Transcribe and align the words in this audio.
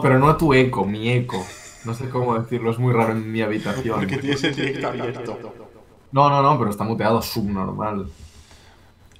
No, 0.00 0.02
pero 0.02 0.18
no 0.18 0.34
tu 0.34 0.54
eco, 0.54 0.86
mi 0.86 1.10
eco. 1.10 1.46
No 1.84 1.92
sé 1.92 2.08
cómo 2.08 2.38
decirlo, 2.38 2.70
es 2.70 2.78
muy 2.78 2.90
raro 2.90 3.12
en 3.12 3.30
mi 3.30 3.42
habitación. 3.42 3.98
Porque 3.98 4.16
tienes 4.16 4.42
el 4.44 4.54
directo 4.54 4.88
abierto. 4.88 5.38
No, 6.10 6.30
no, 6.30 6.42
no, 6.42 6.58
pero 6.58 6.70
está 6.70 6.84
muteado 6.84 7.20
subnormal. 7.20 8.08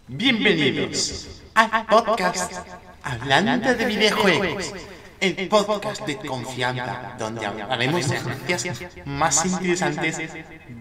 Bienvenidos 0.08 1.42
al 1.52 1.84
podcast 1.84 2.66
Hablando 3.02 3.74
de 3.74 3.84
videojuegos. 3.84 4.72
El 5.20 5.48
podcast 5.50 6.06
de 6.06 6.16
confianza 6.16 7.14
donde 7.18 7.44
hablaremos 7.44 8.08
de 8.08 8.14
las 8.14 8.26
noticias 8.26 8.82
más 9.04 9.44
interesantes 9.44 10.16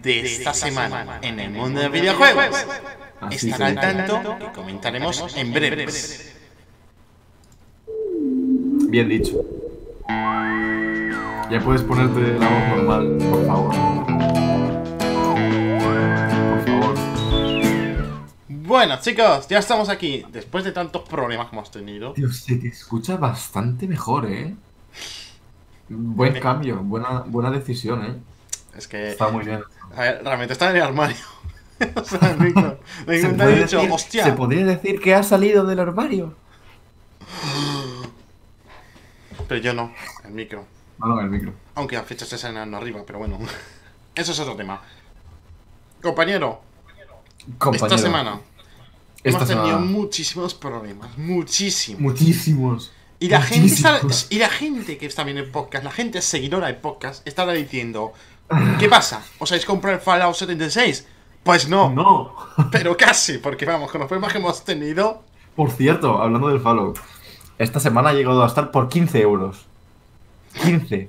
de 0.02 0.20
esta 0.20 0.54
semana 0.54 1.18
en 1.20 1.40
el 1.40 1.50
mundo 1.50 1.78
de 1.78 1.90
videojuegos. 1.90 2.56
Estará 3.30 3.66
al 3.66 3.74
tanto 3.74 4.38
que 4.38 4.52
comentaremos 4.52 5.36
en 5.36 5.52
breves. 5.52 6.36
Bien 8.88 9.06
dicho. 9.06 9.59
Ya 11.50 11.60
puedes 11.64 11.82
ponerte 11.82 12.20
la 12.38 12.48
voz 12.48 12.68
normal, 12.76 13.18
por 13.28 13.46
favor. 13.46 13.74
Por 16.50 16.64
favor. 16.64 16.94
Bueno, 18.48 18.98
chicos, 19.00 19.48
ya 19.48 19.58
estamos 19.58 19.88
aquí. 19.88 20.24
Después 20.30 20.62
de 20.64 20.70
tantos 20.70 21.02
problemas 21.08 21.48
que 21.50 21.56
hemos 21.56 21.70
tenido. 21.72 22.12
Tío, 22.12 22.30
se 22.32 22.54
te 22.56 22.68
escucha 22.68 23.16
bastante 23.16 23.88
mejor, 23.88 24.26
¿eh? 24.30 24.54
Buen 25.88 26.38
cambio, 26.38 26.76
buena, 26.84 27.24
buena 27.26 27.50
decisión, 27.50 28.04
¿eh? 28.04 28.14
Es 28.76 28.86
que, 28.86 29.08
Está 29.10 29.28
muy 29.28 29.44
bien. 29.44 29.60
a 29.96 30.00
ver, 30.02 30.20
realmente 30.22 30.52
está 30.52 30.70
en 30.70 30.76
el 30.76 30.82
armario. 30.82 31.16
o 31.96 32.04
sea. 32.04 32.30
El 32.30 32.38
Se 32.38 32.44
micro 32.44 32.78
te 33.08 33.26
ha 33.26 33.30
puede 33.36 33.56
dicho, 33.64 33.78
decir- 33.80 33.90
hostia. 33.92 34.24
Se 34.24 34.32
podría 34.34 34.64
decir 34.64 35.00
que 35.00 35.16
ha 35.16 35.24
salido 35.24 35.64
del 35.66 35.80
armario. 35.80 36.36
Pero 39.50 39.60
yo 39.62 39.74
no, 39.74 39.92
el 40.24 40.30
micro. 40.30 40.64
No, 41.00 41.08
no, 41.08 41.20
el 41.20 41.28
micro. 41.28 41.52
Aunque 41.74 41.96
las 41.96 42.06
fechas 42.06 42.28
se 42.28 42.38
salen 42.38 42.72
arriba, 42.72 43.02
pero 43.04 43.18
bueno. 43.18 43.36
Eso 44.14 44.30
es 44.30 44.38
otro 44.38 44.54
tema. 44.54 44.80
Compañero, 46.00 46.60
Compañero, 47.58 47.86
esta 47.86 47.98
semana 47.98 48.40
esta 49.22 49.28
hemos 49.38 49.48
tenido 49.48 49.66
semana- 49.66 49.84
muchísimos 49.84 50.54
problemas. 50.54 51.18
Muchísimos. 51.18 52.00
Muchísimos. 52.00 52.92
Y 53.18 53.28
la, 53.28 53.42
gente 53.42 53.66
está- 53.74 54.00
y 54.30 54.38
la 54.38 54.48
gente 54.48 54.96
que 54.98 55.06
está 55.06 55.24
viendo 55.24 55.42
el 55.42 55.50
podcast, 55.50 55.82
la 55.84 55.90
gente 55.90 56.22
seguidora 56.22 56.68
del 56.68 56.76
podcast, 56.76 57.26
estará 57.26 57.52
diciendo: 57.52 58.12
¿Qué 58.78 58.88
pasa? 58.88 59.22
¿Os 59.40 59.50
habéis 59.50 59.66
comprado 59.66 59.96
el 59.96 60.02
Fallout 60.02 60.36
76? 60.36 61.06
Pues 61.42 61.68
no, 61.68 61.90
No. 61.90 62.36
pero 62.70 62.96
casi, 62.96 63.38
porque 63.38 63.66
vamos, 63.66 63.90
con 63.90 63.98
los 64.00 64.08
problemas 64.08 64.32
que 64.32 64.38
hemos 64.38 64.64
tenido. 64.64 65.24
Por 65.56 65.70
cierto, 65.72 66.22
hablando 66.22 66.48
del 66.48 66.60
Fallout, 66.60 66.98
esta 67.60 67.78
semana 67.80 68.08
ha 68.10 68.12
llegado 68.12 68.42
a 68.42 68.46
estar 68.46 68.70
por 68.70 68.88
15 68.88 69.20
euros. 69.20 69.66
15. 70.64 71.08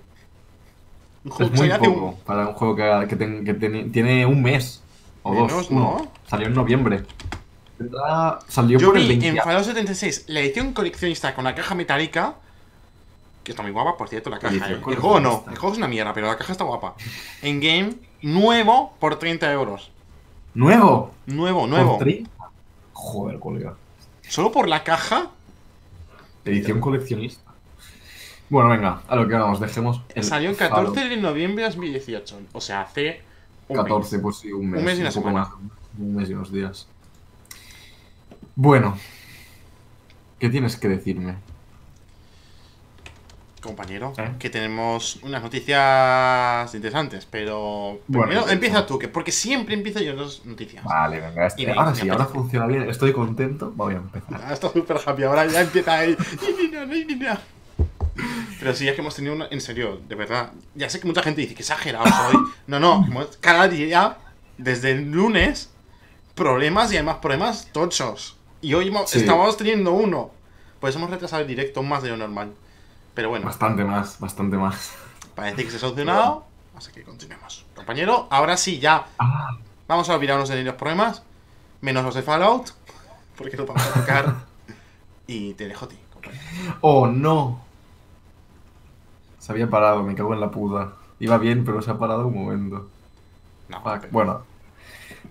un 1.24 1.32
juego 1.32 1.54
Es 1.54 1.60
muy 1.60 1.72
hace 1.72 1.88
un- 1.88 1.94
poco 1.96 2.16
para 2.26 2.48
un 2.48 2.54
juego 2.54 2.76
que, 2.76 3.06
que 3.10 3.16
ten- 3.16 3.44
que 3.46 3.54
ten- 3.54 3.92
tiene 3.92 4.26
un 4.26 4.42
mes 4.42 4.82
o 5.24 5.34
Menos, 5.34 5.52
dos. 5.52 5.72
¿no? 5.72 5.78
uno. 5.96 6.12
Salió 6.28 6.48
en 6.48 6.54
noviembre. 6.56 7.04
Salió 8.48 8.80
Yo 8.80 8.88
por 8.90 8.98
el 8.98 9.04
vi 9.04 9.10
20. 9.18 9.28
en 9.30 9.38
Fallout 9.38 9.66
76 9.66 10.26
la 10.28 10.40
edición 10.42 10.74
coleccionista 10.74 11.34
con 11.34 11.44
la 11.44 11.56
caja 11.56 11.74
metálica. 11.76 12.36
Que 13.44 13.54
está 13.54 13.64
muy 13.64 13.72
guapa, 13.72 13.98
por 13.98 14.08
cierto, 14.08 14.30
la 14.30 14.38
caja. 14.38 14.56
Eh. 14.70 14.74
El 14.74 14.82
juego 14.82 15.20
no, 15.20 15.44
el 15.50 15.58
juego 15.58 15.72
es 15.74 15.78
una 15.80 15.88
mierda, 15.88 16.14
pero 16.14 16.28
la 16.28 16.38
caja 16.38 16.52
está 16.52 16.64
guapa. 16.64 16.94
En 17.42 17.60
game, 17.60 17.94
nuevo 18.22 18.94
por 19.00 19.18
30 19.18 19.52
euros. 19.52 19.92
¡Nuevo! 20.54 21.12
Nuevo, 21.26 21.62
¿Por 21.62 21.70
nuevo. 21.70 21.98
30? 21.98 22.30
Joder, 22.94 23.40
colega. 23.40 23.74
Solo 24.28 24.52
por 24.52 24.68
la 24.68 24.84
caja. 24.84 25.30
Edición 26.46 26.80
coleccionista. 26.80 27.52
Bueno, 28.50 28.70
venga, 28.70 29.02
a 29.08 29.16
lo 29.16 29.28
que 29.28 29.34
vamos, 29.36 29.60
dejemos. 29.60 30.02
el 30.14 30.24
Salió 30.24 30.50
el 30.50 30.58
14 30.58 30.94
Fallout. 30.94 31.10
de 31.10 31.18
noviembre 31.22 31.64
de 31.64 31.70
2018. 31.70 32.40
O 32.54 32.62
sea, 32.62 32.82
hace. 32.82 33.22
un 33.68 33.78
14, 33.78 34.20
pues 34.20 34.38
sí, 34.38 34.52
un 34.52 34.70
mes. 34.70 34.80
Un 34.80 34.86
mes 34.86 34.98
y 34.98 35.02
una 35.02 35.10
poco 35.12 35.28
semana. 35.30 35.46
más. 35.46 35.58
Un 35.98 36.16
mes 36.16 36.30
y 36.30 36.34
unos 36.34 36.52
días. 36.52 36.88
Bueno. 38.56 38.98
¿Qué 40.40 40.50
tienes 40.50 40.76
que 40.76 40.90
decirme? 40.90 41.36
Compañero, 43.62 44.12
¿Eh? 44.18 44.32
que 44.40 44.50
tenemos 44.50 45.18
unas 45.22 45.42
noticias 45.44 46.74
interesantes, 46.74 47.28
pero. 47.30 48.00
Bueno, 48.08 48.28
Primero 48.28 48.50
empieza 48.50 48.88
tú, 48.88 48.98
que 48.98 49.08
porque 49.08 49.32
siempre 49.32 49.76
empiezo 49.76 50.00
yo 50.00 50.14
las 50.14 50.44
noticias. 50.46 50.84
Vale, 50.84 51.20
venga, 51.20 51.46
este- 51.46 51.72
ahora 51.72 51.94
sí, 51.94 52.10
ahora 52.10 52.26
funciona 52.26 52.66
bien, 52.66 52.90
estoy 52.90 53.14
contento, 53.14 53.72
voy 53.76 53.94
a 53.94 53.98
empezar. 53.98 54.42
Ah, 54.44 54.54
está 54.54 54.72
súper 54.72 54.98
happy, 55.06 55.24
ahora 55.24 55.46
ya 55.46 55.62
empieza 55.62 55.94
ahí. 56.00 56.18
Pero 58.60 58.74
sí, 58.76 58.88
es 58.88 58.96
que 58.96 59.02
hemos 59.02 59.16
tenido 59.16 59.36
una. 59.36 59.48
En 59.50 59.62
serio, 59.62 60.02
de 60.08 60.16
verdad. 60.16 60.52
Ya 60.76 60.90
sé 60.90 61.00
que 61.00 61.08
mucha 61.08 61.22
gente 61.24 61.42
dice 61.42 61.54
que 61.56 61.62
exagerado 61.62 62.06
soy. 62.06 62.36
No, 62.68 62.80
no, 62.80 63.06
hemos- 63.08 63.38
cada 63.40 63.68
día, 63.68 64.18
desde 64.58 64.92
el 64.92 65.12
lunes, 65.12 65.70
problemas 66.36 66.92
y 66.92 66.96
además 66.98 67.18
problemas 67.22 67.70
tochos. 67.72 68.38
Y 68.62 68.74
hoy 68.74 68.92
Sí. 69.08 69.20
estábamos 69.20 69.58
teniendo 69.58 69.92
uno. 69.92 70.32
Pues 70.80 70.96
hemos 70.96 71.10
retrasado 71.12 71.42
el 71.44 71.48
directo 71.48 71.84
más 71.84 72.02
de 72.04 72.10
lo 72.10 72.18
normal. 72.18 72.54
Pero 73.14 73.30
bueno, 73.30 73.46
Bastante 73.46 73.84
más, 73.84 74.20
bastante 74.20 74.58
más. 74.58 74.94
parece 75.36 75.64
que 75.66 75.72
se 75.72 75.78
ha 75.78 75.80
solucionado. 75.80 76.46
Así 76.76 76.92
que 76.92 77.04
continuemos. 77.04 77.66
Compañero, 77.76 78.28
ahora 78.32 78.58
sí, 78.58 78.80
ya. 78.80 79.06
Ah, 79.20 79.58
Vamos 79.88 80.10
a 80.10 80.16
olvidarnos 80.16 80.48
de 80.50 80.64
los 80.64 80.76
problemas. 80.76 81.22
Menos 81.82 82.04
los 82.06 82.16
de 82.16 82.22
Fallout. 82.22 82.70
Porque 83.38 83.58
lo 83.58 83.66
vamos 83.66 83.86
a 83.86 83.94
tocar. 84.00 84.36
y 85.28 85.54
te 85.56 85.68
dejo 85.68 85.86
a 85.86 85.90
ti, 85.90 85.98
compañero. 86.14 86.42
¡Oh, 86.82 87.08
no! 87.08 87.62
Se 89.40 89.52
había 89.52 89.70
parado, 89.70 90.04
me 90.04 90.16
cago 90.16 90.34
en 90.34 90.40
la 90.40 90.50
puta. 90.52 90.94
Iba 91.20 91.38
bien, 91.38 91.66
pero 91.66 91.82
se 91.82 91.92
ha 91.92 91.98
parado 91.98 92.28
un 92.28 92.34
momento. 92.36 92.88
No, 93.68 93.84
pero- 93.84 94.08
Bueno. 94.12 94.42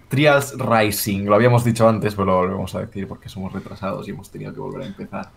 Trials 0.09 0.55
Rising, 0.59 1.25
lo 1.27 1.37
habíamos 1.37 1.63
dicho 1.65 1.89
antes, 1.89 2.15
pero 2.15 2.27
lo 2.27 2.37
volvemos 2.39 2.75
a 2.75 2.81
decir 2.81 3.07
porque 3.07 3.29
somos 3.29 3.53
retrasados 3.53 4.07
y 4.09 4.11
hemos 4.11 4.29
tenido 4.29 4.53
que 4.53 4.59
volver 4.61 4.83
a 4.83 4.87
empezar. 4.87 5.31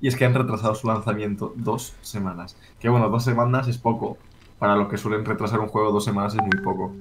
Y 0.00 0.08
es 0.08 0.16
que 0.16 0.24
han 0.24 0.34
retrasado 0.34 0.74
su 0.74 0.86
lanzamiento 0.86 1.52
dos 1.56 1.94
semanas. 2.02 2.56
Que 2.80 2.88
bueno, 2.88 3.08
dos 3.08 3.24
semanas 3.24 3.68
es 3.68 3.78
poco. 3.78 4.16
Para 4.58 4.76
lo 4.76 4.88
que 4.88 4.98
suelen 4.98 5.24
retrasar 5.24 5.60
un 5.60 5.68
juego, 5.68 5.92
dos 5.92 6.04
semanas 6.04 6.34
es 6.34 6.40
muy 6.40 6.62
poco. 6.62 6.92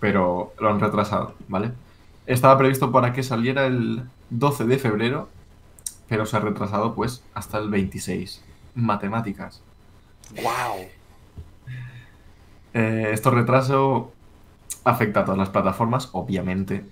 Pero 0.00 0.52
lo 0.58 0.70
han 0.70 0.80
retrasado, 0.80 1.34
¿vale? 1.48 1.72
Estaba 2.26 2.58
previsto 2.58 2.92
para 2.92 3.12
que 3.12 3.22
saliera 3.22 3.66
el 3.66 4.04
12 4.30 4.64
de 4.64 4.78
febrero, 4.78 5.28
pero 6.08 6.26
se 6.26 6.36
ha 6.36 6.40
retrasado 6.40 6.94
pues 6.94 7.22
hasta 7.34 7.58
el 7.58 7.68
26. 7.68 8.42
Matemáticas. 8.74 9.62
¡Wow! 10.36 10.86
Eh, 12.74 13.10
esto 13.12 13.30
retraso 13.30 14.12
afecta 14.84 15.20
a 15.20 15.24
todas 15.24 15.38
las 15.38 15.50
plataformas, 15.50 16.08
obviamente. 16.12 16.84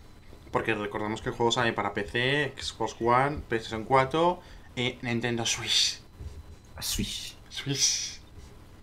Porque 0.50 0.74
recordamos 0.74 1.22
que 1.22 1.30
el 1.30 1.34
juego 1.34 1.52
sale 1.52 1.72
para 1.72 1.94
PC, 1.94 2.54
Xbox 2.56 2.96
One, 3.00 3.38
PlayStation 3.48 3.84
4 3.84 4.40
y 4.76 4.96
Nintendo 5.02 5.44
Switch. 5.46 5.98
Switch. 6.80 7.34
Switch. 7.48 8.20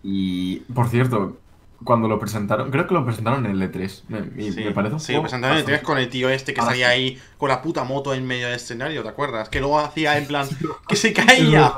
Y, 0.03 0.57
por 0.73 0.89
cierto, 0.89 1.39
cuando 1.83 2.07
lo 2.07 2.19
presentaron, 2.19 2.69
creo 2.71 2.87
que 2.87 2.93
lo 2.93 3.03
presentaron 3.05 3.45
en 3.45 3.51
el 3.59 3.71
E3. 3.71 4.01
Me, 4.09 4.21
me- 4.21 4.51
Sí, 4.51 4.63
me 4.63 4.71
parece 4.71 4.93
un 4.95 4.99
sí, 4.99 5.07
juego 5.07 5.23
presentaron 5.23 5.57
el 5.57 5.63
bastante- 5.63 5.79
3 5.79 5.85
con 5.85 5.97
el 5.97 6.09
tío 6.09 6.29
este 6.29 6.53
que 6.53 6.59
Ahora 6.61 6.71
salía 6.73 6.87
sí. 6.89 6.93
ahí 6.93 7.21
con 7.37 7.49
la 7.49 7.61
puta 7.61 7.83
moto 7.83 8.13
en 8.13 8.25
medio 8.25 8.47
del 8.47 8.55
escenario, 8.55 9.03
¿te 9.03 9.09
acuerdas? 9.09 9.49
Que 9.49 9.59
luego 9.59 9.79
hacía 9.79 10.17
en 10.17 10.27
plan 10.27 10.47
que 10.87 10.95
se 10.95 11.13
caía. 11.13 11.73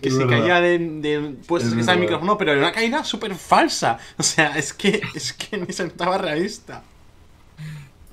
Que 0.00 0.08
es 0.08 0.14
se 0.14 0.24
verdad. 0.24 0.38
caía 0.40 0.60
de, 0.60 0.78
de 0.78 1.36
pues 1.46 1.64
Es 1.64 1.72
que 1.74 1.80
está 1.80 1.94
el 1.94 2.00
micrófono, 2.00 2.36
pero 2.36 2.52
era 2.52 2.60
una 2.60 2.72
caída 2.72 3.04
súper 3.04 3.34
falsa. 3.34 3.98
O 4.18 4.22
sea, 4.22 4.56
es 4.58 4.72
que 4.74 5.00
es 5.14 5.32
que 5.32 5.56
ni 5.66 5.72
se 5.72 5.84
notaba 5.84 6.18
realista. 6.18 6.82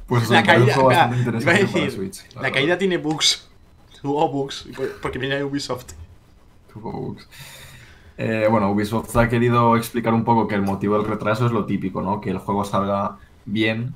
Pues 0.08 0.30
La 0.30 0.42
caída, 0.42 0.76
bastante 0.78 1.42
iba 1.42 1.52
a 1.52 1.56
decir, 1.56 2.12
la 2.42 2.52
caída 2.52 2.78
tiene 2.78 2.98
bugs. 2.98 3.49
Tuvo 4.02 4.30
bugs, 4.30 4.68
porque 5.02 5.20
viene 5.20 5.44
Ubisoft. 5.44 5.94
Tuvo 6.74 6.92
bugs. 6.92 7.28
Eh, 8.18 8.48
bueno, 8.50 8.70
Ubisoft 8.72 9.16
ha 9.16 9.30
querido 9.30 9.78
explicar 9.78 10.14
un 10.14 10.24
poco 10.26 10.48
que 10.48 10.56
el 10.56 10.62
motivo 10.62 10.98
del 10.98 11.08
retraso 11.08 11.46
es 11.46 11.52
lo 11.52 11.66
típico, 11.66 12.02
¿no? 12.02 12.20
Que 12.20 12.30
el 12.32 12.38
juego 12.38 12.66
salga 12.66 13.18
bien 13.46 13.96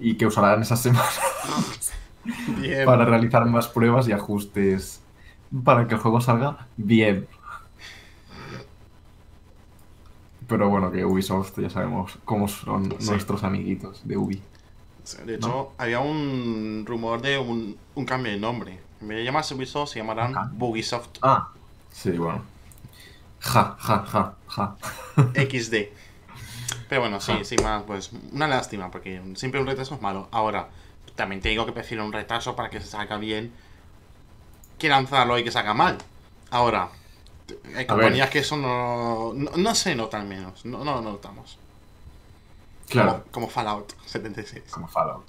y 0.00 0.14
que 0.16 0.26
usarán 0.26 0.60
esas 0.62 0.82
semanas 0.82 1.20
Bien. 2.58 2.84
para 2.84 3.04
realizar 3.04 3.46
más 3.46 3.68
pruebas 3.68 4.08
y 4.08 4.12
ajustes 4.12 5.00
para 5.64 5.86
que 5.86 5.94
el 5.94 6.00
juego 6.00 6.20
salga 6.20 6.66
bien. 6.76 7.26
Pero 10.48 10.68
bueno, 10.68 10.92
que 10.92 11.04
Ubisoft 11.04 11.58
ya 11.60 11.70
sabemos 11.70 12.18
cómo 12.24 12.46
son 12.48 12.94
Sí. 13.00 13.10
nuestros 13.10 13.42
amiguitos 13.44 14.06
de 14.06 14.16
Ubi. 14.16 14.42
De 15.24 15.34
hecho, 15.36 15.72
había 15.78 16.00
un 16.00 16.84
rumor 16.86 17.20
de 17.22 17.38
un, 17.38 17.78
un 17.94 18.04
cambio 18.06 18.32
de 18.32 18.38
nombre. 18.38 18.80
En 19.00 19.08
vez 19.08 19.18
de 19.18 19.24
llamarse 19.24 19.54
Ubisoft, 19.54 19.90
se 19.92 19.98
llamarán 20.00 20.28
¿Un 20.28 20.32
cambio? 20.32 20.58
Bugisoft 20.58 21.18
Ah, 21.22 21.48
sí, 21.92 22.10
bueno. 22.12 22.42
Ja, 23.40 23.76
ja, 23.78 24.04
ja, 24.06 24.34
ja. 24.48 24.76
XD. 25.34 25.74
Pero 26.88 27.00
bueno, 27.02 27.20
sí, 27.20 27.32
Ja. 27.38 27.44
sin 27.44 27.62
más, 27.62 27.82
pues 27.84 28.10
una 28.32 28.48
lástima, 28.48 28.90
porque 28.90 29.20
siempre 29.36 29.60
un 29.60 29.66
retraso 29.66 29.94
es 29.94 30.02
malo. 30.02 30.28
Ahora, 30.32 30.68
también 31.14 31.40
te 31.40 31.48
digo 31.50 31.66
que 31.66 31.72
prefiero 31.72 32.04
un 32.04 32.12
retraso 32.12 32.56
para 32.56 32.70
que 32.70 32.80
se 32.80 32.86
salga 32.86 33.16
bien 33.18 33.52
que 34.78 34.88
lanzarlo 34.88 35.38
y 35.38 35.44
que 35.44 35.50
salga 35.50 35.74
mal. 35.74 35.98
Ahora, 36.50 36.90
hay 37.76 37.86
compañías 37.86 38.30
que 38.30 38.40
eso 38.40 38.56
no, 38.56 39.32
no, 39.34 39.50
no 39.56 39.74
se 39.74 39.94
nota 39.94 40.18
al 40.20 40.26
menos, 40.26 40.64
no, 40.64 40.84
no 40.84 40.96
lo 40.96 41.02
notamos. 41.02 41.58
Claro. 42.88 43.10
Como, 43.12 43.24
como 43.32 43.48
Fallout 43.48 43.92
76. 44.06 44.64
Como 44.70 44.88
Fallout. 44.88 45.24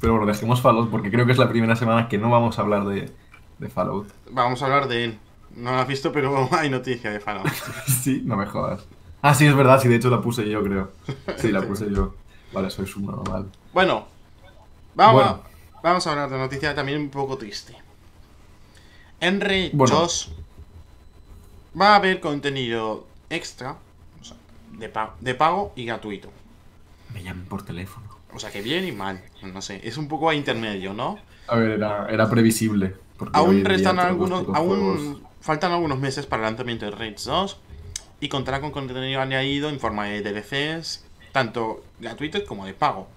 Pero 0.00 0.14
bueno, 0.14 0.26
dejemos 0.26 0.60
Fallout 0.60 0.90
porque 0.90 1.10
creo 1.10 1.26
que 1.26 1.32
es 1.32 1.38
la 1.38 1.48
primera 1.48 1.76
semana 1.76 2.08
que 2.08 2.18
no 2.18 2.30
vamos 2.30 2.58
a 2.58 2.62
hablar 2.62 2.84
de, 2.86 3.12
de 3.58 3.68
Fallout. 3.68 4.08
Vamos 4.30 4.62
a 4.62 4.66
hablar 4.66 4.88
de 4.88 5.04
él. 5.04 5.18
No 5.54 5.72
lo 5.72 5.78
has 5.78 5.88
visto, 5.88 6.12
pero 6.12 6.48
hay 6.52 6.68
noticia 6.70 7.10
de 7.10 7.20
Fallout. 7.20 7.48
sí, 8.02 8.22
no 8.24 8.36
me 8.36 8.46
jodas. 8.46 8.84
Ah, 9.22 9.34
sí, 9.34 9.46
es 9.46 9.56
verdad, 9.56 9.80
sí, 9.80 9.88
de 9.88 9.96
hecho 9.96 10.10
la 10.10 10.20
puse 10.20 10.48
yo, 10.48 10.62
creo. 10.62 10.92
Sí, 11.38 11.50
la 11.50 11.62
puse 11.66 11.90
yo. 11.92 12.14
Vale, 12.52 12.70
soy 12.70 12.86
su 12.86 13.00
normal. 13.00 13.50
Bueno, 13.72 14.06
vamos, 14.94 15.14
Bueno. 15.14 15.42
A, 15.74 15.80
vamos 15.82 16.06
a 16.06 16.10
hablar 16.12 16.30
de 16.30 16.38
noticia 16.38 16.74
también 16.74 17.00
un 17.00 17.10
poco 17.10 17.36
triste. 17.36 17.74
En 19.20 19.38
Bueno. 19.72 19.94
2 19.96 20.32
va 21.80 21.92
a 21.92 21.96
haber 21.96 22.20
contenido 22.20 23.06
extra 23.30 23.76
o 24.20 24.24
sea, 24.24 24.36
de, 24.72 24.88
pa- 24.88 25.14
de 25.20 25.34
pago 25.34 25.72
y 25.74 25.86
gratuito. 25.86 26.30
Me 27.16 27.22
llaman 27.22 27.46
por 27.46 27.64
teléfono. 27.64 28.06
O 28.34 28.38
sea 28.38 28.50
que 28.50 28.60
bien 28.60 28.86
y 28.86 28.92
mal. 28.92 29.22
No 29.42 29.62
sé, 29.62 29.80
es 29.82 29.96
un 29.96 30.06
poco 30.08 30.28
a 30.28 30.34
intermedio, 30.34 30.92
¿no? 30.92 31.18
A 31.48 31.56
ver, 31.56 31.70
era, 31.72 32.06
era 32.10 32.28
previsible. 32.28 32.94
Aún 33.32 33.64
restan 33.64 33.98
algunos. 33.98 34.44
Aún 34.54 34.68
juegos- 34.68 35.22
faltan 35.40 35.72
algunos 35.72 35.98
meses 35.98 36.26
para 36.26 36.42
el 36.42 36.50
lanzamiento 36.50 36.84
de 36.84 36.90
Rage 36.90 37.14
2. 37.24 37.58
Y 38.20 38.28
contará 38.28 38.60
con 38.60 38.70
contenido 38.70 39.20
añadido 39.20 39.68
en 39.70 39.80
forma 39.80 40.06
de 40.06 40.20
DLCs, 40.22 41.04
tanto 41.32 41.82
gratuitos 42.00 42.42
como 42.42 42.66
de 42.66 42.74
pago. 42.74 43.08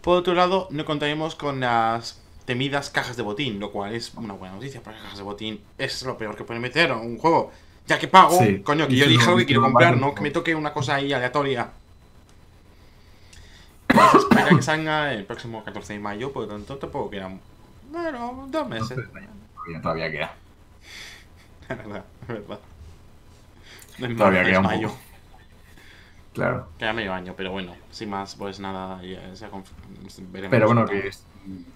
Por 0.00 0.16
otro 0.18 0.34
lado, 0.34 0.68
no 0.70 0.84
contaremos 0.84 1.34
con 1.34 1.60
las 1.60 2.20
temidas 2.46 2.90
cajas 2.90 3.16
de 3.16 3.22
botín, 3.22 3.60
lo 3.60 3.70
cual 3.70 3.94
es 3.94 4.12
una 4.14 4.34
buena 4.34 4.54
noticia, 4.54 4.80
porque 4.82 4.96
las 4.96 5.02
cajas 5.04 5.18
de 5.18 5.24
botín 5.24 5.60
es 5.78 6.02
lo 6.04 6.16
peor 6.16 6.36
que 6.36 6.44
pueden 6.44 6.62
meter 6.62 6.90
a 6.90 6.96
un 6.96 7.18
juego. 7.18 7.52
Ya 7.86 7.98
que 7.98 8.08
pago, 8.08 8.38
Sí. 8.38 8.60
coño, 8.60 8.86
que 8.88 8.96
yo 8.96 9.06
no- 9.06 9.30
lo 9.32 9.36
que 9.36 9.46
quiero 9.46 9.62
comprar, 9.62 9.96
no. 9.96 10.14
que 10.14 10.20
me 10.22 10.30
toque 10.30 10.54
una 10.54 10.72
cosa 10.72 10.96
ahí 10.96 11.12
aleatoria. 11.12 11.70
Se 14.08 14.18
espera 14.18 14.54
que 14.54 14.62
salga 14.62 15.12
el 15.12 15.24
próximo 15.26 15.62
14 15.64 15.94
de 15.94 15.98
mayo, 16.00 16.32
por 16.32 16.42
lo 16.44 16.48
tanto 16.48 16.78
tampoco 16.78 17.10
quedan. 17.10 17.40
Bueno, 17.90 18.46
dos 18.48 18.68
meses. 18.68 19.00
Todavía, 19.54 19.82
todavía 19.82 20.10
queda. 20.10 20.34
Es 21.68 21.76
verdad, 21.78 22.04
es 22.22 22.28
verdad. 22.28 22.58
No 23.98 24.16
Todavía 24.16 24.44
queda 24.44 24.58
un 24.60 24.66
mayo. 24.66 24.88
poco. 24.88 25.00
Claro. 26.32 26.68
Queda 26.78 26.92
medio 26.92 27.12
año, 27.12 27.34
pero 27.36 27.50
bueno, 27.50 27.74
sin 27.90 28.10
más, 28.10 28.36
pues 28.36 28.60
nada, 28.60 29.02
ya 29.02 29.20
veremos. 30.32 30.50
Pero 30.50 30.66
bueno, 30.66 30.86
que 30.86 31.08
es- 31.08 31.24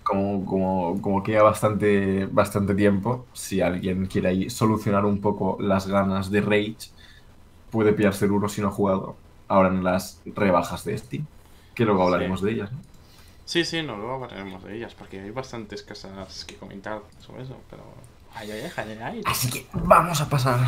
como, 0.03 0.45
como, 0.47 1.03
como 1.03 1.23
queda 1.23 1.43
bastante, 1.43 2.27
bastante 2.27 2.75
tiempo, 2.75 3.27
si 3.33 3.61
alguien 3.61 4.07
quiere 4.07 4.29
ahí 4.29 4.51
solucionar 4.51 5.05
un 5.07 5.21
poco 5.21 5.57
las 5.61 5.87
ganas 5.89 6.31
de 6.31 6.41
Rage, 6.41 6.77
puede 7.71 7.93
pillarse 7.95 8.27
el 8.27 8.33
uno 8.33 8.49
si 8.49 8.61
no 8.63 8.69
ha 8.69 8.73
jugado 8.73 9.17
ahora 9.49 9.69
en 9.71 9.85
las 9.85 10.23
rebajas 10.27 10.85
de 10.85 10.99
Steam. 10.99 11.27
Que 11.75 11.85
luego 11.85 12.05
hablaremos 12.05 12.41
de 12.43 12.53
ellas. 12.53 12.73
¿no? 12.73 12.79
Sí, 13.45 13.65
sí, 13.65 13.83
no, 13.83 13.97
luego 13.97 14.25
hablaremos 14.25 14.63
de 14.65 14.77
ellas, 14.77 14.95
porque 14.95 15.21
hay 15.21 15.31
bastantes 15.31 15.83
cosas 15.83 16.45
que 16.45 16.57
comentar 16.57 17.03
sobre 17.21 17.43
eso, 17.43 17.61
pero... 17.71 17.83
Ay, 18.35 18.51
ay, 18.51 18.71
ay, 18.77 18.91
ay, 18.91 18.99
ay. 19.03 19.23
Así 19.27 19.51
que 19.51 19.67
vamos 19.73 20.21
a 20.21 20.29
pasar, 20.29 20.59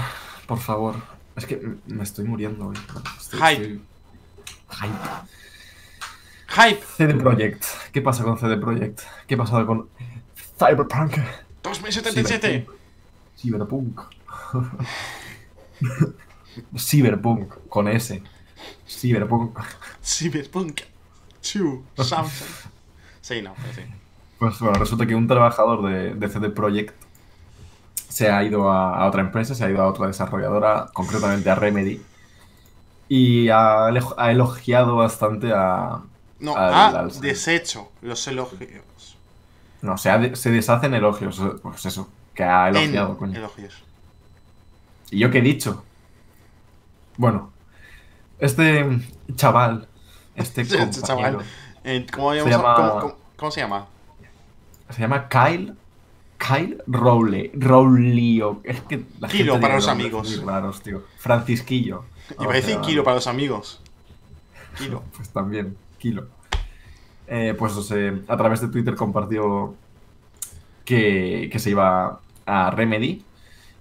por 0.47 0.58
favor. 0.58 0.97
Es 1.37 1.47
que 1.47 1.61
me 1.87 2.03
estoy 2.03 2.25
muriendo 2.26 2.69
hoy. 2.69 2.76
Estoy- 3.19 3.41
Hype. 3.41 3.62
estoy- 3.62 3.82
Hype. 4.70 4.99
¡Hype! 6.49 6.82
CD 6.97 7.14
Projekt. 7.14 7.64
¿Qué 7.93 8.03
pasa 8.03 8.25
con 8.25 8.38
CD 8.38 8.56
Projekt? 8.56 9.00
¿Qué 9.26 9.35
ha 9.35 9.38
pasado 9.38 9.67
con 9.67 9.88
Cyberpunk? 10.58 11.17
2077. 11.62 12.67
Cyberpunk. 13.37 14.00
Cyberpunk, 16.79 17.53
con 17.69 17.88
S. 17.88 18.23
Cyberpunk. 18.88 19.58
Cyberpunk 20.03 20.81
2 21.54 22.08
Samsung. 22.08 22.48
Sí, 23.20 23.43
no, 23.43 23.54
pero 23.60 23.72
sí. 23.75 23.82
Pues 24.38 24.58
bueno, 24.60 24.78
resulta 24.78 25.06
que 25.06 25.14
un 25.14 25.26
trabajador 25.26 25.82
de, 25.88 26.14
de 26.14 26.28
CD 26.28 26.50
Projekt 26.50 26.94
se 28.08 28.31
ha 28.31 28.43
ido 28.44 28.70
a, 28.70 28.96
a 28.98 29.06
otra 29.06 29.20
empresa, 29.22 29.54
se 29.54 29.64
ha 29.64 29.70
ido 29.70 29.82
a 29.82 29.87
otra 29.88 30.06
desarrolladora, 30.06 30.90
concretamente 30.93 31.50
a 31.50 31.54
Remedy, 31.54 32.02
y 33.08 33.48
ha, 33.50 33.88
elo- 33.88 34.14
ha 34.19 34.31
elogiado 34.31 34.96
bastante 34.96 35.52
a... 35.54 36.00
No, 36.38 36.56
Al- 36.56 36.75
ha 36.75 36.87
al- 37.00 37.20
deshecho 37.20 37.90
los 38.02 38.26
elogios. 38.28 39.16
No, 39.82 39.96
se, 39.98 40.10
ha 40.10 40.19
de- 40.19 40.37
se 40.37 40.50
deshacen 40.50 40.94
elogios, 40.94 41.40
pues 41.62 41.87
eso, 41.87 42.08
que 42.34 42.44
ha 42.44 42.69
elogiado, 42.69 43.10
en 43.10 43.16
coño. 43.16 43.38
elogios. 43.38 43.75
¿Y 45.10 45.19
yo 45.19 45.31
qué 45.31 45.38
he 45.38 45.43
dicho? 45.43 45.84
Bueno, 47.16 47.50
este 48.38 49.00
chaval, 49.37 49.88
este 50.36 50.64
chaval. 51.02 51.38
Eh, 51.84 52.06
¿cómo, 52.12 52.32
Se 52.32 52.48
llama- 52.50 52.74
cómo- 52.74 53.00
cómo- 53.00 53.14
cómo 53.36 53.50
se 53.50 53.60
llama? 53.60 53.86
se 54.90 55.00
llama 55.00 55.28
Kyle. 55.28 55.74
Kyle 56.38 56.82
Rowley. 56.86 57.50
Rowley. 57.54 58.42
Es 58.64 58.80
que 58.82 59.04
la 59.20 59.28
Kilo 59.28 59.54
gente 59.54 59.62
para 59.62 59.76
los 59.76 59.88
amigos. 59.88 60.28
muy 60.36 60.44
raros, 60.46 60.82
tío. 60.82 61.02
Francisquillo. 61.18 62.04
Iba 62.38 62.52
a 62.52 62.56
decir 62.56 62.78
kilo 62.80 63.02
para 63.04 63.14
los 63.16 63.26
amigos. 63.26 63.80
Kilo. 64.76 65.02
Pues 65.16 65.30
también, 65.30 65.76
Kilo. 65.98 66.26
Eh, 67.26 67.55
pues 67.58 67.72
o 67.76 67.82
sea, 67.82 68.14
a 68.28 68.36
través 68.36 68.60
de 68.60 68.69
Twitter 68.69 68.94
compartió 68.94 69.74
que, 70.84 71.48
que 71.50 71.58
se 71.58 71.70
iba 71.70 72.20
a 72.44 72.70
Remedy 72.70 73.24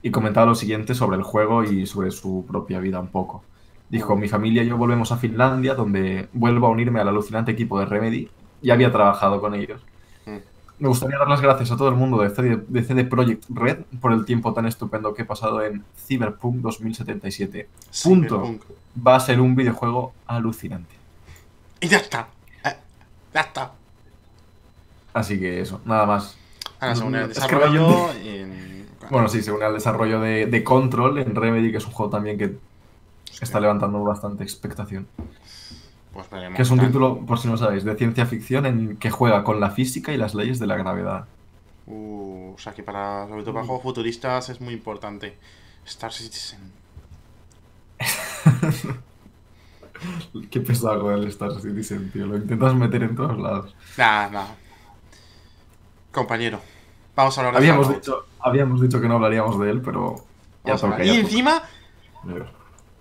y 0.01 0.12
comentaba 0.12 0.45
lo 0.45 0.55
siguiente 0.55 0.95
sobre 0.95 1.17
el 1.17 1.24
juego 1.24 1.63
y 1.63 1.85
sobre 1.85 2.12
su 2.12 2.45
propia 2.47 2.79
vida 2.79 3.00
un 3.00 3.07
poco. 3.09 3.43
Dijo, 3.89 4.15
mi 4.15 4.27
familia 4.27 4.63
y 4.63 4.68
yo 4.68 4.77
volvemos 4.77 5.12
a 5.12 5.18
Finlandia, 5.18 5.75
donde 5.75 6.27
vuelvo 6.34 6.68
a 6.68 6.70
unirme 6.70 7.00
al 7.00 7.08
alucinante 7.08 7.51
equipo 7.51 7.80
de 7.80 7.86
Remedy. 7.86 8.30
Ya 8.62 8.74
había 8.74 8.92
trabajado 8.92 9.39
con 9.39 9.54
ellos. 9.54 9.82
Me 10.77 10.89
gustaría 10.89 11.18
dar 11.18 11.30
las 11.30 11.39
gracias 11.39 11.72
a 11.72 11.77
todo 11.77 11.88
el 11.88 11.96
mundo 11.96 12.18
de 12.22 12.30
CD, 12.32 12.62
de 12.68 12.84
CD 12.84 13.06
Projekt 13.06 13.46
Red 13.50 13.77
por 14.01 14.12
el 14.12 14.25
tiempo 14.25 14.54
tan 14.54 14.65
estupendo 14.65 15.13
que 15.13 15.22
he 15.22 15.25
pasado 15.25 15.63
en 15.63 15.84
Cyberpunk 16.06 16.58
2077. 16.58 17.70
Punto. 18.04 18.42
Cyberpunk. 18.42 18.62
Va 19.08 19.15
a 19.15 19.20
ser 19.22 19.39
un 19.39 19.56
videojuego 19.56 20.13
alucinante. 20.27 20.94
Y 21.80 21.88
ya 21.88 21.98
está. 21.98 22.27
Eh, 22.65 22.75
ya 23.34 23.42
está. 23.42 23.72
Así 25.13 25.39
que 25.39 25.62
eso, 25.62 25.80
nada 25.86 26.06
más. 26.06 26.38
Ahora 26.82 26.94
el 26.94 27.15
Es 27.15 27.22
que 27.22 27.27
desarrollo. 27.27 28.10
Bueno, 29.10 29.30
sí, 29.30 29.42
según 29.42 29.63
el 29.63 29.74
desarrollo 29.74 30.20
de, 30.20 30.48
de 30.48 30.63
Control 30.63 31.20
en 31.20 31.36
Remedy, 31.36 31.72
que 31.72 31.77
es 31.77 31.86
un 31.86 31.92
juego 31.92 32.12
también 32.12 32.38
que 32.38 32.58
está 33.42 33.60
levantando 33.60 34.04
bastante 34.04 34.44
expectación. 34.44 35.08
Pues 36.13 36.30
veremos. 36.30 36.56
Que 36.56 36.62
es 36.62 36.72
un 36.72 36.80
título, 36.80 37.25
por 37.25 37.39
si 37.39 37.48
no 37.48 37.58
sabéis, 37.58 37.84
de 37.84 37.96
ciencia 37.96 38.25
ficción 38.25 38.65
en 38.65 38.98
que 38.98 39.12
juega 39.12 39.44
con 39.44 39.60
la 39.60 39.72
física 39.72 40.13
y 40.13 40.18
las 40.18 40.34
leyes 40.34 40.60
de 40.60 40.68
la 40.68 40.77
gravedad. 40.77 41.25
Uh, 41.88 42.54
o 42.56 42.58
sea 42.58 42.74
que 42.74 42.84
para, 42.84 43.27
sobre 43.27 43.44
todo 43.44 43.54
para 43.54 43.65
juegos 43.65 43.84
futuristas 43.84 44.50
es 44.50 44.62
muy 44.62 44.74
importante. 44.74 45.38
Star 45.86 46.13
Citizen. 46.13 46.72
Qué 50.50 50.60
pesado 50.62 51.01
con 51.01 51.13
el 51.13 51.27
Star 51.27 51.60
Citizen, 51.60 52.12
tío. 52.12 52.25
Lo 52.27 52.38
intentas 52.38 52.74
meter 52.75 53.04
en 53.04 53.15
todos 53.15 53.38
lados. 53.38 53.75
Nada, 53.98 54.30
nada. 54.30 54.56
Compañero. 56.12 56.60
Vamos 57.15 57.38
a 57.38 57.42
hablar 57.42 57.54
de 57.54 57.70
Habíamos 57.70 57.94
dicho, 57.94 58.25
habíamos 58.39 58.82
dicho 58.82 59.00
que 59.00 59.08
no 59.08 59.15
hablaríamos 59.15 59.60
de 59.60 59.70
él, 59.70 59.82
pero 59.82 60.25
ya 60.65 60.75
Y 61.04 61.10
encima. 61.20 61.63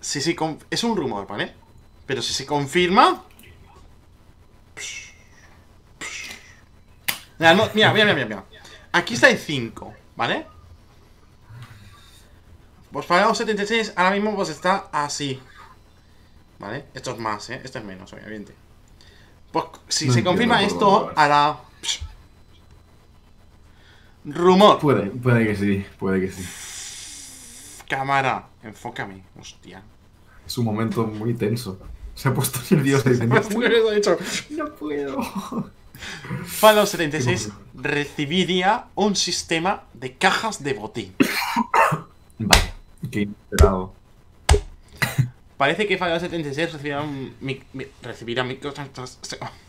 Si 0.05 0.21
se 0.21 0.35
es 0.69 0.83
un 0.83 0.95
rumor, 0.95 1.25
¿vale? 1.25 1.51
Pero 2.05 2.21
si 2.21 2.31
se 2.31 2.45
confirma. 2.45 3.23
Mira, 7.39 7.53
no- 7.55 7.69
mira, 7.73 7.91
mira, 7.91 8.13
mira, 8.13 8.25
mira. 8.27 8.43
Aquí 8.91 9.15
está 9.15 9.29
el 9.29 9.39
5, 9.39 9.93
¿vale? 10.15 10.45
Pues 12.91 13.05
Fallout 13.07 13.35
76 13.35 13.93
ahora 13.95 14.11
mismo 14.11 14.35
pues 14.35 14.49
está 14.49 14.87
así. 14.91 15.41
¿Vale? 16.59 16.85
Esto 16.93 17.11
es 17.11 17.17
más, 17.17 17.49
¿eh? 17.49 17.59
Esto 17.63 17.79
es 17.79 17.83
menos, 17.85 18.13
obviamente. 18.13 18.53
Pues 19.51 19.65
si 19.89 20.05
No 20.07 20.13
se 20.13 20.23
confirma 20.23 20.61
esto, 20.61 21.11
hará... 21.15 21.57
Rumor. 24.23 24.79
Puede, 24.79 25.07
puede 25.07 25.47
que 25.47 25.55
sí, 25.55 25.85
puede 25.97 26.21
que 26.21 26.31
sí. 26.31 27.83
Cámara, 27.89 28.47
enfócame. 28.63 29.23
Hostia. 29.39 29.81
Es 30.45 30.57
un 30.57 30.65
momento 30.65 31.05
muy 31.05 31.33
tenso. 31.33 31.79
Se 32.13 32.29
ha 32.29 32.33
puesto 32.33 32.59
nervioso 32.75 33.11
y 33.11 33.17
no, 33.17 33.91
hecho. 33.91 34.17
puedo. 34.79 35.17
Fallout 36.45 36.87
76 36.87 37.49
recibiría 37.73 38.85
un 38.95 39.15
sistema 39.15 39.83
de 39.93 40.13
cajas 40.13 40.63
de 40.63 40.73
botín. 40.73 41.13
Vaya, 42.39 42.73
qué 43.11 43.21
inesperado. 43.21 43.93
Parece 45.57 45.87
que 45.87 45.97
Fallout 45.97 46.21
76 46.21 46.73
recibirá 46.73 47.01
un. 47.01 47.33
mi- 47.39 47.63
mi- 47.73 47.87
recibirá 48.01 48.43
microtransacciones. 48.43 49.49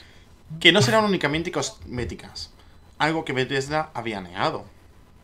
Que 0.59 0.71
no 0.71 0.81
serán 0.81 1.05
únicamente 1.05 1.51
cosméticas. 1.51 2.51
Algo 2.97 3.25
que 3.25 3.33
Bethesda 3.33 3.89
había 3.93 4.21
negado. 4.21 4.65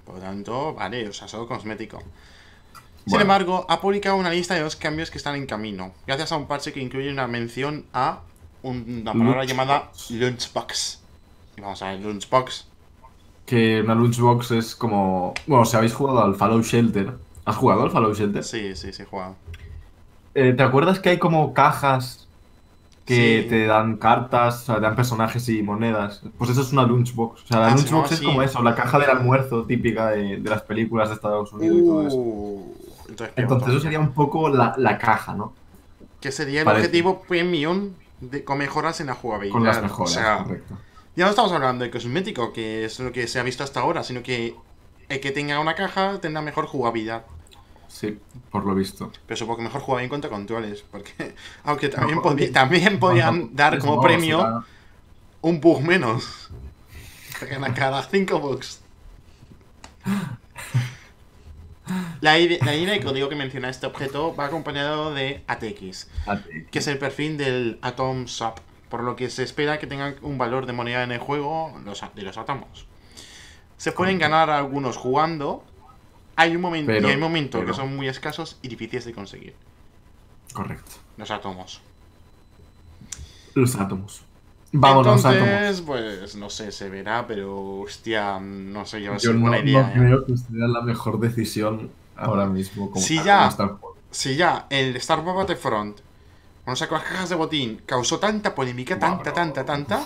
Por 0.05 0.15
lo 0.15 0.21
tanto, 0.21 0.73
vale, 0.73 1.07
o 1.07 1.13
sea, 1.13 1.27
solo 1.27 1.47
cosmético. 1.47 1.99
Sin 1.99 3.11
Bueno. 3.11 3.21
embargo, 3.23 3.65
ha 3.69 3.81
publicado 3.81 4.15
una 4.15 4.29
lista 4.29 4.53
de 4.53 4.61
dos 4.61 4.75
cambios 4.75 5.09
que 5.11 5.17
están 5.17 5.35
en 5.35 5.45
camino. 5.45 5.91
Gracias 6.07 6.31
a 6.31 6.37
un 6.37 6.47
parche 6.47 6.71
que 6.73 6.79
incluye 6.81 7.11
una 7.11 7.27
mención 7.27 7.85
a 7.93 8.19
un- 8.61 9.01
una 9.01 9.13
palabra 9.13 9.43
llamada 9.45 9.91
Lunchbox. 10.09 10.99
Y 11.57 11.61
vamos 11.61 11.81
a 11.81 11.89
ver, 11.91 11.99
Lunchbox. 12.01 12.67
Que 13.45 13.81
una 13.81 13.93
lunchbox 13.93 14.51
es 14.51 14.73
como. 14.75 15.33
Bueno, 15.47 15.65
si 15.65 15.75
habéis 15.75 15.93
jugado 15.93 16.23
al 16.23 16.35
Fallout 16.35 16.63
Shelter. 16.63 17.13
¿Has 17.43 17.57
jugado 17.57 17.83
al 17.83 17.91
Fallout 17.91 18.15
Shelter? 18.17 18.41
Sí, 18.43 18.73
sí, 18.75 18.93
sí, 18.93 19.01
he 19.01 19.05
jugado. 19.05 19.35
Eh, 20.33 20.53
¿Te 20.53 20.63
acuerdas 20.63 20.99
que 21.01 21.09
hay 21.09 21.19
como 21.19 21.53
cajas 21.53 22.22
que 23.05 23.43
Sí. 23.43 23.49
te 23.49 23.65
dan 23.67 23.97
cartas, 23.97 24.63
o 24.63 24.65
sea, 24.65 24.75
te 24.75 24.81
dan 24.81 24.95
personajes 24.95 25.47
y 25.49 25.61
monedas? 25.63 26.21
Pues 26.37 26.49
eso 26.51 26.61
es 26.61 26.71
una 26.71 26.83
lunchbox. 26.83 27.43
O 27.43 27.47
sea, 27.47 27.59
la 27.59 27.67
Ah, 27.67 27.75
lunchbox 27.75 28.11
es 28.13 28.21
como 28.21 28.41
eso, 28.41 28.61
la 28.63 28.75
caja 28.75 28.97
del 28.99 29.09
almuerzo 29.09 29.65
típica 29.65 30.09
de, 30.11 30.37
de 30.37 30.49
las 30.49 30.61
películas 30.63 31.09
de 31.09 31.15
Estados 31.15 31.51
Unidos 31.53 31.77
y 31.79 31.85
todo 31.85 32.07
eso. 32.07 32.15
Uh, 32.17 32.73
entonces, 33.35 33.69
eso 33.69 33.79
sería 33.81 33.99
un 33.99 34.13
poco 34.13 34.49
la, 34.49 34.73
la 34.77 34.97
caja, 34.97 35.33
¿no? 35.35 35.53
Que 36.21 36.31
sería 36.31 36.61
el 36.61 36.65
Parece. 36.65 36.85
objetivo 36.87 37.21
premium 37.27 37.91
de, 38.21 38.43
con 38.45 38.57
mejoras 38.57 39.01
en 39.01 39.07
la 39.07 39.15
jugabilidad. 39.15 39.53
Con 39.53 39.63
las 39.65 39.81
mejoras, 39.81 40.11
O 40.11 40.13
sea, 40.13 40.37
correcto. 40.43 40.75
ya 41.15 41.25
no 41.25 41.29
estamos 41.31 41.51
hablando 41.51 41.83
de 41.83 41.91
cosmético, 41.91 42.53
que 42.53 42.85
es 42.85 42.99
lo 42.99 43.11
que 43.11 43.27
se 43.27 43.39
ha 43.39 43.43
visto 43.43 43.63
hasta 43.63 43.81
ahora, 43.81 44.03
sino 44.03 44.23
que 44.23 44.55
el 45.09 45.19
que 45.19 45.31
tenga 45.31 45.59
una 45.59 45.75
caja 45.75 46.19
tendrá 46.21 46.41
mejor 46.41 46.65
jugabilidad. 46.67 47.25
Sí, 47.93 48.17
por 48.49 48.65
lo 48.65 48.73
visto. 48.73 49.11
Pero 49.27 49.37
supongo 49.37 49.57
que 49.57 49.63
mejor 49.65 49.81
jugabilidad 49.81 50.05
en 50.05 50.09
cuanto 50.09 50.27
a 50.27 50.31
controles, 50.31 50.83
porque 50.91 51.35
aunque 51.63 51.89
también, 51.89 52.15
No, 52.17 52.23
podri- 52.23 52.51
también 52.51 52.99
podían 52.99 53.55
dar 53.55 53.77
como 53.77 53.97
No, 53.97 54.01
premio 54.01 54.39
será- 54.39 54.63
un 55.41 55.61
bug 55.61 55.81
menos. 55.83 56.49
Cada 57.75 58.01
5 58.01 58.39
bugs. 58.39 58.79
La 62.21 62.37
la 62.37 62.71
de 62.71 63.01
código 63.03 63.27
que 63.29 63.35
menciona 63.35 63.69
este 63.69 63.85
objeto 63.85 64.33
va 64.35 64.45
acompañado 64.45 65.13
de 65.13 65.43
ATX, 65.47 66.07
que 66.71 66.79
es 66.79 66.87
el 66.87 66.97
perfil 66.97 67.37
del 67.37 67.77
Atom 67.81 68.27
Swap, 68.27 68.59
por 68.89 69.03
lo 69.03 69.15
que 69.17 69.29
se 69.29 69.43
espera 69.43 69.77
que 69.79 69.85
tengan 69.87 70.15
un 70.21 70.37
valor 70.37 70.65
de 70.65 70.71
moneda 70.73 71.03
en 71.03 71.11
el 71.11 71.19
juego 71.19 71.77
los, 71.83 72.01
de 72.15 72.21
los 72.21 72.37
átomos. 72.37 72.87
Se 73.77 73.91
pueden 73.91 74.17
ganar 74.17 74.49
algunos 74.49 74.95
jugando. 74.95 75.65
Hay 76.35 76.55
un 76.55 76.61
momento 76.61 76.91
Pero- 76.91 77.07
y 77.07 77.11
hay 77.11 77.17
momentos 77.17 77.61
pero- 77.61 77.71
que 77.71 77.77
son 77.77 77.95
muy 77.95 78.07
escasos 78.07 78.57
y 78.61 78.67
difíciles 78.67 79.05
de 79.05 79.13
conseguir. 79.13 79.53
Correcto. 80.53 80.91
Los 81.17 81.29
átomos. 81.31 81.81
Los 83.55 83.75
átomos. 83.75 84.21
Vamos, 84.71 85.05
los 85.05 85.23
átomos. 85.25 85.47
Entonces, 85.47 85.81
pues 85.81 86.35
no 86.35 86.49
sé, 86.49 86.71
se 86.71 86.89
verá, 86.89 87.27
pero 87.27 87.81
hostia, 87.81 88.39
no 88.39 88.85
sé, 88.85 89.01
yo, 89.01 89.15
Yo 89.17 89.29
es 89.31 89.35
no, 89.35 89.41
buena 89.41 89.59
no 89.59 89.63
idea. 89.69 89.89
¿eh? 89.89 89.93
creo 89.95 90.25
que 90.25 90.35
sea 90.37 90.67
la 90.67 90.81
mejor 90.81 91.19
decisión 91.19 91.91
ahora 92.15 92.47
mismo. 92.47 92.89
Como 92.89 93.05
tal, 93.05 93.23
ya. 93.23 93.55
Si 94.09 94.35
ya 94.35 94.65
el 94.71 94.95
Star 94.97 95.19
Wars 95.19 95.37
Battlefront, 95.37 95.99
cuando 96.63 96.75
sacó 96.77 96.95
las 96.95 97.03
cajas 97.03 97.29
de 97.29 97.35
botín, 97.35 97.81
causó 97.85 98.17
tanta 98.19 98.55
polémica, 98.55 98.97
tanta, 98.97 99.31
tanta, 99.33 99.63
tanta. 99.65 100.03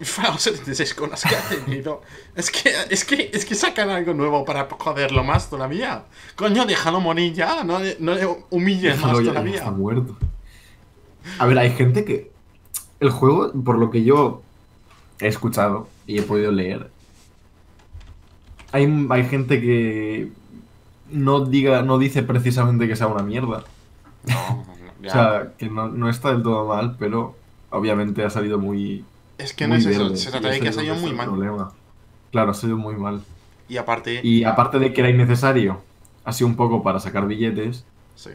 Fallout 0.00 0.38
76 0.40 0.94
con 0.94 1.10
las 1.10 1.22
que 1.22 1.34
ha 1.34 1.48
tenido. 1.48 2.02
Es 2.34 2.50
que, 2.50 2.70
es 2.90 3.04
que, 3.04 3.30
es 3.32 3.44
que 3.46 3.54
sacan 3.54 3.88
algo 3.90 4.12
nuevo 4.14 4.44
para 4.44 4.68
joderlo 4.70 5.24
más 5.24 5.48
todavía. 5.48 6.04
Coño, 6.34 6.66
déjalo 6.66 7.00
morir 7.00 7.32
ya, 7.32 7.64
no, 7.64 7.78
le- 7.78 7.96
no 8.00 8.14
le 8.14 8.26
humilles 8.50 8.94
más 9.00 9.06
Déjalo 9.12 9.20
ya 9.22 9.30
todavía. 9.30 9.54
está 9.56 9.70
muerto. 9.70 10.16
A 11.38 11.46
ver, 11.46 11.58
hay 11.58 11.70
gente 11.72 12.04
que. 12.04 12.30
El 13.00 13.10
juego, 13.10 13.52
por 13.64 13.78
lo 13.78 13.90
que 13.90 14.04
yo 14.04 14.42
he 15.20 15.28
escuchado 15.28 15.88
y 16.06 16.18
he 16.18 16.22
podido 16.22 16.50
leer, 16.52 16.90
hay, 18.72 19.06
hay 19.10 19.24
gente 19.28 19.60
que 19.60 20.30
no 21.10 21.44
diga, 21.44 21.82
no 21.82 21.98
dice 21.98 22.22
precisamente 22.22 22.88
que 22.88 22.96
sea 22.96 23.06
una 23.06 23.22
mierda. 23.22 23.64
No. 24.24 24.66
O 25.06 25.10
sea, 25.10 25.52
que 25.56 25.68
no, 25.68 25.86
no 25.88 26.08
está 26.08 26.32
del 26.32 26.42
todo 26.42 26.66
mal, 26.66 26.96
pero 26.98 27.36
obviamente 27.70 28.24
ha 28.24 28.30
salido 28.30 28.58
muy. 28.58 29.04
Es 29.38 29.52
que 29.52 29.66
no 29.68 29.74
es 29.74 29.86
eso, 29.86 30.04
verde, 30.04 30.16
se 30.16 30.30
trata 30.30 30.48
de 30.48 30.60
que 30.60 30.68
ha 30.68 30.72
salido 30.72 30.94
muy 30.94 31.10
está 31.10 31.10
el 31.10 31.16
mal. 31.16 31.26
problema. 31.26 31.72
Claro, 32.32 32.50
ha 32.50 32.54
salido 32.54 32.78
muy 32.78 32.96
mal. 32.96 33.22
Y 33.68 33.76
aparte, 33.76 34.20
Y 34.22 34.44
aparte 34.44 34.78
de 34.78 34.92
que 34.92 35.00
era 35.00 35.10
innecesario, 35.10 35.80
ha 36.24 36.32
sido 36.32 36.48
un 36.48 36.56
poco 36.56 36.82
para 36.82 37.00
sacar 37.00 37.26
billetes. 37.26 37.84
sí. 38.14 38.30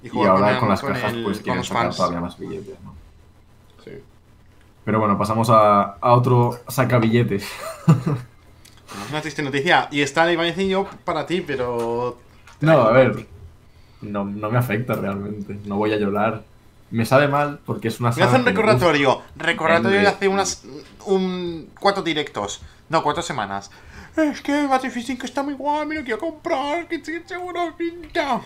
Y, 0.00 0.10
ahora 0.24 0.52
el- 0.52 0.58
con 0.60 0.68
las 0.68 0.80
cajas, 0.80 1.12
el- 1.12 1.24
pues 1.24 1.40
quieren 1.40 1.64
sacar 1.64 1.84
fans. 1.86 1.96
todavía 1.96 2.20
más 2.20 2.38
billetes, 2.38 2.76
¿no? 2.84 2.94
Sí. 3.84 3.90
Pero 4.84 5.00
bueno, 5.00 5.18
pasamos 5.18 5.50
a, 5.50 5.82
a 5.94 6.12
otro 6.12 6.58
sacabilletes. 6.68 7.44
Es 9.04 9.10
una 9.10 9.20
triste 9.20 9.42
noticia. 9.42 9.88
Y 9.90 10.00
a 10.44 10.46
decir 10.46 10.68
yo 10.68 10.88
para 11.04 11.26
ti, 11.26 11.42
pero. 11.42 12.16
No, 12.60 12.72
a 12.72 12.92
ver. 12.92 13.26
No, 14.00 14.24
no 14.24 14.50
me 14.50 14.58
afecta 14.58 14.94
realmente. 14.94 15.58
No 15.66 15.76
voy 15.76 15.92
a 15.92 15.96
llorar. 15.98 16.42
Me 16.90 17.04
sabe 17.04 17.28
mal 17.28 17.60
porque 17.66 17.88
es 17.88 18.00
una 18.00 18.12
saga 18.12 18.38
un 18.38 18.44
me 18.44 18.52
gusta. 18.52 18.62
recordatorio. 18.62 19.22
Recordatorio 19.36 20.00
de 20.00 20.06
hace 20.06 20.28
unas. 20.28 20.64
Un, 21.06 21.70
cuatro 21.78 22.02
directos. 22.02 22.62
No, 22.88 23.02
cuatro 23.02 23.22
semanas. 23.22 23.70
Es 24.16 24.40
que 24.40 24.66
Battlefield 24.66 25.06
5 25.06 25.26
está 25.26 25.42
muy 25.42 25.54
guay, 25.54 25.86
me 25.86 25.94
lo 25.96 26.02
quiero 26.02 26.18
comprar. 26.18 26.88
Que 26.88 27.04
sí, 27.04 27.20
seguro 27.26 27.74
pinta. 27.76 28.40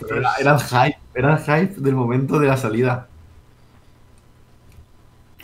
Pero 0.00 0.16
Era, 0.16 0.34
era 0.38 0.52
el 0.54 0.60
hype. 0.60 0.98
Era 1.14 1.34
el 1.36 1.38
hype 1.40 1.80
del 1.80 1.94
momento 1.94 2.38
de 2.38 2.46
la 2.46 2.56
salida. 2.56 3.08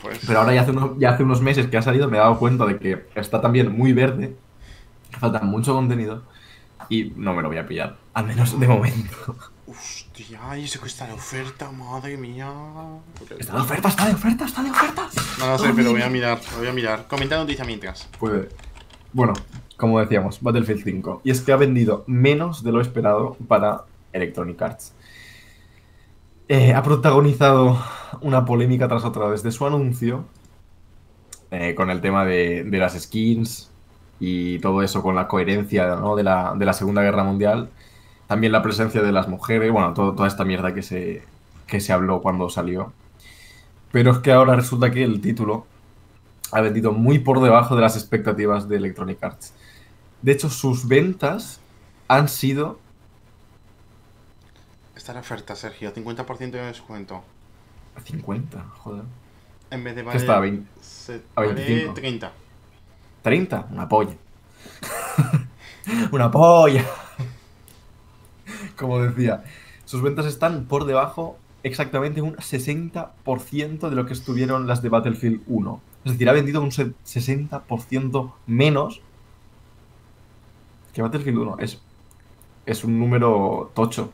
Pues. 0.01 0.21
Pero 0.27 0.41
ahora 0.41 0.55
ya 0.55 0.63
hace, 0.63 0.71
unos, 0.71 0.99
ya 0.99 1.11
hace 1.11 1.23
unos 1.23 1.41
meses 1.41 1.67
que 1.67 1.77
ha 1.77 1.83
salido 1.83 2.09
me 2.09 2.19
he 2.19 2.21
dado 2.21 2.39
cuenta 2.39 2.67
de 2.67 2.79
que 2.79 3.07
está 3.15 3.41
también 3.41 3.77
muy 3.77 3.93
verde. 3.93 4.37
Falta 5.19 5.41
mucho 5.41 5.75
contenido. 5.75 6.23
Y 6.89 7.13
no 7.17 7.35
me 7.35 7.43
lo 7.43 7.49
voy 7.49 7.59
a 7.59 7.67
pillar. 7.67 7.97
Al 8.13 8.27
menos 8.27 8.59
de 8.59 8.69
momento. 8.69 9.37
Hostia, 9.67 10.59
y 10.59 10.65
eso 10.65 10.81
que 10.81 10.89
está 10.89 11.07
de 11.07 11.15
oferta, 11.15 11.71
madre 11.73 12.17
mía. 12.19 12.53
Está 13.39 13.55
de 13.55 13.61
oferta, 13.63 13.89
está 13.89 14.07
de 14.07 14.15
oferta, 14.15 14.45
está 14.45 14.63
de 14.63 14.71
oferta. 14.71 15.09
No 15.39 15.47
lo 15.47 15.59
sé, 15.59 15.73
pero 15.75 15.91
voy 15.93 16.03
a 16.03 16.11
mirar, 16.11 16.41
lo 16.53 16.59
voy 16.59 16.67
a 16.69 16.73
mirar. 16.73 17.07
Comenta 17.09 17.37
noticia 17.37 17.65
mientras. 17.65 18.11
Puede. 18.19 18.49
Bueno, 19.13 19.33
como 19.77 20.01
decíamos, 20.01 20.41
Battlefield 20.43 20.83
5. 20.85 21.23
Y 21.25 21.31
es 21.31 21.41
que 21.43 21.53
ha 21.53 21.57
vendido 21.57 22.05
menos 22.07 22.63
de 22.63 22.73
lo 22.73 22.81
esperado 22.81 23.37
para 23.49 23.87
Electronic 24.13 24.61
Arts. 24.63 24.95
Eh, 26.49 26.75
ha 26.75 26.83
protagonizado 26.83 27.79
una 28.21 28.45
polémica 28.45 28.87
tras 28.89 29.05
otra 29.05 29.31
desde 29.31 29.51
su 29.53 29.67
anuncio. 29.67 30.29
eh, 31.51 31.75
con 31.75 31.91
el 31.91 32.01
tema 32.01 32.25
de, 32.25 32.65
de 32.65 32.79
las 32.79 32.95
skins 33.01 33.73
y 34.19 34.59
todo 34.61 34.83
eso, 34.83 35.03
con 35.03 35.15
la 35.15 35.29
coherencia 35.29 35.97
¿no? 35.97 36.17
de, 36.17 36.23
la, 36.25 36.55
de 36.57 36.65
la 36.67 36.73
Segunda 36.73 37.03
Guerra 37.03 37.25
Mundial. 37.25 37.73
También 38.27 38.53
la 38.53 38.63
presencia 38.63 39.03
de 39.03 39.13
las 39.13 39.29
mujeres, 39.29 39.71
bueno, 39.71 39.93
todo- 39.95 40.15
toda 40.15 40.29
esta 40.29 40.45
mierda 40.45 40.75
que 40.75 40.83
se, 40.83 41.23
que 41.67 41.81
se 41.81 41.93
habló 41.93 42.21
cuando 42.23 42.49
salió. 42.49 42.93
Pero 43.93 44.13
es 44.13 44.19
que 44.19 44.33
ahora 44.33 44.57
resulta 44.57 44.91
que 44.91 45.05
el 45.05 45.21
título 45.21 45.67
ha 46.53 46.61
vendido 46.61 46.93
muy 46.93 47.19
por 47.19 47.41
debajo 47.43 47.75
de 47.77 47.83
las 47.83 47.97
expectativas 47.97 48.69
de 48.69 48.77
Electronic 48.77 49.23
Arts. 49.23 49.53
De 50.23 50.33
hecho, 50.33 50.49
sus 50.51 50.89
ventas 50.89 51.61
han 52.09 52.29
sido... 52.29 52.79
Está 54.97 55.13
de 55.13 55.19
oferta, 55.21 55.55
Sergio. 55.55 55.93
50% 55.93 56.51
de 56.53 56.67
descuento. 56.67 57.23
50, 58.05 58.65
joder. 58.79 59.03
En 59.71 59.85
vez 59.85 59.95
de 59.95 60.03
¿Qué 60.03 60.07
vale. 60.07 60.19
está? 60.19 60.37
¿A 60.37 60.41
20? 60.41 60.71
se- 60.81 61.23
a 61.37 61.41
vale 61.43 61.55
25. 61.55 61.95
30. 61.95 62.33
30, 63.23 63.67
una 63.71 63.89
polla. 63.89 64.15
una 66.13 66.31
polla. 66.31 66.85
Como 68.77 69.01
decía, 69.01 69.45
sus 69.85 70.03
ventas 70.03 70.27
están 70.27 70.65
por 70.65 70.85
debajo 70.85 71.37
exactamente 71.63 72.23
un 72.23 72.37
60% 72.37 73.89
de 73.89 73.97
lo 73.97 74.07
que 74.07 74.13
estuvieron 74.13 74.67
las 74.67 74.83
de 74.83 74.89
Battlefield 74.91 75.43
1. 75.47 75.81
Es 76.05 76.13
decir, 76.13 76.29
ha 76.29 76.33
vendido 76.33 76.61
un 76.63 76.73
se- 76.73 76.95
60% 77.05 78.33
menos 78.47 79.01
que 80.93 81.03
Battlefield 81.03 81.39
1. 81.39 81.57
Es, 81.59 81.81
es 82.67 82.85
un 82.85 82.99
número 82.99 83.71
tocho. 83.75 84.11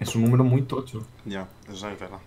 Es 0.00 0.14
un 0.14 0.22
número 0.22 0.44
muy 0.44 0.62
tocho. 0.62 1.04
Ya, 1.24 1.48
eso 1.68 1.88
es 1.88 1.98
verdad. 2.00 2.20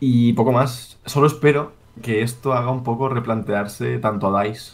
Y 0.00 0.32
poco 0.34 0.52
más. 0.52 0.98
Solo 1.06 1.26
espero 1.26 1.72
que 2.02 2.22
esto 2.22 2.52
haga 2.52 2.70
un 2.70 2.82
poco 2.84 3.08
replantearse 3.08 3.98
tanto 3.98 4.36
a 4.36 4.42
DICE 4.42 4.72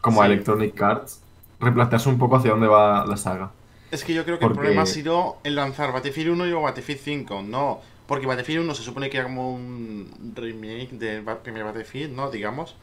como 0.00 0.22
a. 0.22 0.26
Electronic 0.26 0.80
Arts. 0.80 1.20
Replantearse 1.58 2.08
un 2.08 2.18
poco 2.18 2.36
hacia 2.36 2.52
dónde 2.52 2.68
va 2.68 3.04
la 3.06 3.16
saga. 3.16 3.50
Es 3.90 4.04
que 4.04 4.14
yo 4.14 4.24
creo 4.24 4.38
que 4.38 4.42
Porque- 4.46 4.52
el 4.54 4.58
problema 4.60 4.82
ha 4.82 4.86
sido 4.86 5.38
el 5.44 5.56
lanzar 5.56 5.92
Battlefield 5.92 6.30
1 6.30 6.46
y 6.46 6.50
luego 6.50 6.62
Battlefield 6.64 7.00
5. 7.02 7.42
No, 7.42 7.80
porque 8.06 8.26
Battlefield 8.26 8.64
1 8.64 8.74
se 8.74 8.82
supone 8.82 9.10
que 9.10 9.16
era 9.16 9.26
como 9.26 9.52
un 9.54 10.32
remake 10.34 10.90
del 10.92 11.24
primer 11.42 11.64
Battlefield, 11.64 12.14
¿no? 12.14 12.30
Digamos. 12.30 12.76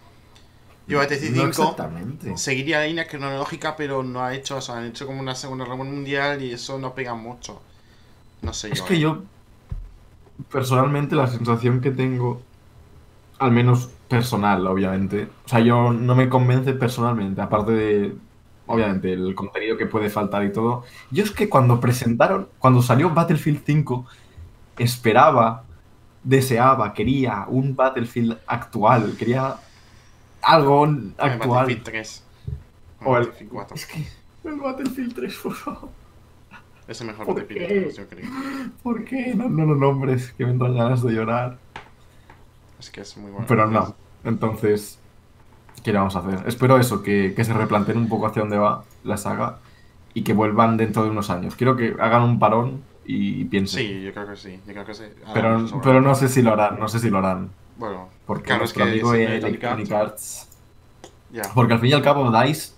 Y 0.89 0.93
Battlefield 0.95 1.35
No 1.35 1.41
5 1.43 1.49
exactamente. 1.63 2.37
seguiría 2.37 2.79
la 2.79 2.85
línea 2.87 3.07
cronológica, 3.07 3.75
pero 3.75 4.03
no 4.03 4.23
ha 4.23 4.33
hecho, 4.33 4.57
o 4.57 4.61
sea, 4.61 4.77
han 4.77 4.85
hecho 4.87 5.05
como 5.05 5.19
una 5.19 5.35
segunda 5.35 5.65
guerra 5.65 5.75
mundial 5.77 6.41
y 6.41 6.51
eso 6.53 6.77
no 6.79 6.93
pega 6.95 7.13
mucho. 7.13 7.61
No 8.41 8.53
sé 8.53 8.69
Es 8.71 8.79
yo. 8.79 8.85
que 8.85 8.93
eh. 8.95 8.99
yo, 8.99 9.23
personalmente, 10.51 11.15
la 11.15 11.27
sensación 11.27 11.81
que 11.81 11.91
tengo, 11.91 12.41
al 13.39 13.51
menos 13.51 13.89
personal, 14.07 14.65
obviamente, 14.67 15.27
o 15.45 15.49
sea, 15.49 15.59
yo 15.59 15.91
no 15.91 16.15
me 16.15 16.29
convence 16.29 16.73
personalmente, 16.73 17.41
aparte 17.41 17.71
de, 17.71 18.15
obviamente, 18.67 19.11
el 19.13 19.33
contenido 19.35 19.75
que 19.77 19.85
puede 19.87 20.09
faltar 20.09 20.43
y 20.45 20.51
todo. 20.51 20.83
Yo 21.11 21.23
es 21.23 21.31
que 21.31 21.49
cuando 21.49 21.79
presentaron, 21.79 22.47
cuando 22.59 22.81
salió 22.81 23.09
Battlefield 23.09 23.61
5, 23.65 24.05
esperaba, 24.77 25.63
deseaba, 26.23 26.93
quería 26.93 27.45
un 27.47 27.75
Battlefield 27.75 28.37
actual, 28.47 29.15
quería 29.17 29.55
algo 30.41 30.85
actual. 31.17 31.49
Battlefield 31.49 31.83
3. 31.83 32.23
O 33.03 33.17
el- 33.17 33.23
Battlefield 33.25 33.51
4. 33.51 33.75
Es 33.75 33.85
que 33.85 34.07
el 34.49 34.55
Battlefield 34.59 35.13
3, 35.15 35.35
por 35.43 35.53
favor. 35.53 35.89
Es 36.87 37.01
el 37.01 37.07
mejor 37.07 37.25
¿Por 37.25 37.35
Battlefield 37.35 37.67
qué? 37.67 37.73
de 37.73 37.81
todos, 37.81 37.97
yo 37.97 38.07
creo. 38.07 38.29
¿Por 38.83 39.03
qué? 39.05 39.33
No, 39.35 39.49
no 39.49 39.65
lo 39.65 39.75
nombres, 39.75 40.31
que 40.37 40.45
me 40.45 40.51
entran 40.51 40.75
ganas 40.75 41.03
de 41.03 41.11
llorar. 41.13 41.57
Es 42.79 42.89
que 42.89 43.01
es 43.01 43.17
muy 43.17 43.31
bueno. 43.31 43.45
Pero 43.47 43.67
no. 43.67 43.95
Entonces, 44.23 44.99
¿qué 45.87 45.93
le 45.93 45.99
vamos 45.99 46.17
a 46.17 46.19
hacer? 46.19 46.45
Espero 46.45 46.77
eso, 46.77 47.01
que, 47.01 47.33
que 47.33 47.45
se 47.45 47.53
replanteen 47.53 47.97
un 47.97 48.09
poco 48.09 48.27
hacia 48.27 48.41
dónde 48.41 48.57
va 48.57 48.83
la 49.05 49.15
saga 49.15 49.59
y 50.13 50.21
que 50.23 50.33
vuelvan 50.33 50.75
dentro 50.75 51.05
de 51.05 51.11
unos 51.11 51.29
años. 51.29 51.55
Quiero 51.55 51.77
que 51.77 51.95
hagan 51.97 52.23
un 52.23 52.39
parón 52.39 52.83
y 53.05 53.45
piensen. 53.45 53.79
Sí, 53.79 54.01
yo 54.03 54.13
creo 54.13 54.27
que 54.27 54.35
sí. 54.35 54.59
Yo 54.67 54.73
creo 54.73 54.85
que 54.85 54.93
sí. 54.93 55.05
Ah, 55.25 55.31
pero, 55.33 55.65
pero 55.81 56.01
no 56.01 56.13
sé 56.13 56.27
si 56.27 56.41
lo 56.41 56.51
harán, 56.51 56.77
no 56.77 56.89
sé 56.89 56.99
si 56.99 57.09
lo 57.09 57.19
harán. 57.19 57.51
Bueno, 57.77 58.09
Porque 58.25 58.47
claro, 58.47 58.65
es 58.65 58.75
nuestro 58.75 58.83
que 58.83 58.91
amigo 58.91 59.13
Electronic 59.13 59.91
Arts, 59.93 60.49
Porque 61.55 61.73
al 61.75 61.79
fin 61.79 61.91
y 61.91 61.93
al 61.93 62.01
cabo, 62.01 62.29
DICE 62.37 62.73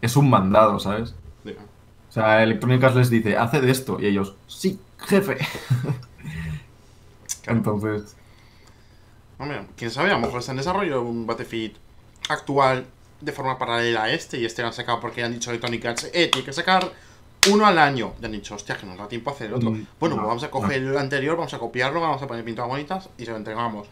es 0.00 0.16
un 0.16 0.30
mandado, 0.30 0.78
¿sabes? 0.78 1.16
O 1.44 2.12
sea, 2.12 2.44
Electronic 2.44 2.84
Arts 2.84 2.96
les 2.96 3.10
dice, 3.10 3.36
hace 3.36 3.60
de 3.60 3.72
esto. 3.72 3.98
Y 4.00 4.06
ellos, 4.06 4.36
sí, 4.46 4.78
jefe. 4.96 5.38
Entonces, 7.48 8.14
Hombre, 9.40 9.66
quién 9.76 9.90
sabe, 9.90 10.10
a 10.10 10.14
lo 10.14 10.20
mejor 10.20 10.38
está 10.38 10.52
en 10.52 10.58
desarrollo 10.58 11.02
un 11.02 11.26
Battlefield 11.26 11.76
actual 12.28 12.86
de 13.20 13.32
forma 13.32 13.58
paralela 13.58 14.04
a 14.04 14.10
este 14.10 14.38
y 14.38 14.44
este 14.44 14.62
lo 14.62 14.68
han 14.68 14.74
sacado 14.74 15.00
porque 15.00 15.24
han 15.24 15.32
dicho 15.32 15.50
Electronic 15.50 15.84
Arts, 15.86 16.10
eh, 16.12 16.28
tiene 16.28 16.44
que 16.44 16.52
sacar 16.52 16.90
uno 17.50 17.66
al 17.66 17.78
año. 17.78 18.14
Y 18.20 18.24
han 18.24 18.32
dicho, 18.32 18.54
hostia, 18.54 18.76
que 18.76 18.86
nos 18.86 18.96
da 18.98 19.08
tiempo 19.08 19.30
a 19.30 19.32
hacer 19.32 19.48
el 19.48 19.54
otro. 19.54 19.70
Mm, 19.72 19.86
bueno, 19.98 20.16
no, 20.16 20.22
pues 20.22 20.28
vamos 20.28 20.44
a 20.44 20.50
coger 20.50 20.82
el 20.82 20.96
anterior, 20.98 21.36
vamos 21.36 21.52
a 21.54 21.58
copiarlo, 21.58 22.00
vamos 22.00 22.22
a 22.22 22.26
poner 22.26 22.44
pinturas 22.44 22.68
bonitas 22.68 23.08
y 23.18 23.24
se 23.24 23.30
lo 23.32 23.36
entregamos. 23.36 23.88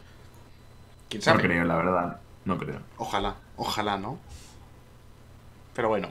¿Quién 1.08 1.20
no 1.20 1.24
sabe? 1.24 1.42
creo, 1.42 1.64
la 1.64 1.76
verdad. 1.76 2.20
No 2.44 2.58
creo. 2.58 2.80
Ojalá, 2.98 3.34
ojalá, 3.56 3.96
¿no? 3.98 4.18
Pero 5.75 5.88
bueno, 5.88 6.08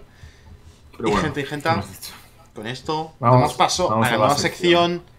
Pero 0.98 1.08
Y 1.08 1.12
bueno, 1.12 1.26
gente 1.26 1.42
y 1.42 1.46
gente. 1.46 1.70
con 2.54 2.68
esto 2.68 3.14
Vamos- 3.20 3.40
damos 3.42 3.54
paso 3.56 3.90
vamos 3.90 4.08
a 4.08 4.10
la 4.12 4.16
a 4.16 4.20
la 4.20 4.26
nueva 4.26 4.38
sección. 4.40 5.04
sección. 5.04 5.16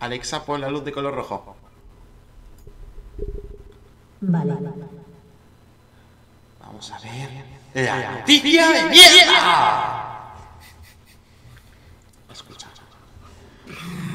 Alexa, 0.00 0.44
pon 0.44 0.60
la 0.60 0.70
luz 0.70 0.84
de 0.84 0.92
color 0.92 1.14
rojo. 1.14 1.56
Vale. 4.20 4.54
Vamos 6.60 6.92
a 6.92 6.98
ver. 6.98 7.30
La 7.74 8.12
noticia 8.12 8.68
de 8.68 8.84
mierda. 8.90 10.34
Escucha. 12.32 12.68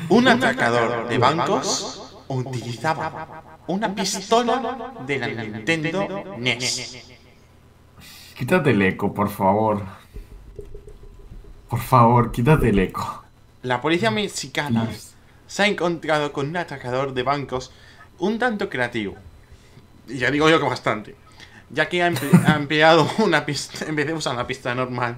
Un 0.10 0.28
atracador 0.28 1.08
de 1.08 1.18
bancos 1.18 2.16
utilizaba 2.28 3.62
una 3.68 3.94
pistola 3.96 4.94
de 5.06 5.20
la 5.20 5.28
Nintendo 5.28 6.36
NES. 6.38 7.06
Quítate 8.38 8.72
el 8.72 8.82
eco, 8.82 9.14
por 9.14 9.30
favor. 9.30 9.84
Por 11.70 11.80
favor, 11.80 12.32
quítate 12.32 12.70
el 12.70 12.80
eco. 12.80 13.24
La 13.62 13.80
policía 13.80 14.12
mexicana 14.12 14.90
se 15.48 15.64
ha 15.64 15.68
encontrado 15.68 16.34
con 16.34 16.50
un 16.50 16.58
atracador 16.58 17.14
de 17.14 17.24
bancos 17.24 17.72
un 18.20 18.38
tanto 18.38 18.70
creativo. 18.70 19.16
Y 20.08 20.18
ya 20.18 20.32
digo 20.32 20.50
yo 20.50 20.60
que 20.60 20.66
bastante. 20.66 21.16
Ya 21.70 21.90
que 21.90 22.04
ha, 22.04 22.10
emple- 22.12 22.46
ha 22.46 22.56
empleado 22.56 23.10
una 23.20 23.46
pistola, 23.46 23.90
en 23.90 23.96
vez 23.96 24.08
de 24.08 24.14
usar 24.14 24.34
una 24.34 24.48
pistola 24.48 24.76
normal, 24.76 25.18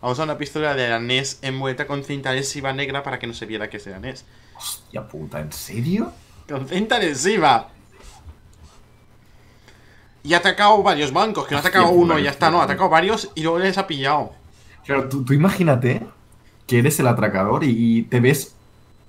ha 0.00 0.08
usado 0.10 0.24
una 0.24 0.38
pistola 0.38 0.74
de 0.74 0.88
la 0.88 0.98
NES 0.98 1.38
envuelta 1.42 1.86
con 1.86 2.04
cinta 2.04 2.30
adhesiva 2.30 2.72
negra 2.72 3.02
para 3.02 3.18
que 3.18 3.26
no 3.26 3.34
se 3.34 3.46
viera 3.46 3.68
que 3.68 3.78
es 3.78 3.84
de 3.84 3.90
la 3.92 3.98
NES. 3.98 4.24
Hostia 4.56 5.06
puta, 5.08 5.40
¿en 5.40 5.52
serio? 5.52 6.12
Con 6.48 6.68
cinta 6.68 6.96
adhesiva. 6.96 7.68
Y 10.22 10.34
ha 10.34 10.38
atacado 10.38 10.82
varios 10.82 11.12
bancos, 11.12 11.46
que 11.46 11.52
no 11.54 11.58
ha 11.58 11.60
atacado 11.60 11.86
Hostia, 11.86 11.98
uno 12.02 12.18
y 12.18 12.24
ya 12.24 12.30
está, 12.30 12.50
no, 12.50 12.60
ha 12.60 12.64
atacado 12.64 12.90
varios 12.90 13.30
y 13.34 13.42
luego 13.42 13.58
les 13.58 13.78
ha 13.78 13.86
pillado. 13.86 14.32
Claro, 14.84 15.08
tú, 15.08 15.24
tú 15.24 15.32
imagínate 15.32 16.06
que 16.66 16.78
eres 16.78 17.00
el 17.00 17.06
atracador 17.06 17.64
y, 17.64 17.70
y 17.98 18.02
te 18.02 18.20
ves 18.20 18.54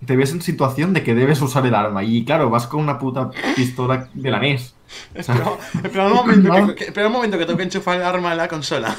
te 0.05 0.15
ves 0.15 0.31
en 0.31 0.41
situación 0.41 0.93
de 0.93 1.03
que 1.03 1.13
debes 1.13 1.41
usar 1.41 1.65
el 1.65 1.75
arma. 1.75 2.03
Y 2.03 2.25
claro, 2.25 2.49
vas 2.49 2.65
con 2.65 2.79
una 2.79 2.97
puta 2.97 3.29
pistola 3.55 4.09
de 4.13 4.31
la 4.31 4.39
NES. 4.39 4.73
Espera, 5.13 5.51
espera 5.83 6.07
un 6.07 6.13
momento, 6.13 6.49
No. 6.49 6.75
que, 6.75 6.85
espera 6.85 7.07
un 7.07 7.13
momento 7.13 7.37
que 7.37 7.45
tengo 7.47 7.57
que 7.57 7.63
enchufar 7.63 7.97
el 7.97 8.03
arma 8.03 8.31
en 8.31 8.37
la 8.37 8.47
consola. 8.47 8.95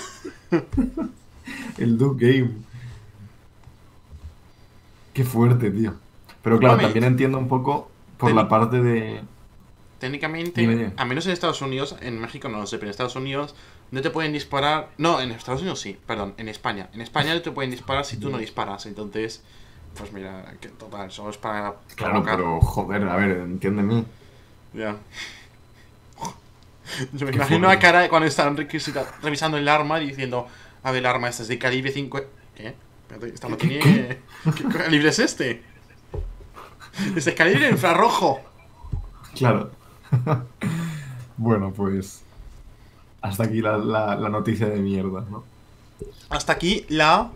El 1.78 1.98
Duke 1.98 2.26
Game. 2.33 2.50
Qué 5.12 5.24
fuerte, 5.24 5.70
tío. 5.70 5.94
Pero 6.42 6.59
claro, 6.59 6.78
también 6.78 7.05
entiendo 7.05 7.38
un 7.38 7.48
poco 7.48 7.90
por 8.18 8.33
la 8.33 8.48
parte 8.48 8.81
de. 8.81 9.20
Técnicamente, 9.98 10.92
a 10.96 11.05
menos 11.05 11.26
en 11.26 11.33
Estados 11.33 11.62
Unidos, 11.62 11.96
en 12.00 12.18
México 12.20 12.48
no 12.48 12.59
lo 12.59 12.66
sé, 12.66 12.76
pero 12.78 12.87
en 12.88 12.90
Estados 12.90 13.14
Unidos 13.14 13.55
no 13.92 14.02
te 14.02 14.11
pueden 14.11 14.33
disparar. 14.33 14.88
No, 14.98 15.20
en 15.20 15.31
Estados 15.31 15.61
Unidos 15.61 15.81
sí, 15.81 15.96
perdón, 16.07 16.35
en 16.38 16.48
España. 16.48 16.88
En 16.92 17.00
España 17.00 17.35
no 17.35 17.40
te 17.42 17.52
pueden 17.52 17.70
disparar 17.70 18.05
si 18.05 18.16
tú 18.16 18.28
no 18.31 18.38
disparas, 18.38 18.87
entonces, 18.87 19.42
pues 19.96 20.12
mira, 20.12 20.55
que 20.61 20.68
total, 20.70 21.12
solo 21.12 21.31
es 21.31 21.37
para 21.38 21.74
Claro, 21.94 22.14
provocar. 22.14 22.37
pero 22.37 22.61
joder, 22.61 23.02
a 23.09 23.16
ver, 23.16 23.31
entiéndeme. 23.38 24.05
Ya. 24.74 24.96
Yo 27.12 27.26
me 27.26 27.32
imagino 27.32 27.68
la 27.68 27.78
cara 27.78 28.00
de 28.00 28.08
cuando 28.08 28.26
están 28.26 28.56
revisando 29.22 29.56
el 29.56 29.68
arma 29.68 30.00
y 30.00 30.08
diciendo, 30.08 30.46
a 30.82 30.90
ver, 30.90 31.00
el 31.00 31.06
arma 31.06 31.28
esta 31.28 31.42
es 31.42 31.48
de 31.48 31.58
calibre 31.58 31.92
5. 31.92 32.20
¿Qué? 32.56 32.74
Espérate, 33.02 33.34
esta 33.34 33.48
no 33.48 33.56
¿Qué- 33.56 33.68
tiene. 33.68 34.18
¿Qué 34.56 34.64
calibre 34.78 35.08
es 35.08 35.18
este? 35.18 35.62
Es 37.16 37.24
de 37.24 37.34
calibre 37.34 37.70
infrarrojo. 37.70 38.40
Claro. 39.34 39.70
bueno, 41.36 41.72
pues. 41.72 42.22
Hasta 43.22 43.44
aquí 43.44 43.60
la, 43.60 43.78
la- 43.78 44.16
la 44.16 44.28
noticia 44.28 44.66
de 44.66 44.80
mierda, 44.80 45.24
¿no? 45.30 45.44
Hasta 46.28 46.52
aquí 46.54 46.84
la 46.88 47.30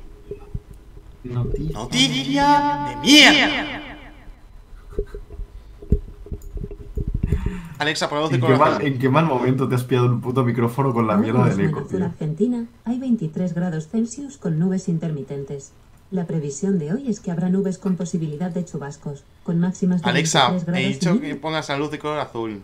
Noticia. 1.22 1.72
noticia 1.72 2.86
de 2.88 2.96
mierda. 2.96 3.95
La 8.16 8.20
voz 8.20 8.30
de 8.30 8.36
¿En 8.36 8.42
qué, 8.42 8.48
mal, 8.48 8.58
corazón. 8.58 8.86
en 8.86 8.98
qué 8.98 9.08
mal 9.08 9.26
momento 9.26 9.68
te 9.68 9.74
has 9.74 9.84
pillado 9.84 10.06
un 10.06 10.20
puto 10.20 10.44
micrófono 10.44 10.94
con 10.94 11.06
la 11.06 11.16
mierda 11.16 11.44
del 11.44 11.60
eco, 11.60 11.80
en 11.80 11.86
tío? 11.88 12.04
Argentina, 12.04 12.66
hay 12.84 12.98
23 12.98 13.54
grados 13.54 13.88
Celsius 13.88 14.38
con 14.38 14.58
nubes 14.58 14.88
intermitentes. 14.88 15.72
La 16.10 16.26
previsión 16.26 16.78
de 16.78 16.92
hoy 16.92 17.10
es 17.10 17.20
que 17.20 17.30
habrá 17.30 17.48
nubes 17.50 17.78
con 17.78 17.96
posibilidad 17.96 18.50
de 18.50 18.64
chubascos, 18.64 19.24
con 19.42 19.58
máximas 19.58 20.02
de 20.02 20.08
Alexa, 20.10 20.50
23 20.50 20.66
he 20.66 20.70
grados 20.70 20.82
dicho 20.88 21.20
que 21.20 21.34
pongas 21.34 21.68
la 21.68 21.76
luz 21.76 21.90
de 21.90 21.98
color 21.98 22.20
azul. 22.20 22.62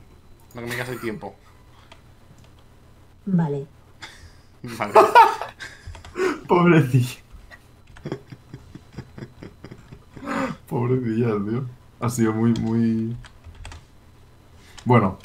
No 0.55 0.61
que 0.61 0.67
me 0.67 0.73
digas 0.73 0.89
el 0.89 1.01
tiempo. 1.01 1.35
Vale. 3.27 3.67
Vale. 4.63 4.93
Pobrecilla. 6.49 7.17
Pobrecilla, 10.69 11.27
tío. 11.49 11.65
Ha 12.01 12.09
sido 12.09 12.33
muy, 12.33 12.53
muy. 12.55 13.17
Bueno. 14.85 15.19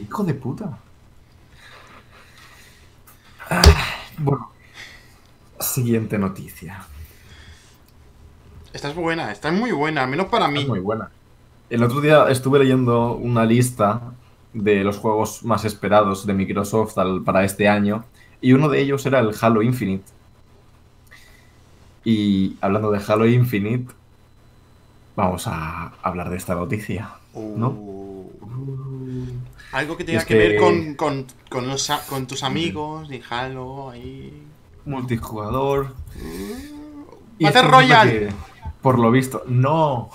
Hijo 0.00 0.24
de 0.24 0.34
puta. 0.34 0.78
Ah, 3.48 3.62
Bueno. 4.18 4.50
Siguiente 5.58 6.18
noticia. 6.18 6.84
Esta 8.72 8.88
es 8.88 8.94
buena, 8.94 9.30
esta 9.32 9.48
es 9.48 9.54
muy 9.58 9.72
buena, 9.72 10.06
menos 10.06 10.26
para 10.26 10.48
mí. 10.48 10.62
Es 10.62 10.68
muy 10.68 10.78
buena. 10.80 11.10
El 11.68 11.82
otro 11.82 12.00
día 12.00 12.28
estuve 12.30 12.58
leyendo 12.60 13.12
una 13.14 13.44
lista 13.44 14.00
de 14.54 14.82
los 14.82 14.96
juegos 14.96 15.44
más 15.44 15.64
esperados 15.64 16.26
de 16.26 16.32
Microsoft 16.34 16.96
al- 16.98 17.22
para 17.22 17.44
este 17.44 17.68
año 17.68 18.04
y 18.40 18.52
uno 18.52 18.68
de 18.68 18.80
ellos 18.80 19.04
era 19.06 19.18
el 19.20 19.34
Halo 19.40 19.62
Infinite. 19.62 20.04
Y 22.04 22.56
hablando 22.60 22.90
de 22.90 23.00
Halo 23.06 23.26
Infinite, 23.26 23.92
vamos 25.14 25.46
a 25.46 25.92
hablar 26.02 26.30
de 26.30 26.36
esta 26.38 26.54
noticia. 26.54 27.10
¿no? 27.34 27.68
Uh, 27.70 28.09
Algo 29.72 29.96
que 29.96 30.04
tenga 30.04 30.24
que, 30.24 30.34
ver 30.34 30.52
que- 30.52 30.56
con, 30.58 30.94
con, 30.94 31.26
con, 31.48 31.68
los 31.68 31.88
con 32.08 32.26
tus 32.26 32.42
amigos, 32.42 33.08
de 33.08 33.22
Halo, 33.30 33.90
ahí. 33.90 34.42
Multijugador. 34.84 35.94
Y 37.38 37.44
Battle 37.44 37.62
Royale. 37.62 38.28
por 38.82 38.98
lo 38.98 39.10
visto, 39.10 39.44
no. 39.46 40.10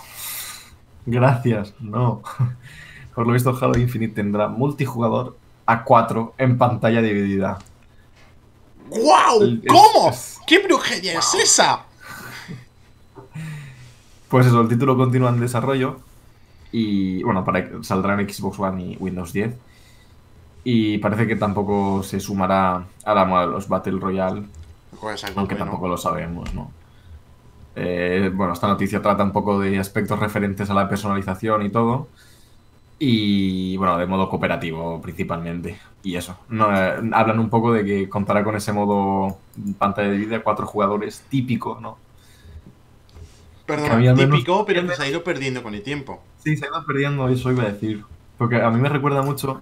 Gracias, 1.05 1.73
no. 1.79 2.21
Por 3.15 3.25
lo 3.27 3.31
visto, 3.31 3.57
Halo 3.61 3.77
Infinite 3.79 4.13
tendrá 4.15 4.49
multijugador 4.49 5.37
a 5.65 5.83
4 5.85 6.33
en 6.37 6.57
pantalla 6.57 7.01
dividida. 7.01 7.59
¡Guau! 8.89 9.41
Es- 9.41 9.59
¿Cómo? 9.69 10.09
es- 10.09 10.37
¿Qué 10.45 10.59
brujería 10.59 11.19
es 11.19 11.33
esa? 11.35 11.85
Pues 14.27 14.47
eso, 14.47 14.59
el 14.59 14.67
título 14.67 14.97
continúa 14.97 15.29
en 15.29 15.39
desarrollo. 15.39 15.99
Y 16.77 17.23
bueno, 17.23 17.45
para, 17.45 17.81
saldrá 17.83 18.19
en 18.19 18.29
Xbox 18.29 18.59
One 18.59 18.83
y 18.83 18.97
Windows 18.97 19.31
10. 19.31 19.55
Y 20.65 20.97
parece 20.97 21.25
que 21.25 21.37
tampoco 21.37 22.03
se 22.03 22.19
sumará 22.19 22.83
a 23.05 23.13
la 23.13 23.23
moda 23.23 23.45
de 23.45 23.51
los 23.53 23.69
Battle 23.69 23.97
Royale, 23.97 24.43
Pues 24.99 25.23
aunque 25.37 25.55
tampoco 25.55 25.87
lo 25.87 25.95
sabemos, 25.95 26.53
¿no? 26.53 26.71
Eh, 27.77 28.29
bueno, 28.33 28.51
esta 28.51 28.67
noticia 28.67 29.01
trata 29.01 29.23
un 29.23 29.31
poco 29.31 29.57
de 29.57 29.79
aspectos 29.79 30.19
referentes 30.19 30.69
a 30.69 30.73
la 30.73 30.89
personalización 30.89 31.65
y 31.65 31.69
todo. 31.69 32.09
Y 32.99 33.77
bueno, 33.77 33.97
de 33.97 34.05
modo 34.07 34.27
cooperativo 34.29 35.01
principalmente. 35.01 35.79
Y 36.03 36.17
eso. 36.17 36.37
No, 36.49 36.75
eh, 36.75 37.09
hablan 37.13 37.39
un 37.39 37.49
poco 37.49 37.71
de 37.71 37.85
que 37.85 38.09
contará 38.09 38.43
con 38.43 38.57
ese 38.57 38.73
modo 38.73 39.37
pantalla 39.77 40.09
de 40.09 40.17
vida, 40.17 40.43
cuatro 40.43 40.65
jugadores 40.67 41.23
típico, 41.29 41.79
¿no? 41.81 41.97
Perdón, 43.65 44.15
típico, 44.15 44.65
pero 44.65 44.85
que 44.87 44.95
se 44.95 45.03
ha 45.03 45.07
ido 45.07 45.23
perdiendo 45.23 45.63
con 45.63 45.73
el 45.73 45.81
tiempo. 45.81 46.21
Sí, 46.43 46.55
se 46.55 46.65
ha 46.65 46.67
ido 46.69 46.85
perdiendo, 46.85 47.27
eso 47.29 47.51
iba 47.51 47.63
a 47.63 47.71
decir. 47.71 48.03
Porque 48.37 48.61
a 48.61 48.69
mí 48.69 48.79
me 48.79 48.89
recuerda 48.89 49.21
mucho 49.21 49.61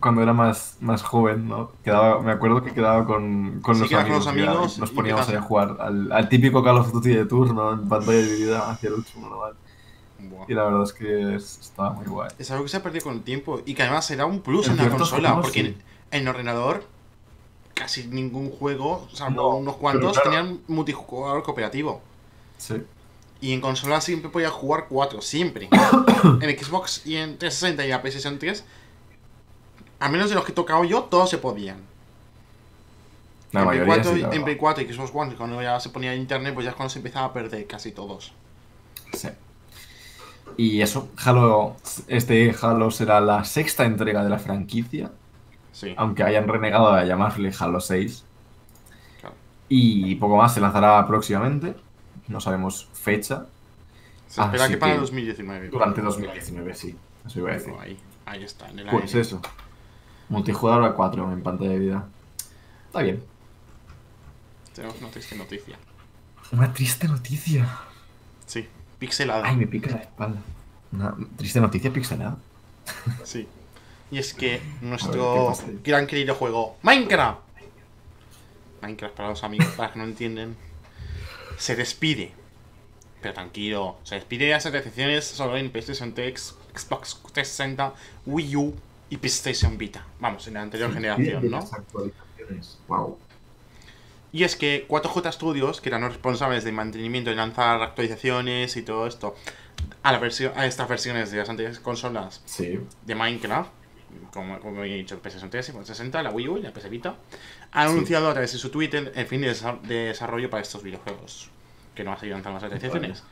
cuando 0.00 0.22
era 0.22 0.32
más, 0.32 0.76
más 0.80 1.02
joven, 1.02 1.48
¿no? 1.48 1.72
Quedaba, 1.82 2.22
me 2.22 2.30
acuerdo 2.32 2.62
que 2.62 2.72
quedaba 2.72 3.04
con, 3.06 3.60
con 3.60 3.74
Sí, 3.74 3.80
los 3.82 3.88
quedabas 3.90 4.08
con 4.08 4.14
amigos. 4.18 4.26
los 4.26 4.36
y 4.36 4.38
era- 4.40 4.50
amigos 4.52 4.78
nos 4.78 4.90
poníamos 4.90 5.28
ahí 5.28 5.34
a 5.36 5.40
jugar 5.42 5.76
al, 5.80 6.12
al 6.12 6.28
típico 6.28 6.62
Call 6.62 6.76
of 6.78 6.92
Duty 6.92 7.10
de 7.14 7.24
turno 7.24 7.72
en 7.72 7.88
pantalla 7.88 8.18
dividida 8.18 8.70
hacia 8.70 8.88
el 8.88 8.94
último 8.94 9.28
normal. 9.28 9.54
Y 10.48 10.54
la 10.54 10.64
verdad 10.64 10.82
es 10.82 10.92
que 10.92 11.34
es- 11.36 11.58
estaba 11.60 11.90
muy 11.92 12.06
guay. 12.06 12.30
Es 12.38 12.50
algo 12.50 12.64
que 12.64 12.68
se 12.70 12.76
ha 12.76 12.82
perdido 12.82 13.04
con 13.04 13.14
el 13.14 13.22
tiempo 13.22 13.60
y 13.64 13.74
que 13.74 13.82
además 13.82 14.04
será 14.06 14.26
un 14.26 14.40
plus 14.40 14.66
En 14.66 14.72
en 14.72 14.84
la 14.84 14.90
consola, 14.90 15.28
juegos, 15.30 15.46
porque 15.46 15.60
sí. 15.60 15.66
en, 15.66 15.76
en 16.12 16.22
el 16.22 16.28
ordenador 16.28 16.84
casi 17.76 18.06
ningún 18.06 18.50
juego, 18.50 19.06
salvo 19.12 19.42
No, 19.42 19.56
unos 19.56 19.76
cuantos, 19.76 20.14
claro. 20.14 20.30
tenían 20.30 20.60
multijugador 20.66 21.42
cooperativo. 21.42 22.00
Sí. 22.56 22.82
Y 23.42 23.52
en 23.52 23.60
consola 23.60 24.00
siempre 24.00 24.30
podía 24.30 24.48
jugar 24.48 24.86
cuatro, 24.88 25.20
siempre. 25.20 25.68
en 26.24 26.58
Xbox 26.58 27.06
y 27.06 27.16
en 27.16 27.36
360 27.36 27.84
y 27.84 27.88
la 27.90 28.00
PlayStation 28.00 28.38
3, 28.38 28.64
a 30.00 30.08
menos 30.08 30.30
de 30.30 30.36
los 30.36 30.44
que 30.44 30.52
he 30.52 30.54
tocado 30.54 30.84
yo, 30.84 31.04
todos 31.04 31.28
se 31.28 31.36
podían. 31.36 31.76
La 33.52 33.60
en, 33.60 33.68
Play 33.68 33.80
mayoría 33.80 34.02
4, 34.02 34.12
sí, 34.14 34.20
la 34.20 34.24
en 34.24 34.30
verdad. 34.30 34.44
Play 34.44 34.56
4 34.56 34.82
y 34.82 34.92
Xbox 34.94 35.10
One, 35.14 35.34
cuando 35.36 35.60
ya 35.60 35.78
se 35.78 35.90
ponía 35.90 36.14
internet, 36.14 36.54
pues 36.54 36.64
ya 36.64 36.70
es 36.70 36.76
cuando 36.76 36.90
se 36.90 36.98
empezaba 36.98 37.26
a 37.26 37.32
perder 37.34 37.66
casi 37.66 37.92
todos. 37.92 38.32
Sí. 39.12 39.28
Y 40.56 40.80
eso, 40.80 41.10
Halo, 41.22 41.76
este 42.08 42.54
Halo 42.58 42.90
será 42.90 43.20
la 43.20 43.44
sexta 43.44 43.84
entrega 43.84 44.24
de 44.24 44.30
la 44.30 44.38
franquicia, 44.38 45.10
Sí. 45.76 45.92
aunque 45.98 46.22
hayan 46.22 46.48
renegado 46.48 46.94
de 46.94 47.06
llamarle 47.06 47.52
Halo 47.58 47.80
6. 47.80 48.24
Claro. 49.20 49.34
Y 49.68 50.14
poco 50.14 50.38
más 50.38 50.54
se 50.54 50.60
lanzará 50.60 51.06
próximamente, 51.06 51.76
no 52.28 52.40
sabemos 52.40 52.88
fecha, 52.94 53.44
Se 54.26 54.40
espera 54.40 54.64
así 54.64 54.72
que 54.72 54.78
para 54.78 54.94
que 54.94 55.00
2019. 55.00 55.68
durante 55.68 56.00
2019, 56.00 56.74
sí, 56.74 56.96
eso 57.26 57.38
iba 57.40 57.50
a 57.50 57.54
decir. 57.54 57.74
Ahí, 57.78 57.98
ahí 58.24 58.42
está, 58.42 58.70
en 58.70 58.78
el 58.78 58.88
Pues 58.88 59.04
aire. 59.08 59.20
eso, 59.20 59.42
multijugador 60.30 60.82
a 60.84 60.94
4 60.94 61.30
en 61.30 61.42
pantalla 61.42 61.70
de 61.72 61.78
vida. 61.78 62.06
Está 62.86 63.02
bien. 63.02 63.22
Tenemos 64.74 64.98
una 65.00 65.10
triste 65.10 65.36
noticia. 65.36 65.76
Una 66.52 66.72
triste 66.72 67.06
noticia. 67.06 67.68
Sí, 68.46 68.66
pixelada. 68.98 69.46
Ay, 69.46 69.56
me 69.56 69.66
pica 69.66 69.90
la 69.90 69.98
espalda. 69.98 70.40
Una 70.92 71.14
triste 71.36 71.60
noticia 71.60 71.92
pixelada. 71.92 72.38
Sí. 73.24 73.46
Y 74.10 74.18
es 74.18 74.34
que 74.34 74.52
ver, 74.52 74.62
nuestro 74.82 75.52
gran 75.82 76.06
querido 76.06 76.34
juego, 76.34 76.76
Minecraft. 76.82 77.40
Minecraft 78.82 79.14
para 79.14 79.30
los 79.30 79.42
amigos, 79.42 79.66
para 79.68 79.88
los 79.88 79.92
que 79.94 79.98
no 79.98 80.04
entienden. 80.04 80.56
Se 81.58 81.74
despide. 81.74 82.32
Pero 83.20 83.34
tranquilo, 83.34 83.96
se 84.04 84.16
despide 84.16 84.44
de 84.46 84.50
las 84.52 84.64
recepciones 84.64 85.24
solo 85.24 85.56
en 85.56 85.70
PlayStation 85.70 86.12
3, 86.14 86.54
Xbox 86.74 87.20
360, 87.32 87.94
Wii 88.26 88.56
U 88.56 88.74
y 89.10 89.16
PlayStation 89.16 89.76
Vita. 89.78 90.06
Vamos, 90.20 90.46
en 90.46 90.54
la 90.54 90.62
anterior 90.62 90.92
generación, 90.92 91.50
¿no? 91.50 91.68
Wow. 92.88 93.18
Y 94.32 94.44
es 94.44 94.54
que 94.54 94.86
4J 94.86 95.32
Studios, 95.32 95.80
que 95.80 95.88
eran 95.88 96.02
los 96.02 96.12
responsables 96.12 96.62
del 96.62 96.74
mantenimiento 96.74 97.30
y 97.30 97.34
lanzar 97.34 97.82
actualizaciones 97.82 98.76
y 98.76 98.82
todo 98.82 99.06
esto 99.06 99.34
a, 100.02 100.12
la 100.12 100.18
versión, 100.18 100.52
a 100.56 100.66
estas 100.66 100.88
versiones 100.88 101.30
de 101.30 101.38
las 101.38 101.48
anteriores 101.48 101.80
consolas 101.80 102.42
Sí. 102.44 102.78
de 103.04 103.14
Minecraft, 103.14 103.70
como, 104.32 104.58
como 104.60 104.82
he 104.84 104.86
dicho, 104.94 105.14
el 105.14 105.22
PS3, 105.22 105.78
el 105.78 105.86
60, 105.86 106.22
la 106.22 106.30
Wii 106.30 106.48
U 106.48 106.56
y 106.58 106.62
la 106.62 106.72
PS 106.72 106.88
Vita, 106.88 107.16
han 107.72 107.88
Sí. 107.88 107.92
anunciado 107.94 108.28
a 108.28 108.32
través 108.32 108.52
de 108.52 108.58
su 108.58 108.70
Twitter 108.70 109.12
el 109.14 109.26
fin 109.26 109.40
de, 109.40 109.50
desa- 109.52 109.80
de 109.82 110.06
desarrollo 110.06 110.48
para 110.50 110.62
estos 110.62 110.82
videojuegos, 110.82 111.50
que 111.94 112.04
no 112.04 112.10
va 112.10 112.16
a 112.16 112.20
seguir 112.20 112.34
lanzando 112.34 112.56
las 112.60 112.64
actualizaciones. 112.64 113.22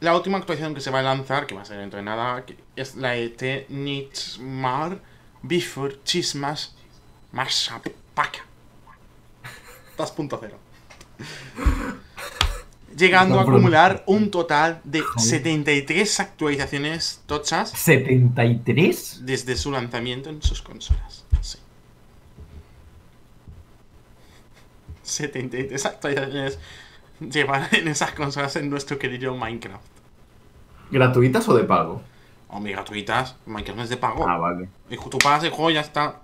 La 0.00 0.16
última 0.16 0.38
actualización 0.38 0.74
que 0.74 0.80
se 0.80 0.90
va 0.90 1.00
a 1.00 1.02
lanzar, 1.02 1.46
que 1.46 1.54
va 1.54 1.62
a 1.62 1.64
ser 1.66 1.78
dentro 1.78 1.98
de 1.98 2.04
nada, 2.04 2.44
es 2.76 2.94
la 2.96 3.10
de 3.10 3.66
Nightmare 3.68 4.98
Before 5.42 5.98
Christmas 6.04 6.74
Mashup 7.32 7.86
Pack 8.14 8.42
2.0. 9.98 10.50
Llegando 13.00 13.38
a 13.38 13.42
acumular 13.42 14.04
un 14.06 14.30
total 14.30 14.80
de 14.84 15.00
Joder. 15.00 15.20
73 15.28 16.20
actualizaciones 16.20 17.22
tochas 17.26 17.72
¿73? 17.74 19.18
desde 19.20 19.56
su 19.56 19.70
lanzamiento 19.72 20.28
en 20.30 20.42
sus 20.42 20.60
consolas. 20.62 21.24
Sí. 21.40 21.58
73 25.02 25.86
actualizaciones 25.86 26.58
llevan 27.20 27.68
en 27.72 27.88
esas 27.88 28.12
consolas 28.12 28.56
en 28.56 28.70
nuestro 28.70 28.98
querido 28.98 29.34
Minecraft. 29.36 29.84
¿Gratuitas 30.90 31.48
o 31.48 31.54
de 31.56 31.64
pago? 31.64 32.02
Hombre, 32.48 32.72
gratuitas. 32.72 33.36
Minecraft 33.46 33.76
no 33.78 33.84
es 33.84 33.90
de 33.90 33.96
pago. 33.96 34.28
Ah, 34.28 34.36
vale. 34.38 34.68
Y 34.90 34.96
tú 34.96 35.18
pagas 35.18 35.44
el 35.44 35.50
juego 35.50 35.70
y 35.70 35.74
ya 35.74 35.80
está. 35.80 36.20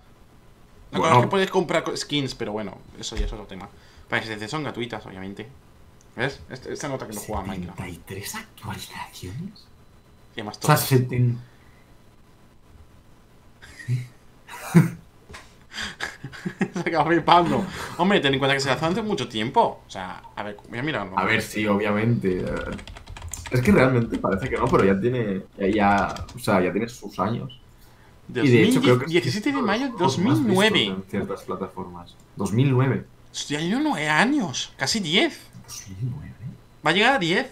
La 0.91 0.99
cosa 0.99 1.11
Bueno. 1.11 1.17
es 1.19 1.23
que 1.23 1.31
puedes 1.31 1.51
comprar 1.51 1.85
co- 1.85 1.97
skins, 1.97 2.35
pero 2.35 2.53
bueno, 2.53 2.79
eso 2.99 3.17
ya 3.17 3.27
es 3.27 3.33
otro 3.33 3.47
tema. 3.47 3.69
Para 4.09 4.23
que 4.23 4.49
son 4.49 4.62
gratuitas, 4.62 5.05
obviamente. 5.07 5.49
¿Ves? 6.16 6.40
Este- 6.50 6.72
Esta 6.72 6.88
nota 6.88 7.07
que 7.07 7.12
no 7.14 7.20
juega 7.20 7.42
Minecraft. 7.42 7.81
¿73 7.81 8.35
actualizaciones? 8.37 9.66
Y 10.35 10.40
además 10.40 10.57
O 10.57 10.66
sea, 10.66 10.74
todas. 10.76 10.81
70. 10.88 11.40
Se 16.72 16.81
acaba 16.81 17.07
flipando. 17.07 17.64
Hombre, 17.98 18.20
ten 18.20 18.33
en 18.33 18.38
cuenta 18.38 18.55
que 18.55 18.61
se 18.61 18.68
lanzó 18.68 18.87
hace 18.87 19.02
mucho 19.02 19.29
tiempo. 19.29 19.83
O 19.87 19.90
sea, 19.90 20.22
a 20.35 20.42
ver, 20.42 20.57
voy 20.68 20.79
a 20.79 20.83
mirarlo. 20.83 21.18
A 21.18 21.24
ver, 21.24 21.42
sí, 21.42 21.66
obviamente. 21.66 22.44
Es 23.50 23.61
que 23.61 23.70
realmente 23.72 24.18
parece 24.18 24.48
que 24.48 24.57
no, 24.57 24.66
pero 24.66 24.85
ya 24.85 24.98
tiene. 25.00 25.42
Ya, 25.59 25.66
ya- 25.68 26.26
o 26.35 26.38
sea, 26.38 26.61
ya 26.62 26.72
tiene 26.72 26.88
sus 26.88 27.18
años. 27.18 27.61
Y 28.29 28.48
de 28.48 28.62
hecho, 28.64 28.81
creo 28.81 28.98
que 28.98 29.05
es 29.05 29.11
17 29.12 29.52
de 29.52 29.62
mayo 29.62 29.87
de 29.87 29.92
los 29.98 30.18
más 30.18 30.38
vistos 30.38 30.46
2009. 30.57 30.85
En 30.87 31.02
ciertas 31.09 31.42
plataformas. 31.42 32.14
2009. 32.37 33.05
Hostia, 33.31 33.61
yo 33.61 33.79
9 33.81 34.09
años. 34.09 34.72
Casi 34.76 34.98
10. 35.00 35.38
2009. 35.66 36.33
Va 36.87 36.90
a 36.90 36.92
llegar 36.92 37.14
a 37.14 37.18
10. 37.18 37.50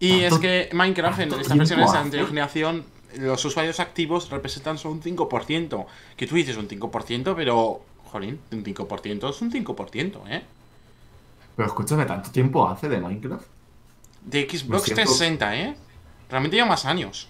Y 0.00 0.20
es 0.24 0.38
que 0.38 0.68
Minecraft 0.72 1.20
en 1.20 1.28
tanto 1.30 1.42
esta 1.42 1.54
versión 1.54 1.80
de 1.80 1.98
anterior 1.98 2.28
generación, 2.28 2.84
los 3.18 3.42
usuarios 3.44 3.80
activos 3.80 4.28
representan 4.30 4.76
solo 4.76 4.94
un 4.94 5.02
5%. 5.02 5.86
Que 6.16 6.26
tú 6.26 6.34
dices 6.34 6.56
un 6.56 6.68
5%, 6.68 7.34
pero. 7.36 7.82
Jolín, 8.10 8.38
un 8.52 8.62
5% 8.62 9.30
es 9.30 9.42
un 9.42 9.50
5%, 9.50 10.20
¿eh? 10.28 10.42
Pero 11.56 11.66
escúchame, 11.68 12.04
¿tanto 12.04 12.30
tiempo 12.30 12.68
hace 12.68 12.88
de 12.88 13.00
Minecraft? 13.00 13.44
De 14.24 14.42
Xbox 14.42 14.84
siento- 14.84 15.02
360, 15.02 15.56
¿eh? 15.56 15.76
Realmente 16.30 16.56
lleva 16.56 16.68
más 16.68 16.84
años. 16.84 17.28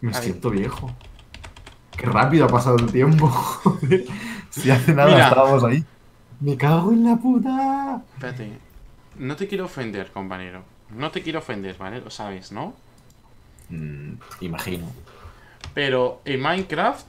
Me 0.00 0.10
A 0.10 0.14
ver. 0.14 0.22
siento 0.24 0.50
viejo. 0.50 0.94
Qué 1.96 2.06
rápido 2.06 2.44
ha 2.44 2.48
pasado 2.48 2.76
el 2.76 2.92
tiempo, 2.92 3.26
joder. 3.28 4.04
Si 4.50 4.70
hace 4.70 4.94
nada 4.94 5.10
Mira. 5.12 5.28
estábamos 5.28 5.64
ahí. 5.64 5.84
Me 6.40 6.56
cago 6.56 6.92
en 6.92 7.04
la 7.04 7.16
puta. 7.16 8.02
Espérate. 8.14 8.58
No 9.18 9.36
te 9.36 9.46
quiero 9.46 9.66
ofender, 9.66 10.10
compañero. 10.12 10.64
No 10.90 11.10
te 11.10 11.22
quiero 11.22 11.40
ofender, 11.40 11.76
¿vale? 11.76 12.00
Lo 12.00 12.10
sabes, 12.10 12.50
¿no? 12.52 12.74
Mm, 13.68 14.14
imagino. 14.40 14.86
Pero 15.74 16.20
en 16.24 16.40
Minecraft, 16.40 17.06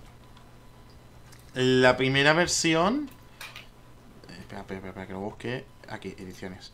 la 1.56 1.98
primera 1.98 2.34
versión. 2.34 3.10
eh, 4.30 4.36
Espera, 4.40 4.62
espera, 4.62 4.78
espera, 4.78 4.90
espera, 4.90 5.08
que 5.08 5.14
lo 5.14 5.20
busque. 5.22 5.66
Aquí, 5.90 6.14
ediciones. 6.18 6.72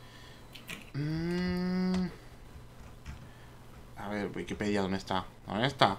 Mm. 0.94 2.08
A 3.98 4.10
ver, 4.10 4.32
Wikipedia, 4.36 4.82
¿dónde 4.82 4.98
está? 4.98 5.26
¿Dónde 5.46 5.68
está? 5.68 5.98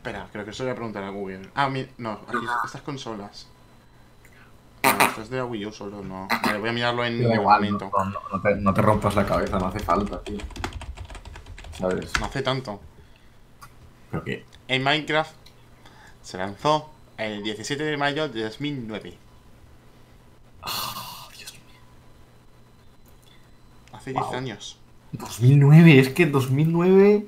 Espera, 0.00 0.26
creo 0.32 0.46
que 0.46 0.52
eso 0.52 0.62
le 0.64 0.70
voy 0.70 0.72
a 0.72 0.76
preguntar 0.76 1.04
a 1.04 1.10
Google. 1.10 1.50
Ah, 1.54 1.68
mi- 1.68 1.86
no, 1.98 2.12
aquí, 2.26 2.38
estas 2.64 2.80
consolas. 2.80 3.46
No, 4.82 4.90
esto 5.04 5.20
es 5.20 5.28
de 5.28 5.36
la 5.36 5.44
Wii 5.44 5.66
U 5.66 5.72
solo, 5.72 6.02
no. 6.02 6.26
Vale, 6.42 6.58
voy 6.58 6.70
a 6.70 6.72
mirarlo 6.72 7.04
en 7.04 7.18
mi 7.18 7.26
igual, 7.34 7.60
momento. 7.60 7.90
no, 7.94 8.04
no- 8.06 8.20
no 8.32 8.40
te, 8.40 8.54
no 8.56 8.72
te 8.72 8.80
rompas 8.80 9.14
la 9.14 9.26
cabeza, 9.26 9.58
no 9.58 9.66
hace 9.66 9.80
falta, 9.80 10.22
tío. 10.22 10.38
¿Sabes? 11.78 12.10
No 12.18 12.24
hace 12.24 12.40
tanto. 12.40 12.80
Pero 14.10 14.24
que. 14.24 14.46
En 14.68 14.82
Minecraft 14.82 15.32
se 16.22 16.38
lanzó 16.38 16.88
el 17.18 17.42
17 17.42 17.82
de 17.84 17.96
mayo 17.98 18.26
de 18.30 18.42
2009. 18.44 19.18
Oh, 20.62 21.28
Dios 21.36 21.52
mío. 21.52 21.80
Hace 23.92 24.12
10 24.12 24.24
Wow. 24.24 24.34
años. 24.34 24.78
2009, 25.12 25.98
es 26.00 26.08
que 26.08 26.24
2009. 26.24 27.26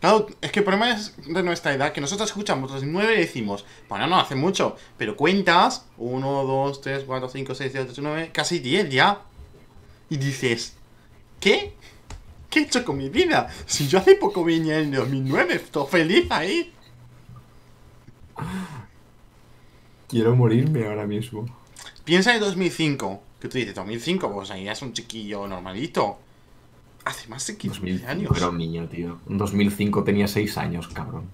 Claro, 0.00 0.28
es 0.40 0.52
que 0.52 0.60
el 0.60 0.64
problema 0.64 0.92
es 0.92 1.14
de 1.26 1.42
nuestra 1.42 1.72
edad, 1.72 1.92
que 1.92 2.00
nosotros 2.00 2.28
escuchamos 2.28 2.70
2009 2.70 3.14
y 3.14 3.18
decimos, 3.18 3.64
bueno, 3.88 4.06
no 4.06 4.20
hace 4.20 4.36
mucho, 4.36 4.76
pero 4.96 5.16
cuentas 5.16 5.86
1, 5.96 6.44
2, 6.44 6.80
3, 6.80 7.04
4, 7.04 7.28
5, 7.28 7.54
6, 7.54 7.72
7, 7.72 7.88
8, 7.92 8.02
9, 8.02 8.30
casi 8.32 8.60
10 8.60 8.90
ya. 8.90 9.22
Y 10.08 10.16
dices, 10.16 10.76
¿qué? 11.40 11.74
¿Qué 12.48 12.60
he 12.60 12.62
hecho 12.62 12.84
con 12.84 12.96
mi 12.96 13.08
vida? 13.08 13.48
Si 13.66 13.88
yo 13.88 13.98
hace 13.98 14.14
poco 14.14 14.44
venía 14.44 14.78
en 14.78 14.92
2009, 14.92 15.54
estoy 15.54 15.86
feliz 15.88 16.30
ahí. 16.30 16.72
Quiero 20.06 20.34
morirme 20.36 20.86
ahora 20.86 21.06
mismo. 21.06 21.44
Piensa 22.04 22.34
en 22.34 22.40
2005, 22.40 23.22
que 23.40 23.48
tú 23.48 23.58
dices, 23.58 23.74
2005, 23.74 24.32
pues 24.32 24.50
ahí 24.50 24.68
es 24.68 24.80
un 24.80 24.92
chiquillo 24.92 25.46
normalito. 25.46 26.18
Hace 27.04 27.28
más 27.28 27.46
de 27.46 27.56
15 27.56 27.78
2005 27.80 28.10
años. 28.10 28.36
era 28.36 28.48
un 28.50 28.58
niño, 28.58 28.86
tío. 28.88 29.18
En 29.28 29.38
2005 29.38 30.04
tenía 30.04 30.28
6 30.28 30.58
años, 30.58 30.88
cabrón. 30.88 31.24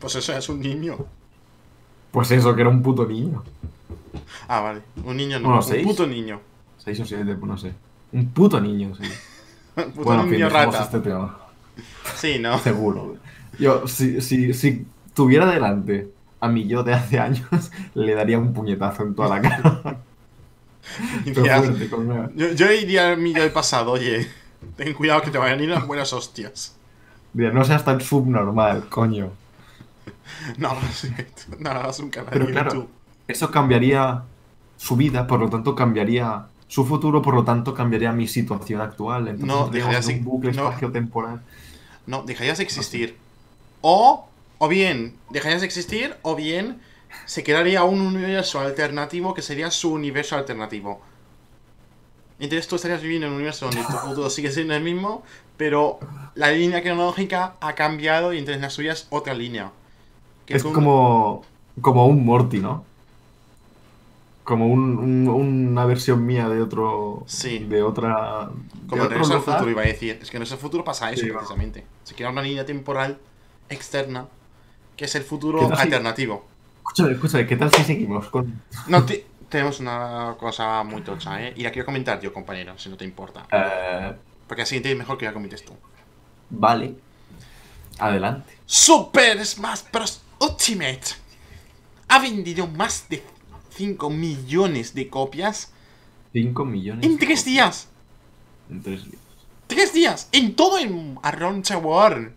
Pues 0.00 0.14
eso 0.14 0.32
es 0.36 0.48
un 0.48 0.60
niño. 0.60 0.96
Pues 2.12 2.30
eso, 2.30 2.54
que 2.54 2.60
era 2.60 2.70
un 2.70 2.82
puto 2.82 3.06
niño. 3.06 3.42
Ah, 4.46 4.60
vale, 4.60 4.82
un 5.04 5.16
niño 5.16 5.38
no, 5.38 5.48
Bueno, 5.48 5.60
un 5.62 5.68
seis. 5.68 5.84
puto 5.86 6.06
niño. 6.06 6.40
6 6.78 7.00
o 7.00 7.04
7, 7.04 7.36
no 7.42 7.58
sé. 7.58 7.72
Un 8.12 8.28
puto 8.30 8.60
niño, 8.60 8.94
sí. 8.94 9.02
Un 9.76 9.92
puto 9.92 10.04
bueno, 10.04 10.24
niño 10.24 10.48
rata. 10.48 10.82
este 10.84 11.00
tema. 11.00 11.38
Sí, 12.16 12.38
¿no? 12.40 12.58
Seguro. 12.60 13.16
Yo, 13.58 13.86
si, 13.86 14.20
si, 14.20 14.54
si 14.54 14.86
tuviera 15.14 15.46
delante 15.46 16.08
a 16.40 16.48
mi 16.48 16.66
yo 16.66 16.82
de 16.84 16.94
hace 16.94 17.18
años, 17.18 17.46
le 17.94 18.14
daría 18.14 18.38
un 18.38 18.52
puñetazo 18.52 19.02
en 19.02 19.14
toda 19.14 19.28
la 19.36 19.42
cara. 19.42 19.98
Fuerte, 21.34 21.88
con 21.90 22.08
una- 22.08 22.30
Yo, 22.34 22.52
yo 22.52 22.68
diría 22.68 23.10
al 23.10 23.18
mío 23.18 23.42
del 23.42 23.52
pasado, 23.52 23.92
oye, 23.92 24.26
ten 24.76 24.94
cuidado 24.94 25.22
que 25.22 25.30
te 25.30 25.38
vayan 25.38 25.60
a 25.60 25.62
ir 25.62 25.68
las 25.70 25.86
buenas 25.86 26.12
hostias. 26.12 26.74
Diría, 27.32 27.52
no 27.52 27.64
seas 27.64 27.84
tan 27.84 28.00
subnormal, 28.00 28.88
coño. 28.88 29.30
No, 30.56 30.76
no 31.58 31.70
hagas 31.70 32.00
un 32.00 32.10
canal 32.10 32.30
Pero 32.32 32.46
de 32.46 32.52
claro, 32.52 32.70
YouTube. 32.72 32.88
eso 33.26 33.50
cambiaría 33.50 34.22
su 34.76 34.96
vida, 34.96 35.26
por 35.26 35.40
lo 35.40 35.48
tanto 35.50 35.74
cambiaría 35.74 36.46
su 36.68 36.84
futuro, 36.84 37.22
por 37.22 37.34
lo 37.34 37.44
tanto 37.44 37.74
cambiaría 37.74 38.12
mi 38.12 38.26
situación 38.28 38.80
actual. 38.80 39.28
Entonces 39.28 39.46
No, 39.46 39.64
entraríamos 39.66 39.72
dejaría 39.72 39.98
en 39.98 40.04
así- 40.04 40.12
un 40.18 40.24
bucle 40.24 40.52
no. 40.52 40.64
espacio-temporal. 40.68 41.40
No, 42.06 42.22
dejarías 42.22 42.58
de 42.58 42.64
existir. 42.64 43.16
O, 43.80 44.28
o 44.58 44.68
bien, 44.68 45.14
dejarías 45.30 45.60
de 45.60 45.66
existir, 45.66 46.16
o 46.22 46.34
bien 46.34 46.80
se 47.26 47.42
crearía 47.44 47.84
un 47.84 48.00
universo 48.00 48.60
alternativo 48.60 49.34
que 49.34 49.42
sería 49.42 49.70
su 49.70 49.92
universo 49.92 50.36
alternativo. 50.36 51.00
Entonces 52.40 52.68
tú 52.68 52.76
estarías 52.76 53.02
viviendo 53.02 53.26
en 53.26 53.32
un 53.32 53.36
universo 53.38 53.66
donde 53.66 53.82
tu 53.82 53.92
futuro 53.92 54.30
sigue 54.30 54.50
siendo 54.52 54.74
el 54.74 54.82
mismo, 54.82 55.22
pero 55.56 55.98
la 56.34 56.50
línea 56.52 56.82
cronológica 56.82 57.54
ha 57.60 57.74
cambiado 57.74 58.32
y 58.32 58.38
entonces 58.38 58.60
la 58.62 58.70
suya 58.70 58.92
es 58.92 59.06
otra 59.10 59.34
línea. 59.34 59.72
Que 60.46 60.54
Es 60.56 60.62
como, 60.62 61.42
como 61.80 62.06
un 62.06 62.24
Morty, 62.24 62.58
¿no? 62.60 62.84
Como 64.44 64.66
un- 64.66 64.96
un- 64.98 65.28
una 65.28 65.84
versión 65.84 66.24
mía 66.24 66.48
de 66.48 66.62
otro. 66.62 67.22
Sí. 67.26 67.58
De 67.58 67.82
otra. 67.82 68.48
Como 68.88 69.02
de 69.02 69.08
Regreso 69.10 69.34
al. 69.34 69.40
Futuro 69.42 69.70
iba 69.70 69.82
a 69.82 69.86
decir. 69.86 70.18
Es 70.22 70.30
que 70.30 70.38
en 70.38 70.42
al 70.42 70.48
Futuro 70.48 70.84
pasa 70.84 71.10
eso, 71.12 71.24
Sí, 71.26 71.30
precisamente. 71.30 71.84
Se 72.04 72.14
crea 72.14 72.30
una 72.30 72.40
línea 72.40 72.64
temporal 72.64 73.18
externa 73.68 74.26
que 74.96 75.04
es 75.04 75.14
el 75.16 75.22
¿Qué 75.22 75.28
futuro 75.28 75.68
tal 75.68 75.76
si- 75.76 75.82
alternativo. 75.82 76.44
Escúchame, 76.78 77.12
escúchame, 77.12 77.46
¿qué 77.46 77.56
tal 77.56 77.70
si 77.72 77.84
seguimos 77.84 78.28
con. 78.30 78.62
No, 78.86 79.04
te- 79.04 79.26
tenemos 79.48 79.80
una 79.80 80.36
cosa 80.38 80.82
muy 80.84 81.02
tocha, 81.02 81.42
¿eh? 81.42 81.52
Y 81.56 81.62
la 81.62 81.70
quiero 81.70 81.86
comentar 81.86 82.20
yo, 82.20 82.32
compañero, 82.32 82.78
si 82.78 82.88
no 82.88 82.96
te 82.96 83.04
importa. 83.04 83.46
Eh, 83.50 84.14
Porque 84.46 84.62
así 84.62 84.76
es 84.76 84.96
mejor 84.96 85.18
que 85.18 85.24
la 85.26 85.32
comentes 85.32 85.64
tú. 85.64 85.74
vale. 86.50 86.94
Adelante. 87.98 88.56
Super 88.64 89.44
Smash 89.44 89.80
Bros. 89.92 90.22
Ultimate 90.40 91.00
ha 92.06 92.20
vendido 92.20 92.66
más 92.68 93.08
de 93.08 93.22
5 93.70 94.08
millones 94.08 94.94
de 94.94 95.08
copias 95.08 95.72
5 96.32 96.64
millones. 96.64 97.04
en 97.04 97.16
de 97.18 97.26
3 97.26 97.38
copias. 97.40 97.44
días. 97.44 97.88
En 98.70 98.82
3 98.82 99.04
días. 99.04 99.22
¡Tres 99.66 99.92
días! 99.92 100.28
En 100.32 100.54
todo 100.56 100.78
el 100.78 100.88
the 101.62 101.76
World. 101.76 102.32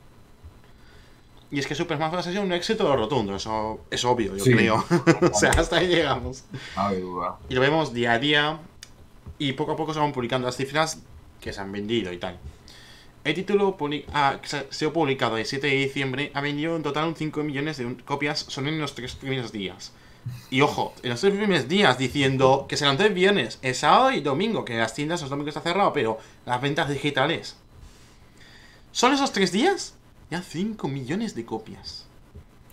Y 1.51 1.59
es 1.59 1.67
que 1.67 1.75
Super 1.75 1.97
Smash 1.97 2.11
Bros. 2.11 2.27
ha 2.27 2.31
sido 2.31 2.43
un 2.43 2.53
éxito 2.53 2.95
rotundo, 2.95 3.35
eso 3.35 3.81
es 3.91 4.05
obvio, 4.05 4.35
yo 4.37 4.43
Sí. 4.43 4.53
creo. 4.53 4.75
o 5.33 5.37
sea, 5.37 5.51
hasta 5.51 5.77
ahí 5.77 5.87
llegamos. 5.87 6.45
Y 7.49 7.53
lo 7.55 7.61
vemos 7.61 7.93
día 7.93 8.13
a 8.13 8.19
día. 8.19 8.59
Y 9.37 9.53
poco 9.53 9.73
a 9.73 9.75
poco 9.75 9.93
se 9.93 9.99
van 9.99 10.13
publicando 10.13 10.45
las 10.47 10.55
cifras 10.55 10.99
que 11.41 11.51
se 11.51 11.59
han 11.59 11.71
vendido 11.71 12.13
y 12.13 12.17
tal. 12.17 12.37
El 13.23 13.33
título 13.35 13.77
ah, 14.13 14.37
se 14.43 14.57
ha 14.57 14.65
sido 14.69 14.93
publicado 14.93 15.37
el 15.37 15.45
7 15.45 15.67
de 15.67 15.73
diciembre 15.73 16.31
ha 16.33 16.41
vendido 16.41 16.75
en 16.75 16.83
total 16.83 17.07
un 17.07 17.15
5 17.15 17.43
millones 17.43 17.77
de 17.77 17.95
copias 18.05 18.39
solo 18.47 18.69
en 18.69 18.79
los 18.79 18.95
tres 18.95 19.15
primeros 19.15 19.51
días. 19.51 19.91
Y 20.51 20.61
ojo, 20.61 20.93
en 21.03 21.09
los 21.09 21.19
tres 21.21 21.33
primeros 21.33 21.67
días 21.67 21.97
diciendo 21.97 22.65
que 22.69 22.77
se 22.77 22.85
lanzó 22.85 23.03
el 23.05 23.13
viernes, 23.13 23.59
el 23.63 23.73
sábado 23.75 24.11
y 24.11 24.21
domingo, 24.21 24.63
que 24.65 24.77
las 24.77 24.93
tiendas 24.93 25.21
los 25.21 25.29
domingos 25.29 25.55
está 25.55 25.61
cerrado, 25.69 25.91
pero 25.93 26.17
las 26.45 26.61
ventas 26.61 26.89
digitales. 26.89 27.57
Solo 28.91 29.15
esos 29.15 29.31
tres 29.31 29.51
días, 29.51 29.95
ya 30.31 30.41
5 30.41 30.87
millones 30.87 31.35
de 31.35 31.45
copias. 31.45 32.07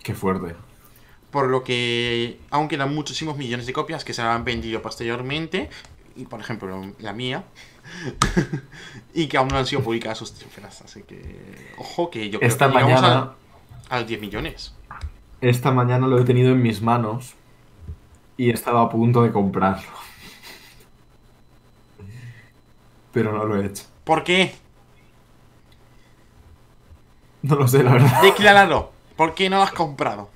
Qué 0.01 0.15
fuerte. 0.15 0.55
Por 1.29 1.49
lo 1.49 1.63
que 1.63 2.39
aún 2.49 2.69
quedan 2.69 2.95
muchísimos 2.95 3.37
millones 3.37 3.67
de 3.67 3.73
copias 3.73 4.03
que 4.03 4.13
se 4.13 4.21
han 4.23 4.43
vendido 4.45 4.81
posteriormente, 4.81 5.69
y 6.15 6.25
por 6.25 6.39
ejemplo 6.39 6.81
la 6.99 7.13
mía, 7.13 7.43
y 9.13 9.27
que 9.27 9.37
aún 9.37 9.49
no 9.49 9.57
han 9.57 9.67
sido 9.67 9.83
publicadas 9.83 10.17
sus 10.17 10.33
cifras. 10.33 10.81
Así 10.81 11.03
que, 11.03 11.73
ojo, 11.77 12.09
que 12.09 12.29
yo 12.29 12.39
creo 12.39 12.49
Esta 12.49 12.67
que 12.67 12.73
mañana. 12.73 13.35
a, 13.89 13.95
a 13.95 13.99
los 13.99 14.07
10 14.07 14.21
millones. 14.21 14.73
Esta 15.41 15.71
mañana 15.71 16.07
lo 16.07 16.19
he 16.19 16.23
tenido 16.23 16.51
en 16.51 16.61
mis 16.61 16.81
manos. 16.81 17.35
Y 18.37 18.51
estaba 18.51 18.83
a 18.83 18.89
punto 18.89 19.21
de 19.23 19.33
comprarlo. 19.33 19.89
Pero 23.11 23.33
no 23.33 23.43
lo 23.43 23.61
he 23.61 23.65
hecho. 23.65 23.83
¿Por 24.05 24.23
qué? 24.23 24.55
No 27.41 27.55
lo 27.55 27.67
sé, 27.67 27.83
la 27.83 27.93
verdad. 27.93 28.21
Decláralo. 28.21 28.91
¿Por 29.15 29.33
qué 29.33 29.49
no 29.49 29.57
lo 29.57 29.63
has 29.63 29.71
comprado? 29.71 30.29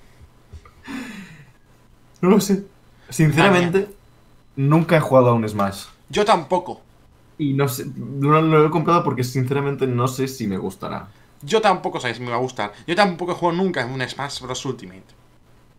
No 2.22 2.30
lo 2.30 2.40
sé. 2.40 2.66
Sinceramente, 3.10 3.90
nunca 4.56 4.98
he 4.98 5.00
jugado 5.00 5.30
a 5.30 5.34
un 5.34 5.48
Smash. 5.48 5.86
Yo 6.10 6.26
tampoco. 6.26 6.82
Y 7.38 7.54
no 7.54 7.68
sé. 7.68 7.86
No 7.96 8.42
lo 8.42 8.66
he 8.66 8.70
comprado 8.70 9.04
porque 9.04 9.24
sinceramente 9.24 9.88
no 9.88 10.08
sé 10.08 10.28
si 10.28 10.48
me 10.48 10.58
gustará. 10.58 11.08
Yo 11.42 11.62
tampoco 11.62 12.00
sabes 12.00 12.18
si 12.18 12.24
me 12.24 12.30
va 12.30 12.38
a 12.38 12.40
gustar. 12.40 12.72
Yo 12.88 12.96
tampoco 12.96 13.34
he 13.34 13.36
jugado 13.36 13.58
nunca 13.58 13.82
en 13.82 13.92
un 13.92 14.08
Smash 14.08 14.42
Bros. 14.42 14.66
Ultimate. 14.66 15.04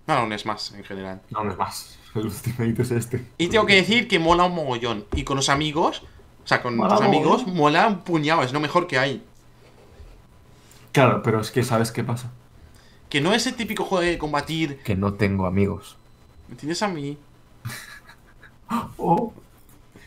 No, 0.07 0.17
no, 0.17 0.25
un 0.25 0.39
Smash 0.39 0.75
en 0.75 0.85
general. 0.85 1.23
No, 1.31 1.41
un 1.43 1.53
Smash. 1.53 1.83
El 2.15 2.27
Ultimate 2.27 2.83
es 2.83 2.91
este. 2.91 3.27
Y 3.39 3.49
tengo 3.49 3.67
que 3.67 3.77
decir 3.77 4.07
que 4.07 4.19
mola 4.19 4.45
un 4.45 4.55
mogollón. 4.55 5.07
Y 5.15 5.25
con 5.25 5.37
los 5.37 5.49
amigos, 5.49 6.03
o 6.45 6.47
sea, 6.47 6.63
con 6.63 6.77
Mola 6.77 6.97
tus 6.97 7.05
amigos, 7.05 7.47
mola 7.47 7.87
un 7.89 8.01
puñado. 8.01 8.43
Es 8.43 8.53
lo 8.53 8.61
mejor 8.61 8.87
que 8.87 8.99
hay. 8.99 9.25
Claro, 10.95 11.23
pero 11.23 11.41
es 11.41 11.51
que 11.51 11.63
¿sabes 11.63 11.91
qué 11.93 12.03
pasa? 12.05 12.31
Que 13.11 13.21
no 13.21 13.35
es 13.35 13.47
el 13.47 13.55
típico 13.55 13.85
juego 13.85 14.03
de 14.05 14.17
combatir. 14.17 14.79
Que 14.85 14.95
no 14.97 15.13
tengo 15.15 15.45
amigos. 15.47 15.97
¿Me 16.49 16.57
tienes 16.57 16.83
a 16.83 16.89
mí? 16.89 17.19
Oh. 18.97 19.33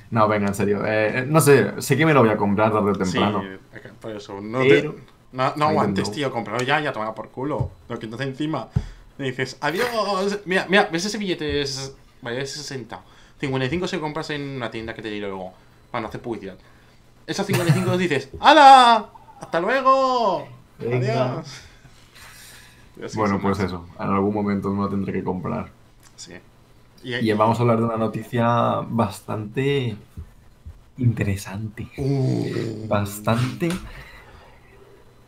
No, 0.10 0.28
venga, 0.28 0.48
en 0.48 0.56
serio. 0.56 0.86
Eh, 0.86 1.20
eh, 1.20 1.26
no 1.28 1.40
sé, 1.42 1.80
sé 1.82 1.96
que 1.96 2.06
me 2.06 2.14
lo 2.14 2.22
voy 2.22 2.30
a 2.30 2.38
comprar 2.38 2.72
tarde 2.72 2.90
o 2.92 2.94
temprano. 2.96 3.44
Sí, 3.44 3.80
por 4.02 4.12
eso. 4.16 4.42
No, 4.42 4.60
Pero- 4.60 4.94
te- 4.94 5.02
no, 5.34 5.44
aguantes, 5.66 6.12
tío. 6.12 6.32
Comprarlo 6.32 6.66
ya, 6.66 6.80
ya 6.80 6.92
toma 6.92 7.14
por 7.14 7.30
culo. 7.30 7.70
Lo 7.88 8.00
que 8.00 8.06
entonces 8.06 8.28
encima 8.28 8.70
le 9.18 9.26
dices, 9.26 9.58
adiós. 9.62 10.40
Mira, 10.46 10.66
mira, 10.70 10.90
¿ves 10.92 11.06
ese 11.06 11.18
billete? 11.18 11.62
Es, 11.62 11.94
vale, 12.22 12.42
es 12.42 12.52
60. 12.54 13.00
55 13.40 13.88
se 13.88 14.00
compras 14.00 14.30
en 14.32 14.42
una 14.42 14.72
tienda 14.72 14.94
que 14.96 15.02
te 15.02 15.10
diré 15.10 15.28
luego. 15.28 15.54
Para 15.92 16.02
no 16.02 16.08
hacer 16.08 16.22
publicidad. 16.22 16.58
Esos 17.28 17.46
55 17.46 17.86
los 17.90 18.00
dices, 18.00 18.30
¡Hala! 18.40 19.10
¡Hasta 19.40 19.60
luego! 19.60 20.48
Venga. 20.80 21.34
¡Adiós! 21.34 21.64
Bueno, 23.16 23.40
pues 23.42 23.60
eso. 23.60 23.86
En 24.00 24.10
algún 24.10 24.34
momento 24.34 24.70
me 24.72 24.82
lo 24.84 24.90
tendré 24.90 25.14
que 25.14 25.24
comprar. 25.24 25.70
Sí. 26.16 26.34
Y, 27.04 27.16
Y 27.16 27.34
vamos 27.34 27.60
a 27.60 27.62
hablar 27.62 27.78
de 27.78 27.84
una 27.86 27.98
noticia 27.98 28.48
bastante 28.88 29.96
interesante. 30.98 31.88
Uh. 31.98 32.88
Bastante 32.88 33.70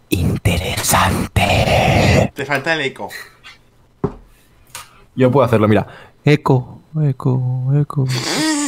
interesante. 0.10 1.42
Te 2.34 2.46
falta 2.46 2.74
el 2.74 2.82
eco. 2.82 3.10
Yo 5.16 5.32
puedo 5.32 5.46
hacerlo, 5.46 5.68
mira. 5.68 5.86
Eco, 6.24 6.82
eco, 7.02 7.72
eco. 7.76 8.06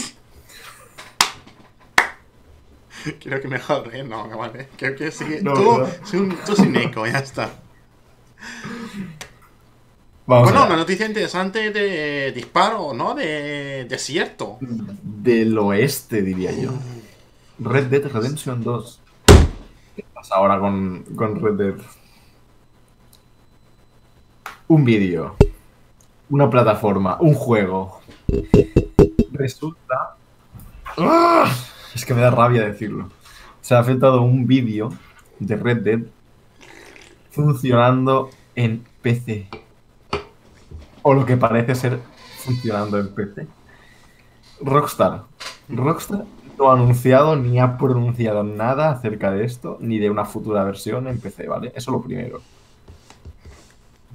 Creo 3.19 3.41
que 3.41 3.47
¿eh? 3.93 4.03
No, 4.03 4.27
no 4.27 4.37
vale. 4.37 4.69
Creo 4.77 4.95
que 4.95 5.11
sigue. 5.11 5.41
No, 5.41 5.53
tú, 5.53 5.77
¿verdad? 5.77 5.97
sin- 6.03 6.35
tú 6.45 6.55
sin 6.55 6.75
eco, 6.75 7.05
ya 7.05 7.19
está. 7.19 7.49
Vamos 10.25 10.49
bueno, 10.51 10.65
una 10.67 10.77
noticia 10.77 11.05
interesante 11.05 11.71
de 11.71 12.31
disparo, 12.31 12.93
¿no? 12.93 13.13
De 13.15 13.85
desierto. 13.85 14.57
Del 14.61 15.57
oeste, 15.57 16.21
diría 16.21 16.51
yo. 16.51 16.71
Red 17.59 17.85
Dead 17.87 18.05
Redemption 18.11 18.63
2. 18.63 18.99
¿Qué 19.95 20.05
pasa 20.13 20.35
ahora 20.35 20.59
con, 20.59 21.03
con 21.15 21.41
Red 21.41 21.53
Dead? 21.55 21.75
Un 24.67 24.85
vídeo. 24.85 25.35
Una 26.29 26.49
plataforma. 26.49 27.17
Un 27.19 27.33
juego. 27.33 27.99
Resulta... 29.33 30.15
¡Ah! 30.97 31.51
Es 31.93 32.05
que 32.05 32.13
me 32.13 32.21
da 32.21 32.31
rabia 32.31 32.65
decirlo. 32.65 33.09
Se 33.61 33.75
ha 33.75 33.79
afectado 33.79 34.21
un 34.21 34.47
vídeo 34.47 34.91
de 35.39 35.55
Red 35.55 35.81
Dead 35.81 35.99
funcionando 37.31 38.29
en 38.55 38.83
PC. 39.01 39.47
O 41.01 41.13
lo 41.13 41.25
que 41.25 41.37
parece 41.37 41.75
ser 41.75 41.99
funcionando 42.45 42.99
en 42.99 43.13
PC. 43.13 43.47
Rockstar. 44.61 45.23
Rockstar 45.69 46.25
no 46.57 46.69
ha 46.69 46.73
anunciado 46.73 47.35
ni 47.35 47.59
ha 47.59 47.77
pronunciado 47.77 48.43
nada 48.43 48.91
acerca 48.91 49.31
de 49.31 49.45
esto, 49.45 49.77
ni 49.81 49.99
de 49.99 50.09
una 50.09 50.25
futura 50.25 50.63
versión 50.63 51.07
en 51.07 51.19
PC, 51.19 51.47
¿vale? 51.47 51.71
Eso 51.75 51.91
lo 51.91 52.01
primero. 52.01 52.41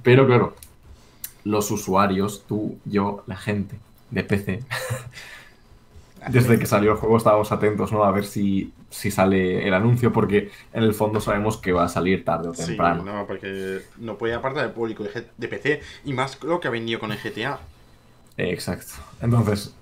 Pero 0.01 0.25
claro, 0.25 0.55
los 1.43 1.69
usuarios, 1.71 2.45
tú, 2.47 2.77
yo, 2.85 3.23
la 3.27 3.35
gente 3.35 3.77
de 4.11 4.23
PC, 4.23 4.63
desde 6.29 6.59
que 6.59 6.65
salió 6.65 6.91
el 6.91 6.97
juego 6.97 7.17
estábamos 7.17 7.51
atentos, 7.51 7.91
¿no? 7.91 8.03
A 8.03 8.11
ver 8.11 8.25
si, 8.25 8.73
si 8.89 9.11
sale 9.11 9.67
el 9.67 9.73
anuncio, 9.73 10.11
porque 10.13 10.51
en 10.73 10.83
el 10.83 10.93
fondo 10.93 11.19
sabemos 11.21 11.57
que 11.57 11.71
va 11.71 11.85
a 11.85 11.89
salir 11.89 12.23
tarde 12.25 12.49
o 12.49 12.53
Sí, 12.53 12.65
temprano. 12.67 13.03
no, 13.03 13.25
porque 13.27 13.81
no 13.97 14.17
puede 14.17 14.33
apartar 14.33 14.63
del 14.63 14.71
público 14.73 15.03
de, 15.03 15.47
PC 15.47 15.81
y 16.05 16.13
más 16.13 16.41
lo 16.43 16.59
que 16.59 16.67
ha 16.67 16.71
vendido 16.71 16.99
con 16.99 17.11
el 17.11 17.17
GTA. 17.19 17.59
Exacto. 18.37 18.93
Entonces, 19.21 19.73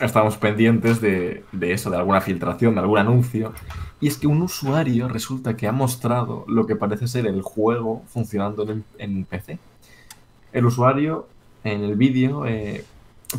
estamos 0.00 0.36
pendientes 0.36 1.00
de, 1.00 1.44
de 1.52 1.72
eso, 1.72 1.90
de 1.90 1.96
alguna 1.96 2.20
filtración, 2.20 2.74
de 2.74 2.80
algún 2.80 2.98
anuncio. 2.98 3.52
Y 4.00 4.08
es 4.08 4.18
que 4.18 4.26
un 4.26 4.42
usuario 4.42 5.08
resulta 5.08 5.56
que 5.56 5.66
ha 5.66 5.72
mostrado 5.72 6.44
lo 6.48 6.66
que 6.66 6.76
parece 6.76 7.08
ser 7.08 7.26
el 7.26 7.42
juego 7.42 8.02
funcionando 8.08 8.64
en, 8.70 8.84
en 8.98 9.24
PC. 9.24 9.58
El 10.52 10.66
usuario, 10.66 11.28
en 11.64 11.82
el 11.82 11.96
vídeo, 11.96 12.46
eh, 12.46 12.84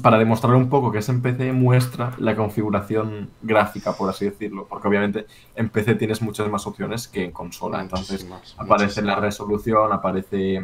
para 0.01 0.17
demostrar 0.17 0.53
un 0.55 0.69
poco 0.69 0.91
que 0.91 0.99
es 0.99 1.09
en 1.09 1.21
PC, 1.21 1.53
muestra 1.53 2.13
la 2.17 2.35
configuración 2.35 3.29
gráfica, 3.41 3.93
por 3.93 4.09
así 4.09 4.25
decirlo. 4.25 4.67
Porque 4.67 4.87
obviamente 4.87 5.25
en 5.55 5.69
PC 5.69 5.95
tienes 5.95 6.21
muchas 6.21 6.49
más 6.49 6.67
opciones 6.67 7.07
que 7.07 7.23
en 7.23 7.31
consola. 7.31 7.81
Entonces, 7.81 8.25
Muchísimas, 8.25 8.55
aparece 8.57 9.01
la 9.01 9.15
resolución, 9.15 9.93
aparece 9.93 10.61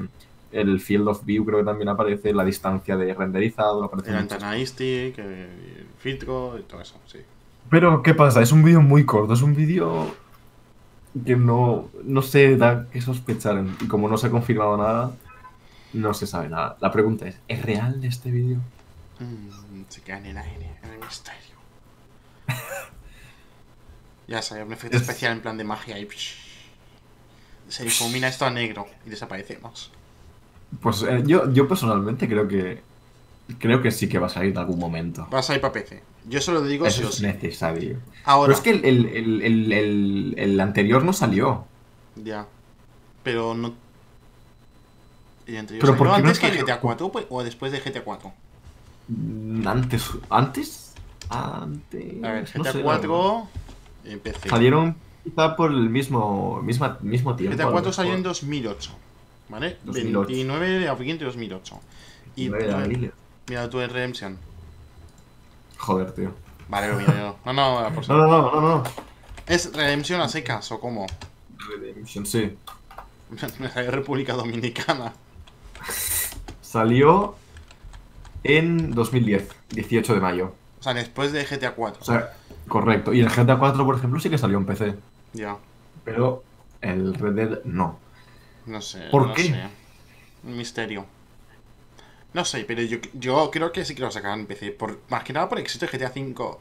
el 0.51 0.79
field 0.79 1.07
of 1.07 1.25
view, 1.25 1.45
creo 1.45 1.59
que 1.59 1.65
también 1.65 1.89
aparece 1.89 2.33
la 2.33 2.45
distancia 2.45 2.95
de 2.95 3.13
renderizado, 3.13 3.83
aparece 3.83 4.11
El 4.11 4.17
anti-stick, 4.17 5.17
el 5.17 5.87
filtro 5.97 6.59
y 6.59 6.63
todo 6.63 6.81
eso, 6.81 6.95
sí. 7.07 7.19
Pero, 7.69 8.03
¿qué 8.03 8.13
pasa? 8.13 8.41
Es 8.41 8.51
un 8.51 8.63
vídeo 8.63 8.81
muy 8.81 9.05
corto, 9.05 9.33
es 9.33 9.41
un 9.41 9.55
vídeo 9.55 10.13
que 11.25 11.35
no, 11.35 11.89
no 12.03 12.21
se 12.21 12.57
da 12.57 12.87
que 12.91 13.01
sospechar. 13.01 13.63
Y 13.81 13.87
como 13.87 14.09
no 14.09 14.17
se 14.17 14.27
ha 14.27 14.29
confirmado 14.29 14.77
nada, 14.77 15.11
no 15.93 16.13
se 16.13 16.27
sabe 16.27 16.49
nada. 16.49 16.77
La 16.81 16.91
pregunta 16.91 17.27
es, 17.27 17.39
¿es 17.47 17.63
real 17.63 18.03
este 18.03 18.29
vídeo? 18.29 18.59
Mm, 19.19 19.83
se 19.89 20.01
queda 20.01 20.17
en 20.17 20.25
el 20.27 20.37
aire, 20.37 20.77
en 20.83 20.89
el 20.91 20.99
misterio. 20.99 21.55
ya 24.27 24.41
sale 24.41 24.63
un 24.63 24.73
efecto 24.73 24.97
Es- 24.97 25.03
especial 25.03 25.33
en 25.33 25.41
plan 25.41 25.57
de 25.57 25.63
magia 25.63 25.97
y 25.99 26.05
psh, 26.05 26.35
se 27.69 27.83
difumina 27.83 28.27
esto 28.27 28.45
a 28.45 28.49
negro 28.49 28.87
y 29.05 29.09
desaparecemos. 29.09 29.91
Pues 30.81 31.03
eh, 31.03 31.23
yo, 31.25 31.51
yo 31.51 31.67
personalmente 31.67 32.27
creo 32.27 32.47
que 32.47 32.81
creo 33.59 33.81
que 33.81 33.91
sí 33.91 34.07
que 34.09 34.17
va 34.19 34.27
a 34.27 34.29
salir 34.29 34.51
en 34.51 34.57
algún 34.57 34.79
momento. 34.79 35.27
Va 35.31 35.39
a 35.39 35.43
salir 35.43 35.61
para 35.61 35.73
PC. 35.73 36.01
Yo 36.25 36.39
se 36.41 36.51
lo 36.51 36.61
digo 36.63 36.85
Eso 36.87 37.07
es 37.09 37.21
necesario. 37.21 37.99
Ahora, 38.23 38.47
Pero 38.47 38.57
es 38.57 38.63
que 38.81 38.87
el, 38.87 39.05
el- 39.05 39.41
el- 39.73 40.35
el- 40.37 40.59
anterior 40.59 41.03
no 41.03 41.13
salió. 41.13 41.65
ya. 42.15 42.47
Pero 43.23 43.53
no. 43.53 43.73
¿El 45.45 45.57
anterior 45.57 45.81
Pero 45.85 45.97
¿por 45.97 46.07
salió 46.07 46.15
qué 46.17 46.21
no 46.23 46.27
antes 46.29 46.39
que 46.39 46.47
salió? 46.47 46.65
GTA 46.65 46.79
4 46.79 47.11
pues, 47.11 47.25
o 47.29 47.43
después 47.43 47.71
de 47.71 47.79
GTA 47.79 48.03
4? 48.03 48.33
Mm, 49.07 49.67
Antes. 49.67 50.09
¿Antes? 50.29 50.93
Antes. 51.29 52.23
A 52.23 52.31
ver, 52.31 52.51
no 52.55 52.63
GTA 52.63 52.71
sé, 52.71 52.77
la 52.79 52.83
4 52.83 53.47
en 54.05 54.19
PC. 54.19 54.49
Salieron 54.49 54.95
quizá 55.23 55.55
por 55.55 55.71
el 55.71 55.89
mismo, 55.89 56.61
misma, 56.61 56.97
mismo 57.01 57.35
tiempo. 57.35 57.55
GTA 57.55 57.63
a 57.63 57.67
lo 57.67 57.71
4 57.73 57.93
salió 57.93 58.13
en 58.13 58.19
mejor. 58.19 58.33
2008. 58.35 58.91
¿Vale? 59.49 59.77
2008. 59.83 60.27
29 60.27 60.69
de 60.79 60.87
abril 60.87 61.17
de 61.17 61.25
2008. 61.25 61.79
Y 62.35 62.49
mira 62.49 63.69
tú 63.69 63.81
en 63.81 63.89
Redemption. 63.89 64.37
Joder, 65.77 66.11
tío. 66.13 66.33
Vale, 66.69 66.87
lo 66.89 66.95
miro 66.97 67.13
yo. 67.13 67.35
No, 67.45 67.53
no, 67.53 67.93
por 67.93 68.07
No, 68.09 68.17
no, 68.17 68.27
no, 68.27 68.51
no, 68.51 68.61
no. 68.61 68.83
¿Es 69.45 69.73
Redemption 69.73 70.21
a 70.21 70.29
secas 70.29 70.71
o 70.71 70.79
cómo? 70.79 71.05
Redemption, 71.57 72.25
sí. 72.25 72.55
Me 73.59 73.69
sale 73.69 73.91
República 73.91 74.33
Dominicana. 74.33 75.13
Salió 76.61 77.35
en 78.43 78.91
2010, 78.93 79.47
18 79.69 80.13
de 80.15 80.19
mayo. 80.19 80.53
O 80.79 80.83
sea, 80.83 80.93
después 80.93 81.31
de 81.31 81.45
GTA 81.45 81.71
4. 81.75 82.01
O 82.01 82.05
sea, 82.05 82.33
correcto. 82.67 83.13
Y 83.13 83.21
el 83.21 83.29
GTA 83.29 83.57
4, 83.57 83.85
por 83.85 83.95
ejemplo, 83.95 84.19
sí 84.19 84.29
que 84.29 84.37
salió 84.37 84.57
en 84.57 84.65
PC. 84.65 84.95
Ya. 85.33 85.57
Pero 86.03 86.43
el 86.81 87.13
Red 87.13 87.33
Dead 87.33 87.59
no. 87.65 87.99
No 88.65 88.81
sé. 88.81 89.07
¿Por 89.11 89.27
no 89.27 89.33
qué? 89.33 89.43
sé. 89.43 89.63
Un 90.43 90.57
misterio. 90.57 91.05
No 92.33 92.43
sé, 92.45 92.65
pero 92.65 92.81
yo, 92.81 92.97
yo 93.13 93.49
creo 93.51 93.71
que 93.71 93.85
sí 93.85 93.93
que 93.95 94.01
lo 94.01 94.11
sacarán 94.11 94.41
en 94.41 94.45
PC. 94.47 94.71
Por, 94.71 94.99
más 95.09 95.23
que 95.23 95.33
nada 95.33 95.47
por 95.47 95.57
el 95.59 95.63
éxito 95.63 95.85
de 95.85 95.97
GTA 95.97 96.11
V. 96.13 96.33
O 96.41 96.59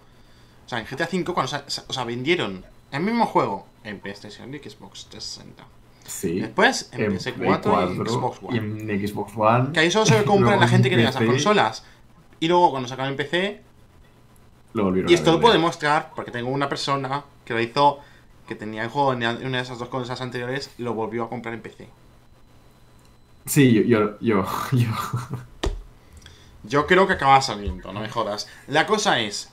sea, 0.67 0.79
en 0.79 0.85
GTA 0.87 1.09
V 1.11 1.25
cuando 1.35 1.49
sa- 1.49 1.65
sa- 1.67 1.85
o 1.89 1.93
sea, 1.93 2.05
vendieron 2.05 2.65
el 2.93 3.01
mismo 3.03 3.27
juego 3.27 3.67
en 3.85 3.99
PlayStation 3.99 4.55
y 4.55 4.59
Xbox 4.59 5.07
360. 5.11 5.65
Sí. 6.07 6.41
Después 6.41 6.89
en, 6.93 7.03
en 7.03 7.19
PS4 7.19 7.35
Play 7.35 7.93
y 7.93 8.09
Xbox 8.09 8.39
y 8.43 8.59
One. 8.59 8.93
en 8.93 9.09
Xbox 9.09 9.33
One. 9.37 9.73
Que 9.73 9.81
ahí 9.81 9.91
solo 9.91 10.07
se 10.07 10.25
compra 10.25 10.57
la 10.57 10.69
gente 10.69 10.89
en 10.89 10.91
que 10.93 10.97
tenga 10.97 11.11
esas 11.11 11.25
consolas. 11.25 11.85
Y 12.41 12.49
luego 12.49 12.71
cuando 12.71 12.89
sacaron 12.89 13.13
en 13.13 13.17
PC, 13.17 13.63
Lo 14.73 14.85
volvieron 14.85 15.11
Y 15.11 15.15
esto 15.15 15.33
lo 15.33 15.41
puedo 15.41 15.55
demostrar 15.55 16.13
porque 16.15 16.31
tengo 16.31 16.51
una 16.51 16.69
persona 16.69 17.25
que 17.45 17.55
lo 17.55 17.61
hizo, 17.61 18.01
que 18.49 18.55
tenía 18.55 18.83
el 18.83 18.89
juego 18.89 19.13
en 19.13 19.23
una 19.47 19.59
de 19.59 19.63
esas 19.63 19.79
dos 19.79 19.89
cosas 19.89 20.21
anteriores, 20.21 20.71
lo 20.79 20.95
volvió 20.95 21.25
a 21.25 21.29
comprar 21.29 21.55
en 21.55 21.63
PC. 21.63 21.89
Sí, 23.47 23.73
yo, 23.73 23.83
yo, 23.83 24.19
yo, 24.21 24.47
yo. 24.73 24.89
Yo 26.65 26.87
creo 26.87 27.07
que 27.07 27.15
acaba 27.15 27.41
saliendo, 27.43 27.93
no 27.93 28.01
me 28.01 28.09
jodas. 28.09 28.49
La 28.69 28.87
cosa 28.87 29.21
es, 29.21 29.51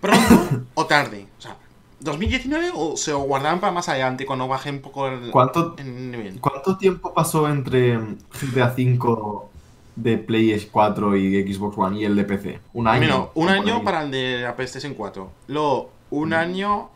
¿pronto 0.00 0.64
o 0.74 0.86
tarde? 0.86 1.26
O 1.38 1.40
sea, 1.42 1.56
¿2019 2.02 2.72
o 2.74 2.96
se 2.96 3.10
lo 3.12 3.20
guardarán 3.20 3.58
para 3.60 3.72
más 3.72 3.88
adelante 3.88 4.26
cuando 4.26 4.46
baje 4.48 4.70
un 4.70 4.80
poco 4.80 5.08
el, 5.08 5.30
¿Cuánto, 5.30 5.74
el 5.78 6.10
nivel? 6.10 6.40
¿Cuánto 6.40 6.76
tiempo 6.76 7.14
pasó 7.14 7.48
entre 7.48 7.96
GTA 7.98 8.74
V 8.76 9.48
de 9.96 10.18
Play 10.18 10.68
4 10.70 11.16
y 11.16 11.52
Xbox 11.54 11.78
One 11.78 11.98
y 12.00 12.04
el 12.04 12.14
de 12.16 12.24
PC? 12.24 12.60
¿Un 12.74 12.86
año? 12.88 13.30
Un 13.34 13.48
año 13.48 13.82
para 13.82 14.02
el 14.02 14.10
de 14.10 14.42
la 14.42 14.54
PlayStation 14.54 14.92
4. 14.94 15.30
Luego, 15.48 15.90
un 16.10 16.30
Mm. 16.30 16.34
año 16.34 16.88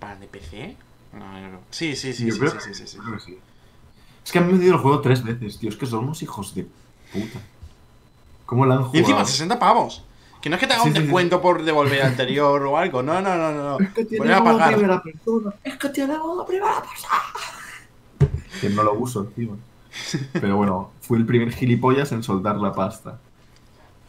para 0.00 0.14
el 0.14 0.20
de 0.20 0.26
PC. 0.26 0.76
No, 1.12 1.40
yo 1.40 1.46
creo- 1.48 1.60
Sí, 1.70 1.94
sí, 1.96 2.12
sí, 2.12 2.30
sí, 2.32 2.38
creo 2.38 2.50
sí, 2.52 2.56
que- 2.58 2.62
sí, 2.64 2.74
sí, 2.74 2.86
sí. 2.86 2.98
creo 2.98 3.14
que 3.14 3.20
sí. 3.20 3.38
Es 4.24 4.32
que 4.32 4.38
han 4.38 4.48
vendido 4.48 4.74
el 4.74 4.80
juego 4.80 5.00
tres 5.00 5.22
veces, 5.22 5.58
tío. 5.58 5.68
Es 5.70 5.76
que 5.76 5.86
son 5.86 6.04
unos 6.04 6.22
hijos 6.22 6.54
de 6.54 6.66
puta. 7.12 7.40
¿Cómo 8.46 8.64
la 8.66 8.74
han 8.76 8.80
jugado? 8.84 8.96
Y 8.96 9.00
encima 9.00 9.24
60 9.24 9.58
pavos. 9.58 10.02
Que 10.40 10.48
no 10.48 10.56
es 10.56 10.60
que 10.60 10.66
te 10.68 10.74
haga 10.74 10.82
Sí, 10.84 10.88
un 10.90 10.94
sí, 10.94 11.00
sí. 11.00 11.04
descuento 11.06 11.40
por 11.42 11.62
devolver 11.64 12.00
el 12.00 12.06
anterior 12.06 12.62
o 12.62 12.76
algo. 12.78 13.02
No, 13.02 13.20
no, 13.20 13.34
no, 13.36 13.50
no. 13.52 13.78
Es 13.80 13.90
que 13.90 14.04
tiene 14.04 14.32
a 14.32 14.42
pagar. 14.44 14.74
primera 14.76 15.02
persona. 15.02 15.52
Es 15.64 15.76
que 15.76 15.88
tiene 15.88 16.16
modo 16.18 16.46
primera 16.46 16.80
persona. 16.80 18.30
Que 18.60 18.68
no 18.70 18.82
lo 18.82 18.94
uso 18.94 19.24
encima. 19.24 19.56
Pero 20.32 20.56
bueno, 20.56 20.90
fue 21.00 21.18
el 21.18 21.26
primer 21.26 21.52
gilipollas 21.52 22.12
en 22.12 22.22
soltar 22.22 22.56
la 22.56 22.72
pasta. 22.72 23.18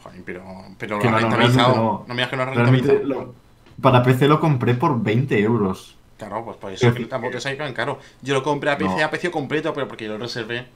Joder, 0.04 0.22
pero, 0.24 0.42
pero 0.78 0.98
Que 0.98 1.06
lo 1.06 1.10
no, 1.12 1.18
rentabilizado. 1.18 1.74
No, 1.74 1.82
no. 1.82 2.04
me 2.08 2.14
digas 2.14 2.28
que 2.30 2.36
no 2.36 2.42
ha 2.42 2.46
Realmente, 2.46 2.88
rentabilizado. 2.88 3.24
lo- 3.26 3.34
para 3.82 4.02
PC 4.02 4.28
lo 4.28 4.38
compré 4.40 4.74
por 4.74 5.02
20 5.02 5.38
euros. 5.40 5.96
Claro, 6.18 6.44
pues 6.44 6.56
por 6.58 6.70
eso 6.72 6.86
Es 6.88 6.94
que 6.94 7.06
tampoco 7.06 7.32
te 7.32 7.40
sale 7.40 7.56
tan 7.56 7.72
caro. 7.72 7.98
Yo 8.22 8.34
lo 8.34 8.42
compré 8.42 8.70
a 8.70 8.76
PC 8.78 8.96
No. 8.98 9.04
a 9.04 9.10
precio 9.10 9.30
completo, 9.30 9.72
pero 9.72 9.88
porque 9.88 10.04
yo 10.04 10.12
lo 10.12 10.18
reservé. 10.18 10.66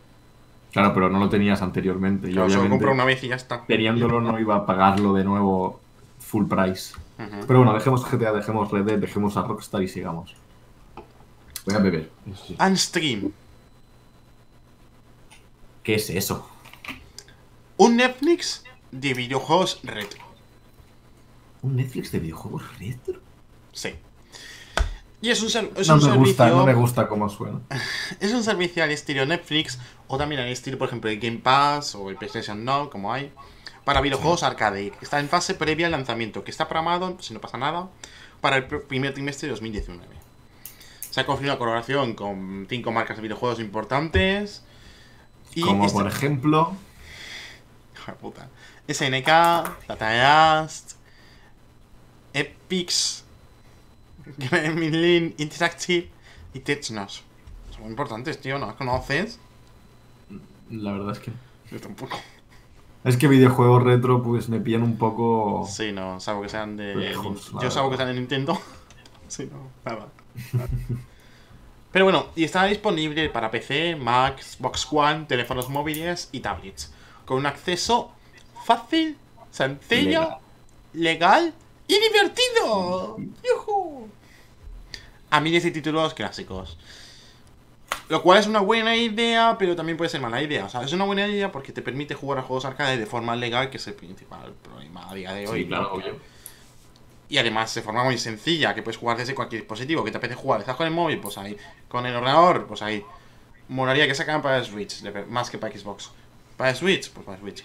Claro, 0.75 0.93
pero 0.93 1.09
no 1.09 1.20
lo 1.20 1.29
tenías 1.31 1.62
anteriormente. 1.62 2.29
Y 2.29 2.33
Claro, 2.33 2.49
solo 2.51 2.62
obviamente, 2.62 2.85
compré 2.85 2.95
una 2.95 3.05
vez 3.05 3.22
y 3.25 3.29
ya 3.29 3.37
está. 3.37 3.64
teniéndolo, 3.64 4.20
no 4.20 4.39
iba 4.41 4.57
a 4.57 4.66
pagarlo 4.66 5.14
de 5.14 5.25
nuevo 5.25 5.81
full 6.18 6.47
price. 6.47 6.95
Pero 7.16 7.61
bueno, 7.61 7.72
dejemos 7.72 8.05
GTA, 8.05 8.33
dejemos 8.33 8.70
Red 8.72 8.85
Dead, 8.85 8.99
dejemos 8.99 9.37
a 9.37 9.43
Rockstar 9.45 9.83
y 9.85 9.89
sigamos. 9.89 10.35
Voy 11.64 11.77
a 11.77 11.79
beber. 11.79 12.11
sí. 12.45 12.57
Unstream. 12.61 13.31
¿Qué 15.85 15.95
es 15.95 16.11
eso? 16.11 16.49
Un 17.77 17.97
Netflix 17.97 18.64
de 18.91 19.14
videojuegos 19.14 19.81
retro. 19.85 20.22
¿Un 21.62 21.77
Netflix 21.77 22.11
de 22.11 22.18
videojuegos 22.18 22.64
retro? 22.79 23.20
Sí. 23.72 23.91
Y 25.21 25.31
es 25.31 25.43
un, 25.43 25.49
ser- 25.51 25.71
es 25.77 25.89
No 25.89 25.95
un 25.95 26.01
me 26.01 26.05
servicio. 26.07 26.19
gusta, 26.27 26.49
no 26.49 26.67
me 26.67 26.75
gusta 26.75 27.09
cómo 27.09 27.29
suena. 27.31 27.61
Es 28.21 28.33
un 28.33 28.43
servicio 28.45 28.85
al 28.85 28.91
estilo 28.91 29.25
Netflix 29.25 29.79
o 30.07 30.19
también 30.19 30.41
al 30.43 30.49
estilo, 30.49 30.77
por 30.77 30.89
ejemplo, 30.89 31.09
el 31.11 31.19
Game 31.19 31.39
Pass 31.39 31.95
o 31.95 32.11
el 32.11 32.17
PlayStation 32.17 32.62
Now, 32.65 32.91
como 32.91 33.12
hay, 33.12 33.33
para 33.85 34.01
videojuegos 34.03 34.43
arcade. 34.43 34.91
que 34.91 35.05
Está 35.05 35.21
en 35.21 35.29
fase 35.31 35.55
previa 35.55 35.87
al 35.87 35.93
lanzamiento, 35.93 36.45
que 36.45 36.51
está 36.51 36.69
programado, 36.69 37.17
si 37.21 37.33
no 37.33 37.41
pasa 37.41 37.57
nada, 37.57 37.89
para 38.43 38.57
el 38.59 38.69
pr- 38.69 38.87
primer 38.87 39.15
trimestre 39.15 39.47
de 39.49 39.53
2019. 39.53 40.05
Se 41.11 41.21
ha 41.21 41.27
confirmado 41.27 41.59
colaboración 41.59 42.15
con 42.15 42.67
cinco 42.69 42.93
marcas 42.93 43.17
de 43.17 43.23
videojuegos 43.23 43.61
importantes. 43.61 44.62
Y 45.55 45.62
Como 45.62 45.87
este- 45.87 45.99
por 45.99 46.07
ejemplo. 46.09 46.73
Puta. 48.21 48.49
SNK, 48.89 49.27
Datayast, 49.89 50.93
Epix, 52.35 53.24
Gremlin 54.39 55.35
Interactive 55.39 56.09
y 56.53 56.61
Technos. 56.61 57.22
Son 57.70 57.83
muy 57.83 57.91
importantes, 57.91 58.41
tío, 58.41 58.59
¿no 58.59 58.66
las 58.66 58.77
conoces? 58.77 59.39
La 60.70 60.93
verdad 60.93 61.12
es 61.12 61.18
que. 61.18 61.33
Yo 61.70 61.81
tampoco. 61.81 62.18
Es 63.05 63.16
que 63.16 63.29
videojuegos 63.29 63.83
retro, 63.83 64.22
pues 64.22 64.49
me 64.49 64.61
pillan 64.61 64.83
un 64.83 64.97
poco. 64.97 65.68
Sí, 65.70 65.93
no, 65.93 66.20
salvo 66.20 66.43
que 66.43 66.49
sean 66.49 66.77
de. 66.77 66.95
Lejos, 66.95 67.53
Yo 67.61 67.70
salvo 67.70 67.91
que 67.91 67.97
sean 67.97 68.09
de 68.09 68.14
Nintendo. 68.14 68.59
sí, 69.29 69.49
no, 69.51 69.70
nada. 69.85 70.09
Pero 71.93 72.07
bueno, 72.07 72.27
y 72.35 72.45
está 72.45 72.64
disponible 72.64 73.29
para 73.29 73.51
PC, 73.51 73.95
Mac, 73.97 74.41
Xbox 74.41 74.89
One, 74.91 75.27
teléfonos 75.27 75.68
móviles 75.68 76.29
y 76.33 76.41
tablets. 76.41 76.93
Con 77.25 77.39
un 77.39 77.47
acceso 77.47 78.11
fácil, 78.64 79.16
sencillo, 79.51 80.39
legal, 80.93 81.55
y 81.87 81.99
divertido. 81.99 83.18
¡Yujú! 83.43 84.09
A 85.30 85.41
miles 85.41 85.64
de 85.64 85.70
títulos 85.70 86.14
clásicos. 86.14 86.78
Lo 88.09 88.22
cual 88.22 88.39
es 88.39 88.47
una 88.47 88.61
buena 88.61 88.97
idea, 88.97 89.57
pero 89.59 89.74
también 89.74 89.97
puede 89.97 90.11
ser 90.11 90.20
mala 90.20 90.43
idea. 90.43 90.66
O 90.66 90.68
sea, 90.68 90.82
es 90.82 90.93
una 90.93 91.05
buena 91.05 91.26
idea 91.26 91.51
porque 91.51 91.72
te 91.72 91.80
permite 91.80 92.14
jugar 92.14 92.39
a 92.39 92.43
juegos 92.43 92.64
arcade 92.64 92.99
de 92.99 93.07
forma 93.07 93.35
legal, 93.35 93.70
que 93.70 93.78
es 93.78 93.87
el 93.87 93.95
principal 93.95 94.53
problema 94.62 95.11
a 95.11 95.14
día 95.14 95.32
de 95.32 95.49
hoy. 95.49 95.62
Sí, 95.62 95.68
claro, 95.68 95.95
obvio. 95.95 96.16
Y 97.28 97.39
además 97.39 97.74
de 97.74 97.80
forma 97.80 98.05
muy 98.05 98.18
sencilla, 98.18 98.74
que 98.74 98.82
puedes 98.82 98.99
jugar 98.99 99.16
desde 99.16 99.35
cualquier 99.35 99.62
dispositivo, 99.62 100.05
que 100.05 100.11
te 100.11 100.18
apetece 100.18 100.39
jugar. 100.39 100.61
¿Estás 100.61 100.76
con 100.76 100.87
el 100.87 100.93
móvil? 100.93 101.18
Pues 101.18 101.39
ahí. 101.39 101.57
Con 101.89 102.05
el 102.05 102.14
ordenador, 102.14 102.66
pues 102.66 102.82
ahí. 102.82 103.03
Molaría 103.68 104.07
que 104.07 104.14
sacaran 104.14 104.43
para 104.43 104.62
Switch, 104.62 105.03
más 105.28 105.49
que 105.49 105.57
para 105.57 105.76
Xbox. 105.76 106.11
Para 106.59 106.74
Switch, 106.74 107.11
pues 107.11 107.24
para 107.24 107.39
Switch. 107.39 107.64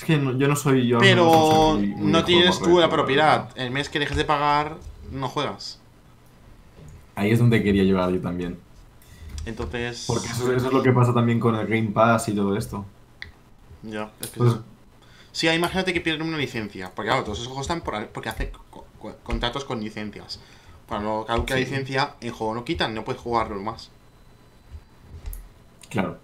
Es 0.00 0.04
que 0.06 0.16
no- 0.16 0.32
yo 0.38 0.48
no 0.48 0.56
soy 0.56 0.86
yo. 0.86 0.98
Pero 0.98 1.24
no, 1.26 1.72
soy 1.74 1.88
muy 1.88 2.10
no 2.10 2.24
tienes 2.24 2.58
tú 2.58 2.78
la 2.80 2.88
propiedad. 2.88 3.50
El 3.54 3.70
mes 3.70 3.90
que 3.90 3.98
dejes 3.98 4.16
de 4.16 4.24
pagar, 4.24 4.78
no 5.12 5.28
juegas. 5.28 5.78
Ahí 7.14 7.30
es 7.32 7.38
donde 7.38 7.62
quería 7.62 7.82
llegar 7.84 8.10
yo 8.10 8.18
también. 8.22 8.58
Entonces. 9.44 10.04
Porque 10.06 10.28
eso, 10.28 10.50
eso 10.54 10.68
es 10.68 10.72
lo 10.72 10.82
que 10.82 10.92
pasa 10.92 11.12
también 11.12 11.38
con 11.38 11.54
el 11.54 11.66
Game 11.66 11.90
Pass 11.90 12.28
y 12.30 12.34
todo 12.34 12.56
esto. 12.56 12.86
Ya, 13.82 14.10
es 14.22 14.30
que 14.30 14.38
Pues-. 14.38 14.56
Sí, 15.32 15.48
imagínate 15.48 15.92
que 15.92 16.00
pierden 16.00 16.26
una 16.28 16.38
licencia. 16.38 16.90
Porque 16.94 17.08
claro, 17.10 17.22
todos 17.24 17.38
esos 17.38 17.48
juegos 17.48 17.66
están 17.66 17.82
por, 17.82 18.06
porque 18.08 18.30
hacen 18.30 18.50
co- 18.70 18.86
co- 18.98 19.16
contratos 19.22 19.66
con 19.66 19.80
licencias. 19.80 20.40
Para 20.88 21.02
no 21.02 21.26
caduque 21.26 21.52
la 21.52 21.58
Sí. 21.58 21.64
licencia, 21.66 22.14
el 22.22 22.30
juego 22.32 22.54
no 22.54 22.64
quitan, 22.64 22.94
no 22.94 23.04
puedes 23.04 23.20
jugarlo 23.20 23.60
más. 23.60 23.90
Claro. 25.90 26.18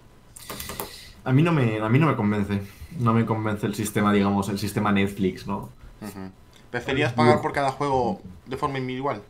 A 1.25 1.33
mí 1.33 1.43
no 1.43 1.53
me, 1.53 1.79
a 1.81 1.89
mí 1.89 1.99
no 1.99 2.07
me 2.07 2.17
convence. 2.17 2.63
No 2.99 3.13
me 3.13 3.25
convence 3.25 3.67
el 3.67 3.75
sistema, 3.75 4.13
digamos, 4.13 4.49
el 4.49 4.59
sistema 4.59 4.93
Netflix, 4.93 5.47
¿no? 5.47 5.69
¿Preferías 6.71 7.13
pagar 7.13 7.41
por 7.41 7.53
cada 7.53 7.71
juego 7.73 8.21
de 8.47 8.57
forma 8.57 8.79
individual? 8.79 9.23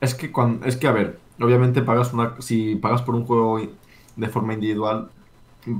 Es 0.00 0.14
que 0.14 0.30
cuando, 0.30 0.66
es 0.66 0.76
que 0.76 0.86
a 0.86 0.92
ver, 0.92 1.18
obviamente 1.40 1.82
pagas 1.82 2.12
una, 2.12 2.34
si 2.40 2.76
pagas 2.76 3.02
por 3.02 3.14
un 3.14 3.24
juego 3.24 3.60
de 4.16 4.28
forma 4.28 4.54
individual, 4.54 5.10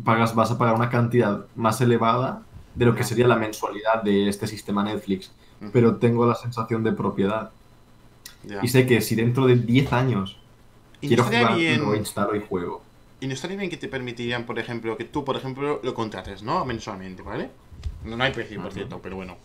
pagas, 0.04 0.34
vas 0.34 0.50
a 0.50 0.58
pagar 0.58 0.74
una 0.74 0.88
cantidad 0.88 1.44
más 1.54 1.80
elevada 1.80 2.42
de 2.74 2.86
lo 2.86 2.94
que 2.94 3.04
sería 3.04 3.28
la 3.28 3.36
mensualidad 3.36 4.02
de 4.02 4.28
este 4.28 4.46
sistema 4.46 4.82
Netflix. 4.82 5.32
Pero 5.72 5.96
tengo 5.96 6.26
la 6.26 6.34
sensación 6.34 6.82
de 6.82 6.92
propiedad. 6.92 7.50
Y 8.62 8.68
sé 8.68 8.86
que 8.86 9.00
si 9.00 9.14
dentro 9.14 9.46
de 9.46 9.56
10 9.56 9.92
años 9.94 10.38
quiero 11.00 11.24
jugar, 11.24 11.56
bien. 11.56 11.80
lo 11.80 11.94
instalo 11.94 12.36
y 12.36 12.40
juego. 12.40 12.82
Y 13.24 13.26
no 13.26 13.32
estaría 13.32 13.56
bien 13.56 13.70
que 13.70 13.78
te 13.78 13.88
permitirían, 13.88 14.44
por 14.44 14.58
ejemplo, 14.58 14.98
que 14.98 15.04
tú, 15.04 15.24
por 15.24 15.34
ejemplo, 15.34 15.80
lo 15.82 15.94
contrates, 15.94 16.42
¿no? 16.42 16.62
Mensualmente, 16.66 17.22
¿vale? 17.22 17.48
No, 18.04 18.18
no 18.18 18.24
hay 18.24 18.32
precio, 18.32 18.60
por 18.60 18.70
cierto, 18.70 19.00
pero 19.02 19.16
bueno. 19.16 19.38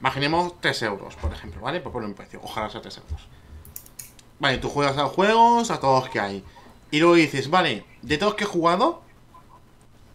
Imaginemos 0.00 0.58
3 0.62 0.82
euros, 0.84 1.14
por 1.16 1.30
ejemplo, 1.30 1.60
¿vale? 1.60 1.80
Por 1.80 1.92
poner 1.92 2.08
un 2.08 2.14
precio. 2.14 2.40
Ojalá 2.42 2.70
sea 2.70 2.80
3 2.80 2.96
euros. 2.96 3.28
Vale, 4.38 4.56
tú 4.56 4.70
juegas 4.70 4.96
a 4.96 5.02
los 5.02 5.12
juegos, 5.12 5.70
a 5.70 5.78
todos 5.78 6.08
que 6.08 6.20
hay. 6.20 6.42
Y 6.90 7.00
luego 7.00 7.16
dices, 7.16 7.50
vale, 7.50 7.84
de 8.00 8.16
todos 8.16 8.34
que 8.34 8.44
he 8.44 8.46
jugado, 8.46 9.02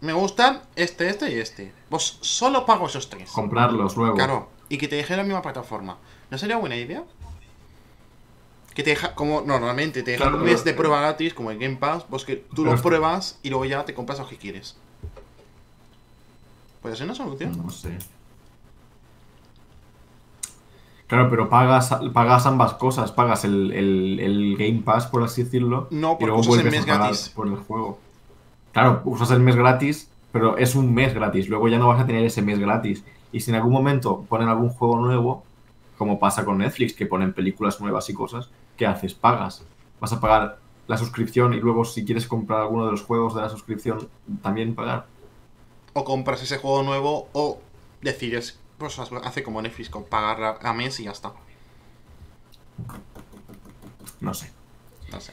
me 0.00 0.12
gustan 0.12 0.62
este, 0.74 1.08
este 1.08 1.30
y 1.30 1.38
este. 1.38 1.72
Pues 1.88 2.18
solo 2.20 2.66
pago 2.66 2.86
esos 2.88 3.08
tres. 3.08 3.30
Comprarlos 3.30 3.96
luego. 3.96 4.16
Claro, 4.16 4.48
y 4.68 4.78
que 4.78 4.88
te 4.88 4.96
deje 4.96 5.16
la 5.16 5.22
misma 5.22 5.40
plataforma. 5.40 5.98
¿No 6.32 6.36
sería 6.36 6.56
buena 6.56 6.74
idea? 6.74 7.04
Que 8.74 8.82
te 8.82 8.90
deja, 8.90 9.14
como 9.14 9.42
normalmente 9.42 10.02
te 10.02 10.12
dejan 10.12 10.28
Claro, 10.28 10.42
un 10.42 10.50
mes 10.50 10.64
de 10.64 10.72
prueba 10.74 11.00
gratis, 11.00 11.34
como 11.34 11.50
el 11.50 11.58
Game 11.58 11.76
Pass, 11.76 12.04
pues 12.08 12.24
que 12.24 12.36
tú 12.54 12.64
lo 12.64 12.74
pruebas 12.80 13.38
y 13.42 13.50
luego 13.50 13.64
ya 13.66 13.84
te 13.84 13.92
compras 13.94 14.18
lo 14.18 14.28
que 14.28 14.36
quieres. 14.38 14.76
¿Puede 16.80 16.96
ser 16.96 17.04
una 17.04 17.14
solución? 17.14 17.56
No 17.62 17.70
sé. 17.70 17.98
Claro, 21.06 21.28
pero 21.28 21.48
pagas, 21.50 21.90
pagas 22.14 22.46
ambas 22.46 22.74
cosas. 22.74 23.12
Pagas 23.12 23.44
el, 23.44 23.70
el- 23.72 24.18
el 24.20 24.56
Game 24.56 24.80
Pass, 24.84 25.06
por 25.06 25.22
así 25.22 25.44
decirlo. 25.44 25.88
No, 25.90 26.12
porque 26.12 26.26
luego 26.26 26.40
usas 26.40 26.64
el 26.64 26.70
mes 26.70 26.86
gratis. 26.86 27.30
por 27.34 27.46
el 27.48 27.56
juego. 27.56 27.98
Claro, 28.72 29.02
usas 29.04 29.30
el 29.30 29.40
mes 29.40 29.54
gratis, 29.54 30.08
pero 30.32 30.56
es 30.56 30.74
un 30.74 30.94
mes 30.94 31.12
gratis. 31.12 31.48
Luego 31.50 31.68
ya 31.68 31.78
no 31.78 31.88
vas 31.88 32.00
a 32.00 32.06
tener 32.06 32.24
ese 32.24 32.40
mes 32.40 32.58
gratis. 32.58 33.04
Y 33.32 33.40
si 33.40 33.50
en 33.50 33.56
algún 33.56 33.72
momento 33.72 34.24
ponen 34.28 34.48
algún 34.48 34.70
juego 34.70 34.96
nuevo, 35.00 35.44
como 35.96 36.18
pasa 36.18 36.44
con 36.44 36.58
Netflix, 36.58 36.94
que 36.94 37.06
ponen 37.06 37.32
películas 37.32 37.80
nuevas 37.80 38.08
y 38.10 38.14
cosas, 38.14 38.48
¿qué 38.76 38.86
haces? 38.86 39.14
Pagas. 39.14 39.64
Vas 40.00 40.12
a 40.12 40.20
pagar 40.20 40.58
la 40.86 40.96
suscripción 40.98 41.54
y 41.54 41.60
luego 41.60 41.84
si 41.84 42.04
quieres 42.04 42.26
comprar 42.26 42.62
alguno 42.62 42.86
de 42.86 42.92
los 42.92 43.02
juegos 43.02 43.34
de 43.34 43.42
la 43.42 43.48
suscripción, 43.48 44.08
también 44.42 44.74
pagar. 44.74 45.06
O 45.92 46.04
compras 46.04 46.42
ese 46.42 46.58
juego 46.58 46.82
nuevo 46.82 47.28
o 47.32 47.60
decides, 48.00 48.58
pues 48.78 48.98
hace 48.98 49.42
como 49.42 49.62
Netflix, 49.62 49.90
con 49.90 50.04
pagar 50.04 50.58
a, 50.62 50.72
mes 50.72 50.98
y 51.00 51.04
ya 51.04 51.12
está. 51.12 51.32
No 54.20 54.34
sé. 54.34 54.50
No 55.10 55.20
sé. 55.20 55.32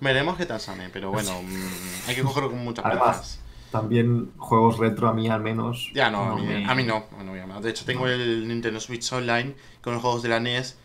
Veremos 0.00 0.36
qué 0.36 0.46
tal 0.46 0.60
sale, 0.60 0.88
pero 0.90 1.10
bueno, 1.10 1.42
mm, 1.42 2.08
hay 2.08 2.14
que 2.14 2.22
cogerlo 2.22 2.50
con 2.50 2.64
muchas 2.64 2.84
Además. 2.84 3.40
También 3.70 4.32
juegos 4.38 4.78
retro 4.78 5.08
a 5.08 5.12
mí 5.12 5.28
al 5.28 5.40
menos. 5.42 5.90
Ya 5.94 6.10
no, 6.10 6.22
a, 6.24 6.34
mí, 6.36 6.42
me- 6.46 6.64
a 6.66 6.74
mí 6.74 6.84
no, 6.84 7.04
no 7.22 7.32
me 7.32 7.38
llama. 7.38 7.60
De 7.60 7.70
hecho, 7.70 7.84
tengo 7.84 8.06
el 8.06 8.48
Nintendo 8.48 8.80
Switch 8.80 9.12
Online 9.12 9.54
con 9.82 9.92
los 9.92 10.02
juegos 10.02 10.22
de 10.22 10.28
la 10.30 10.40
NES. 10.40 10.76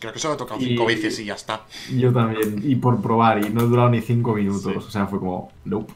Creo 0.00 0.12
que 0.12 0.18
solo 0.18 0.34
he 0.34 0.36
tocado 0.36 0.60
Y- 0.60 0.68
cinco 0.68 0.86
veces 0.86 1.18
y 1.20 1.26
ya 1.26 1.34
está. 1.34 1.66
Yo 1.92 2.12
también, 2.12 2.60
y 2.64 2.74
por 2.76 3.00
probar, 3.02 3.44
y 3.44 3.50
no 3.50 3.60
he 3.60 3.64
durado 3.64 3.90
ni 3.90 4.00
cinco 4.00 4.34
minutos. 4.34 4.72
Sí. 4.72 4.78
O 4.88 4.90
sea, 4.90 5.06
fue 5.06 5.18
como, 5.18 5.52
nope. 5.64 5.92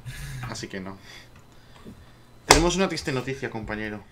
Así 0.50 0.68
que 0.68 0.80
no. 0.80 0.96
Tenemos 2.46 2.76
una 2.76 2.88
triste 2.88 3.12
noticia, 3.12 3.50
compañero. 3.50 4.02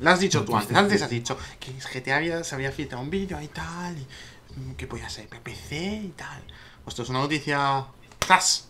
La 0.00 0.12
has 0.12 0.20
dicho 0.20 0.44
tú 0.44 0.56
antes. 0.56 0.76
Antes 0.76 1.02
has 1.02 1.10
dicho 1.10 1.36
que 1.58 1.72
GTA 1.72 2.16
había, 2.18 2.44
se 2.44 2.54
había 2.54 2.70
filtrado 2.70 3.02
un 3.02 3.10
vídeo 3.10 3.40
y 3.42 3.48
tal. 3.48 3.96
Y, 3.98 4.60
mm, 4.60 4.74
que 4.74 4.86
podía 4.86 5.08
ser 5.10 5.26
PPC 5.28 5.72
y 6.04 6.12
tal. 6.16 6.42
Pues 6.84 6.92
esto 6.92 7.02
es 7.02 7.08
una 7.08 7.18
noticia. 7.20 7.86
¡Zas! 8.24 8.67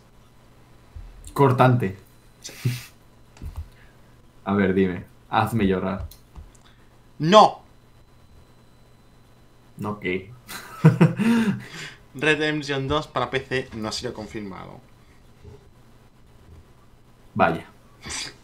Cortante. 1.38 1.96
A 4.44 4.54
ver, 4.54 4.74
dime, 4.74 5.04
hazme 5.30 5.68
llorar. 5.68 6.06
¡No! 7.20 7.60
No, 9.76 10.00
¿qué? 10.00 10.32
Redemption 12.16 12.88
2 12.88 13.06
para 13.06 13.30
PC 13.30 13.68
no 13.76 13.86
ha 13.88 13.92
sido 13.92 14.12
confirmado. 14.12 14.80
Vaya. 17.34 17.66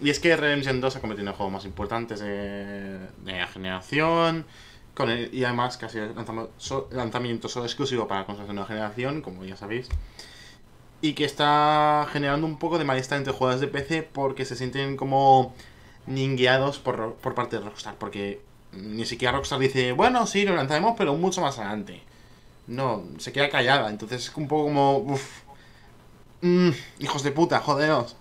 Y 0.00 0.10
es 0.10 0.20
que 0.20 0.36
Redemption 0.36 0.80
2 0.80 0.96
ha 0.96 1.00
convertido 1.00 1.22
en 1.24 1.28
el 1.28 1.34
juego 1.34 1.50
más 1.50 1.64
importante 1.64 2.14
de, 2.14 2.98
de 3.24 3.32
la 3.38 3.46
generación. 3.46 4.44
Con 4.94 5.08
el- 5.08 5.32
y 5.34 5.44
además 5.44 5.76
que 5.78 5.86
ha 5.86 5.88
sido 5.88 6.12
lanzamiento 6.90 7.48
solo 7.48 7.64
exclusivo 7.64 8.06
para 8.06 8.26
consolas 8.26 8.48
de 8.48 8.54
nueva 8.54 8.68
generación, 8.68 9.22
como 9.22 9.44
ya 9.44 9.56
sabéis. 9.56 9.88
Y 11.04 11.12
que 11.12 11.26
está 11.26 12.06
generando 12.10 12.46
un 12.46 12.58
poco 12.58 12.78
de 12.78 12.84
malestar 12.86 13.18
entre 13.18 13.34
jugadores 13.34 13.60
de 13.60 13.68
PC 13.68 14.02
porque 14.04 14.46
se 14.46 14.56
sienten 14.56 14.96
como 14.96 15.54
ningueados 16.06 16.78
por, 16.78 17.16
por 17.16 17.34
parte 17.34 17.58
de 17.58 17.64
Rockstar. 17.64 17.96
Porque 17.96 18.40
ni 18.72 19.04
siquiera 19.04 19.32
Rockstar 19.36 19.58
dice, 19.58 19.92
bueno, 19.92 20.26
sí, 20.26 20.44
lo 20.46 20.56
lanzaremos, 20.56 20.94
pero 20.96 21.14
mucho 21.14 21.42
más 21.42 21.58
adelante. 21.58 22.02
No, 22.66 23.04
se 23.18 23.32
queda 23.32 23.50
callada. 23.50 23.90
Entonces 23.90 24.28
es 24.28 24.36
un 24.36 24.48
poco 24.48 24.64
como, 24.64 24.96
uff, 24.98 25.42
hijos 26.98 27.22
de 27.22 27.32
puta, 27.32 27.60
joderos. 27.60 28.16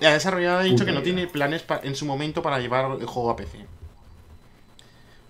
La 0.00 0.12
desarrolladora 0.12 0.60
ha 0.60 0.64
dicho 0.64 0.84
que 0.84 0.92
no 0.92 1.02
tiene 1.02 1.26
planes 1.28 1.64
en 1.84 1.94
su 1.96 2.06
momento 2.06 2.42
para 2.42 2.58
llevar 2.60 2.90
el 3.00 3.06
juego 3.06 3.30
a 3.30 3.36
PC. 3.36 3.66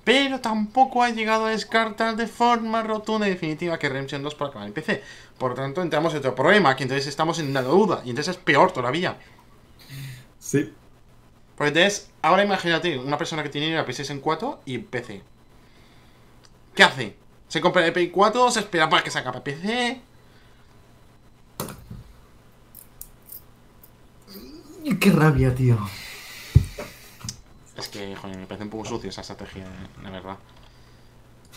pero 0.05 0.41
tampoco 0.41 1.03
ha 1.03 1.11
llegado 1.11 1.47
a 1.47 1.51
descartar 1.51 2.17
de 2.17 2.27
forma 2.27 2.83
rotunda 2.83 3.27
y 3.27 3.31
definitiva 3.31 3.79
que 3.79 3.91
Redemption 3.91 4.23
2 4.23 4.35
pueda 4.37 4.51
acabar 4.51 4.69
en 4.69 4.73
PC. 4.75 5.03
Por 5.39 5.51
lo 5.51 5.57
tanto, 5.57 5.83
entramos 5.83 6.13
en 6.13 6.19
otro 6.19 6.35
problema, 6.35 6.75
que 6.75 6.83
entonces 6.83 7.07
estamos 7.07 7.39
en 7.39 7.49
una 7.49 7.63
duda, 7.63 8.03
y 8.05 8.11
entonces 8.11 8.37
es 8.37 8.43
peor 8.43 8.73
todavía. 8.73 9.17
Sí. 10.39 10.73
Porque 11.57 11.69
entonces, 11.69 12.11
ahora 12.23 12.45
imagínate 12.45 12.99
una 12.99 13.19
persona 13.19 13.43
que 13.43 13.49
tiene 13.49 13.75
la 13.75 13.85
PlayStation 13.85 14.21
4 14.21 14.61
y 14.65 14.79
PC. 14.79 15.23
¿Qué 16.75 16.83
hace? 16.83 17.17
¿Se 17.49 17.61
compra 17.61 17.85
el 17.85 17.93
Play 17.93 18.11
4? 18.11 18.51
¿Se 18.51 18.61
espera 18.61 18.89
para 18.89 19.03
que 19.03 19.11
se 19.11 19.19
acabe 19.19 19.41
PC? 19.41 20.01
Qué 25.01 25.11
rabia, 25.11 25.55
tío. 25.55 25.79
Es 27.77 27.89
que, 27.89 28.17
joder, 28.17 28.37
me 28.37 28.47
parece 28.47 28.65
un 28.65 28.71
poco 28.71 28.85
sucio 28.85 29.11
esa 29.11 29.21
estrategia, 29.21 29.67
la 30.03 30.11
verdad. 30.11 30.37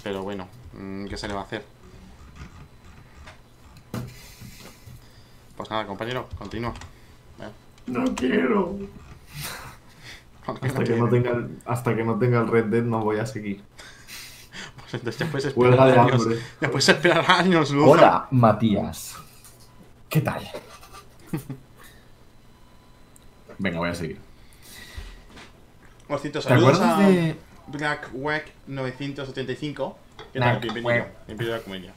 Pero 0.03 0.23
bueno, 0.23 0.47
mm, 0.73 1.07
¿qué 1.07 1.17
se 1.17 1.27
le 1.27 1.33
va 1.33 1.41
a 1.41 1.43
hacer? 1.43 1.63
Pues 5.57 5.69
nada, 5.69 5.85
compañero, 5.85 6.27
continúa. 6.37 6.73
Eh, 7.39 7.49
No 7.87 8.15
quiero. 8.15 8.77
Hasta 10.47 10.83
que 10.83 10.95
no 10.95 11.07
tenga 11.07 11.31
el, 11.31 11.59
hasta 11.65 11.95
que 11.95 12.03
no 12.03 12.17
tenga 12.17 12.39
el 12.41 12.47
Red 12.47 12.65
Dead 12.65 12.81
no 12.83 13.03
voy 13.03 13.19
a 13.19 13.25
seguir. 13.27 13.61
Pues 14.79 14.95
entonces 14.95 15.19
ya 15.19 15.31
puedes 15.31 15.55
Huelga 15.55 15.85
esperar 15.85 15.93
de 15.93 15.99
años. 16.11 16.21
hambre. 16.25 16.39
Ya 16.59 16.71
puedes 16.71 16.89
esperar 16.89 17.31
años, 17.31 17.71
Luz. 17.71 17.87
Hola, 17.87 18.27
Matías. 18.31 19.15
¿Qué 20.09 20.19
tal? 20.19 20.45
Venga, 23.59 23.77
voy 23.77 23.89
a 23.89 23.95
seguir. 23.95 24.17
¿Te 26.07 26.41
saludos 26.41 26.79
acuerdas 26.81 26.99
a 26.99 27.07
de...? 27.07 27.37
Black 27.67 28.09
Wack 28.13 28.51
975. 28.67 29.97
¿Qué 30.33 30.39
Black 30.39 30.53
tal? 30.53 30.61
Bienvenido. 30.73 31.05
Bienvenido 31.27 31.55
a 31.55 31.57
la 31.59 31.63
comedia. 31.63 31.93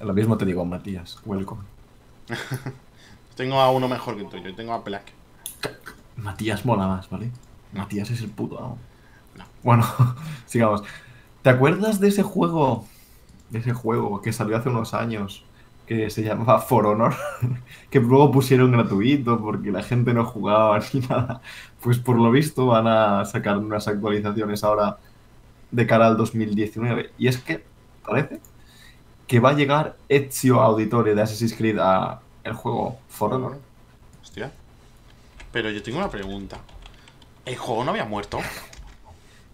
Lo 0.00 0.12
mismo 0.12 0.36
te 0.36 0.44
digo, 0.44 0.64
Matías. 0.64 1.18
Welcome. 1.24 1.62
Tengo 3.36 3.60
a 3.60 3.70
uno 3.70 3.88
mejor 3.88 4.16
que 4.16 4.22
el 4.22 4.28
tuyo. 4.28 4.54
Tengo 4.54 4.72
a 4.72 4.78
Black. 4.78 5.12
Matías 6.16 6.64
mola 6.64 6.86
más, 6.86 7.08
¿vale? 7.08 7.30
Matías 7.72 8.10
es 8.10 8.20
el 8.22 8.30
puto 8.30 8.58
amo. 8.58 8.78
No. 9.36 9.44
Bueno, 9.62 9.86
sigamos. 10.46 10.82
¿Te 11.42 11.50
acuerdas 11.50 12.00
de 12.00 12.08
ese 12.08 12.22
juego? 12.22 12.86
De 13.50 13.60
ese 13.60 13.72
juego 13.72 14.20
que 14.20 14.32
salió 14.32 14.56
hace 14.56 14.68
unos 14.68 14.94
años. 14.94 15.44
Que 15.86 16.10
se 16.10 16.22
llamaba 16.22 16.60
For 16.60 16.86
Honor. 16.86 17.14
que 17.90 18.00
luego 18.00 18.30
pusieron 18.30 18.72
gratuito 18.72 19.40
porque 19.40 19.70
la 19.70 19.82
gente 19.82 20.12
no 20.12 20.24
jugaba 20.24 20.80
ni 20.92 21.00
nada. 21.00 21.40
Pues 21.80 21.98
por 21.98 22.16
lo 22.16 22.30
visto 22.30 22.66
van 22.66 22.86
a 22.88 23.24
sacar 23.24 23.58
unas 23.58 23.86
actualizaciones 23.88 24.64
ahora 24.64 24.98
de 25.70 25.86
cara 25.86 26.08
al 26.08 26.16
2019. 26.16 27.12
Y 27.18 27.28
es 27.28 27.38
que 27.38 27.64
parece 28.04 28.40
que 29.28 29.40
va 29.40 29.50
a 29.50 29.52
llegar 29.52 29.96
Ezio 30.08 30.60
Auditore 30.62 31.14
de 31.14 31.22
Assassin's 31.22 31.54
Creed 31.54 31.78
a 31.78 32.20
el 32.42 32.54
juego 32.54 32.98
For 33.08 33.34
Honor. 33.34 33.58
Hostia. 34.22 34.50
Pero 35.52 35.70
yo 35.70 35.82
tengo 35.82 35.98
una 35.98 36.10
pregunta. 36.10 36.58
¿El 37.44 37.56
juego 37.56 37.84
no 37.84 37.90
había 37.90 38.06
muerto? 38.06 38.40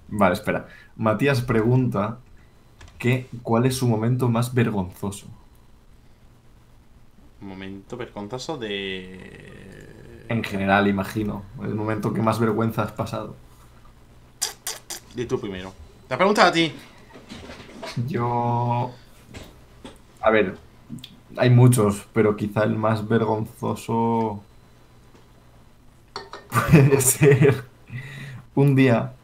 Vale, 0.09 0.35
espera. 0.35 0.69
Matías 0.97 1.43
pregunta 1.43 2.19
que 2.99 3.29
cuál 3.43 3.67
es 3.67 3.77
su 3.77 3.89
momento 3.89 4.29
más 4.29 4.55
vergonzoso. 4.55 5.27
Momento 7.41 7.97
vergonzoso 7.97 8.57
de. 8.57 10.25
En 10.29 10.45
general, 10.45 10.87
imagino. 10.87 11.43
El 11.61 11.75
momento 11.75 12.15
que 12.15 12.23
más 12.23 12.39
vergüenza 12.39 12.85
has 12.85 12.93
pasado. 12.93 13.35
Di 15.15 15.27
tú 15.27 15.41
primero. 15.41 15.73
La 16.09 16.17
pregunta 16.17 16.47
a 16.47 16.53
ti. 16.53 16.73
Yo... 18.07 18.93
A 20.25 20.31
ver, 20.31 20.59
hay 21.37 21.51
muchos, 21.51 22.09
pero 22.13 22.37
quizá 22.37 22.65
el 22.65 22.77
más 22.77 23.09
vergonzoso 23.09 24.47
puede 26.71 27.01
ser 27.01 27.65
un 28.55 28.75
día 28.77 29.15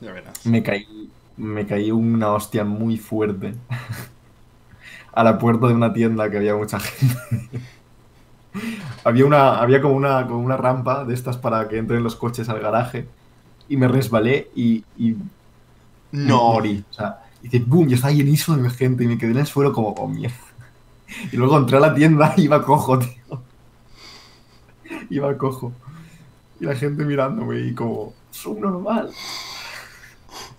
Ya 0.00 0.12
verás. 0.12 0.38
me 0.44 0.62
caí, 0.62 1.12
me 1.36 1.66
caí 1.66 1.90
una 1.90 2.32
hostia 2.32 2.64
muy 2.64 2.96
fuerte 2.98 3.54
a 5.12 5.24
la 5.24 5.38
puerta 5.38 5.68
de 5.68 5.74
una 5.74 5.92
tienda 5.92 6.30
que 6.30 6.38
había 6.38 6.56
mucha 6.56 6.78
gente. 6.80 7.16
había 9.04 9.26
una, 9.26 9.60
había 9.60 9.80
como 9.80 9.94
una, 9.94 10.26
como 10.26 10.40
una 10.40 10.56
rampa 10.56 11.04
de 11.04 11.14
estas 11.14 11.36
para 11.38 11.68
que 11.68 11.78
entren 11.78 12.02
los 12.02 12.16
coches 12.16 12.48
al 12.48 12.60
garaje 12.60 13.12
y 13.68 13.76
me 13.76 13.88
resbalé 13.88 14.50
y, 14.54 14.84
y 14.96 15.16
No. 16.12 16.40
morí. 16.46 16.86
O 16.90 16.92
sea, 16.92 17.23
y 17.44 17.48
dice, 17.48 17.62
boom, 17.66 17.90
y 17.90 17.92
estaba 17.92 18.10
llenísimo 18.14 18.56
de 18.56 18.70
gente 18.70 19.04
y 19.04 19.06
me 19.06 19.18
quedé 19.18 19.32
en 19.32 19.36
el 19.36 19.46
suelo 19.46 19.70
como 19.74 19.94
con 19.94 20.14
mierda. 20.14 20.34
Y 21.30 21.36
luego 21.36 21.58
entré 21.58 21.76
a 21.76 21.80
la 21.80 21.94
tienda 21.94 22.32
y 22.38 22.44
iba 22.44 22.64
cojo, 22.64 22.98
tío. 23.00 23.42
Iba 25.10 25.36
cojo. 25.36 25.70
Y 26.58 26.64
la 26.64 26.74
gente 26.74 27.04
mirándome 27.04 27.60
y 27.60 27.74
como, 27.74 28.14
subnormal. 28.30 29.10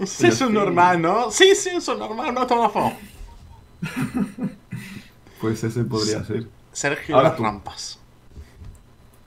Sí, 0.05 0.27
eso 0.27 0.45
es 0.45 0.51
normal, 0.51 1.01
¿no? 1.01 1.31
Sí, 1.31 1.55
sí, 1.55 1.69
eso 1.69 1.93
es 1.93 1.99
normal, 1.99 2.29
un 2.29 2.37
autógrafo. 2.37 2.93
Pues 5.41 5.63
ese 5.63 5.83
podría 5.83 6.23
ser. 6.23 6.47
Sergio 6.71 7.15
Ahora 7.15 7.29
Las. 7.29 7.39
Rampas. 7.39 7.99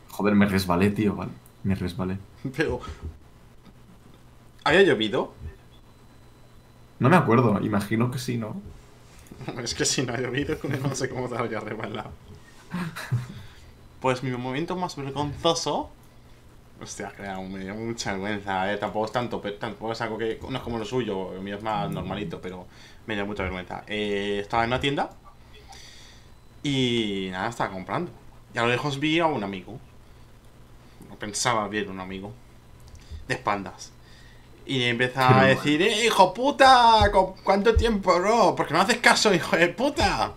Joder, 0.09 0.35
me 0.35 0.47
resbalé, 0.47 0.91
tío, 0.91 1.15
vale. 1.15 1.31
Me 1.63 1.75
resbalé. 1.75 2.17
Pero. 2.57 2.81
¿Había 4.65 4.83
llovido? 4.83 5.35
No 6.99 7.09
me 7.09 7.17
acuerdo, 7.17 7.61
imagino 7.63 8.11
que 8.11 8.19
sí, 8.19 8.37
¿no? 8.39 8.61
Es 9.63 9.75
que 9.75 9.85
si 9.85 10.03
no 10.03 10.15
ha 10.15 10.19
llovido, 10.21 10.57
no 10.83 10.95
sé 10.95 11.09
cómo 11.09 11.29
te 11.29 11.37
habría 11.37 11.61
resbalado. 11.61 12.11
Pues 14.01 14.23
mi 14.23 14.31
momento 14.31 14.77
más 14.77 14.95
vergonzoso. 14.95 15.91
Hostia, 16.81 17.11
que 17.17 17.23
me 17.23 17.59
dio 17.59 17.75
mucha 17.75 18.13
vergüenza, 18.13 18.73
eh. 18.73 18.77
Tampoco 18.77 19.07
es 19.07 19.13
tanto, 19.13 19.41
pero 19.43 19.57
tampoco 19.57 19.91
es 19.91 20.01
algo 20.01 20.17
que. 20.17 20.39
No 20.49 20.57
es 20.57 20.63
como 20.63 20.79
lo 20.79 20.85
suyo, 20.85 21.35
el 21.35 21.41
mío 21.41 21.57
es 21.57 21.63
más 21.65 21.91
normalito, 21.91 22.41
pero 22.41 22.69
me 23.07 23.17
dio 23.17 23.27
mucha 23.27 23.43
vergüenza. 23.43 23.83
Eh, 23.89 24.39
estaba 24.41 24.63
en 24.63 24.69
una 24.71 24.79
tienda 24.79 25.11
y 26.63 27.29
nada, 27.33 27.49
estaba 27.49 27.73
comprando. 27.73 28.11
Y 28.55 28.59
a 28.59 28.63
lo 28.63 28.69
lejos 28.69 29.01
vi 29.01 29.19
a 29.19 29.27
un 29.27 29.43
amigo. 29.43 29.79
No 31.09 31.17
pensaba 31.17 31.67
ver 31.69 31.89
un 31.91 32.01
amigo. 32.01 32.33
De 33.27 33.35
espaldas. 33.35 33.93
Y 34.69 34.83
empezaba 34.85 35.41
a 35.41 35.43
Qué 35.43 35.49
decir, 35.55 35.83
¡eh, 35.83 36.07
hijo 36.07 36.33
puta! 36.35 37.01
¿Cu- 37.11 37.35
¿Cuánto 37.43 37.75
tiempo, 37.75 38.15
bro? 38.19 38.55
¿Por 38.55 38.67
qué 38.67 38.75
no 38.75 38.81
haces 38.83 38.99
caso, 38.99 39.33
hijo 39.35 39.57
de 39.57 39.69
puta? 39.69 40.33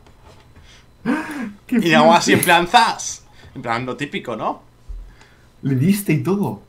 ¿Qué 1.68 1.76
Y 1.76 1.90
luego 1.92 2.14
así 2.14 2.34
en 2.34 2.42
plan 2.42 2.68
zas. 2.68 3.26
En 3.54 3.62
plan 3.62 3.86
lo 3.86 3.98
típico, 3.98 4.36
¿no? 4.36 4.62
Le 5.64 5.76
diste 5.76 6.14
y 6.14 6.24
todo. 6.24 6.62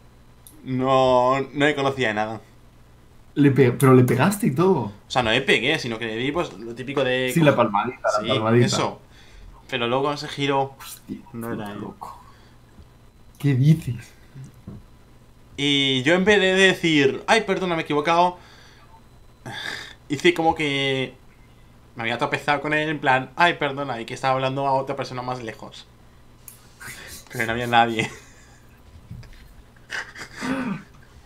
No, 0.65 1.41
no 1.41 1.67
le 1.67 1.75
conocía 1.75 2.09
de 2.09 2.15
nada. 2.15 2.41
Le 3.35 3.51
pe- 3.53 3.73
Pero 3.73 3.95
le 3.95 4.03
pegaste 4.05 4.49
y 4.49 4.51
todo. 4.55 4.75
O 4.81 4.93
sea, 5.09 5.23
no 5.23 5.31
le 5.31 5.41
pegué, 5.41 5.79
sino 5.79 5.99
que 5.99 6.07
le 6.07 6.17
di 6.17 6.33
pues 6.33 6.53
lo 6.55 6.75
típico 6.75 7.03
de. 7.05 7.31
Sí, 7.33 7.41
la 7.41 7.55
palmadita, 7.57 8.09
Sí, 8.21 8.27
la 8.27 8.35
palmadita. 8.35 8.67
eso. 8.67 9.01
Pero 9.71 9.87
luego 9.87 10.13
ese 10.13 10.29
giro. 10.29 10.75
Hostia, 10.79 11.19
No 11.33 11.53
era 11.55 11.73
loco. 11.75 12.19
¿Qué 13.39 13.55
dices? 13.55 14.12
Y 15.65 16.03
yo 16.03 16.15
en 16.15 16.25
vez 16.25 16.41
de 16.41 16.55
decir, 16.55 17.23
ay, 17.29 17.43
perdona, 17.43 17.77
me 17.77 17.83
he 17.83 17.85
equivocado, 17.85 18.37
hice 20.09 20.35
como 20.35 20.57
que 20.57 21.15
me 21.95 22.03
había 22.03 22.19
tropezado 22.19 22.61
con 22.61 22.75
él 22.75 22.89
en 22.89 22.99
plan, 22.99 23.31
ay, 23.37 23.55
perdona, 23.55 24.01
y 24.01 24.05
que 24.05 24.13
estaba 24.13 24.35
hablando 24.35 24.67
a 24.67 24.73
otra 24.73 24.97
persona 24.97 25.23
más 25.23 25.41
lejos. 25.41 25.87
Pero 27.31 27.47
no 27.47 27.53
había 27.53 27.69
nadie. 27.69 28.11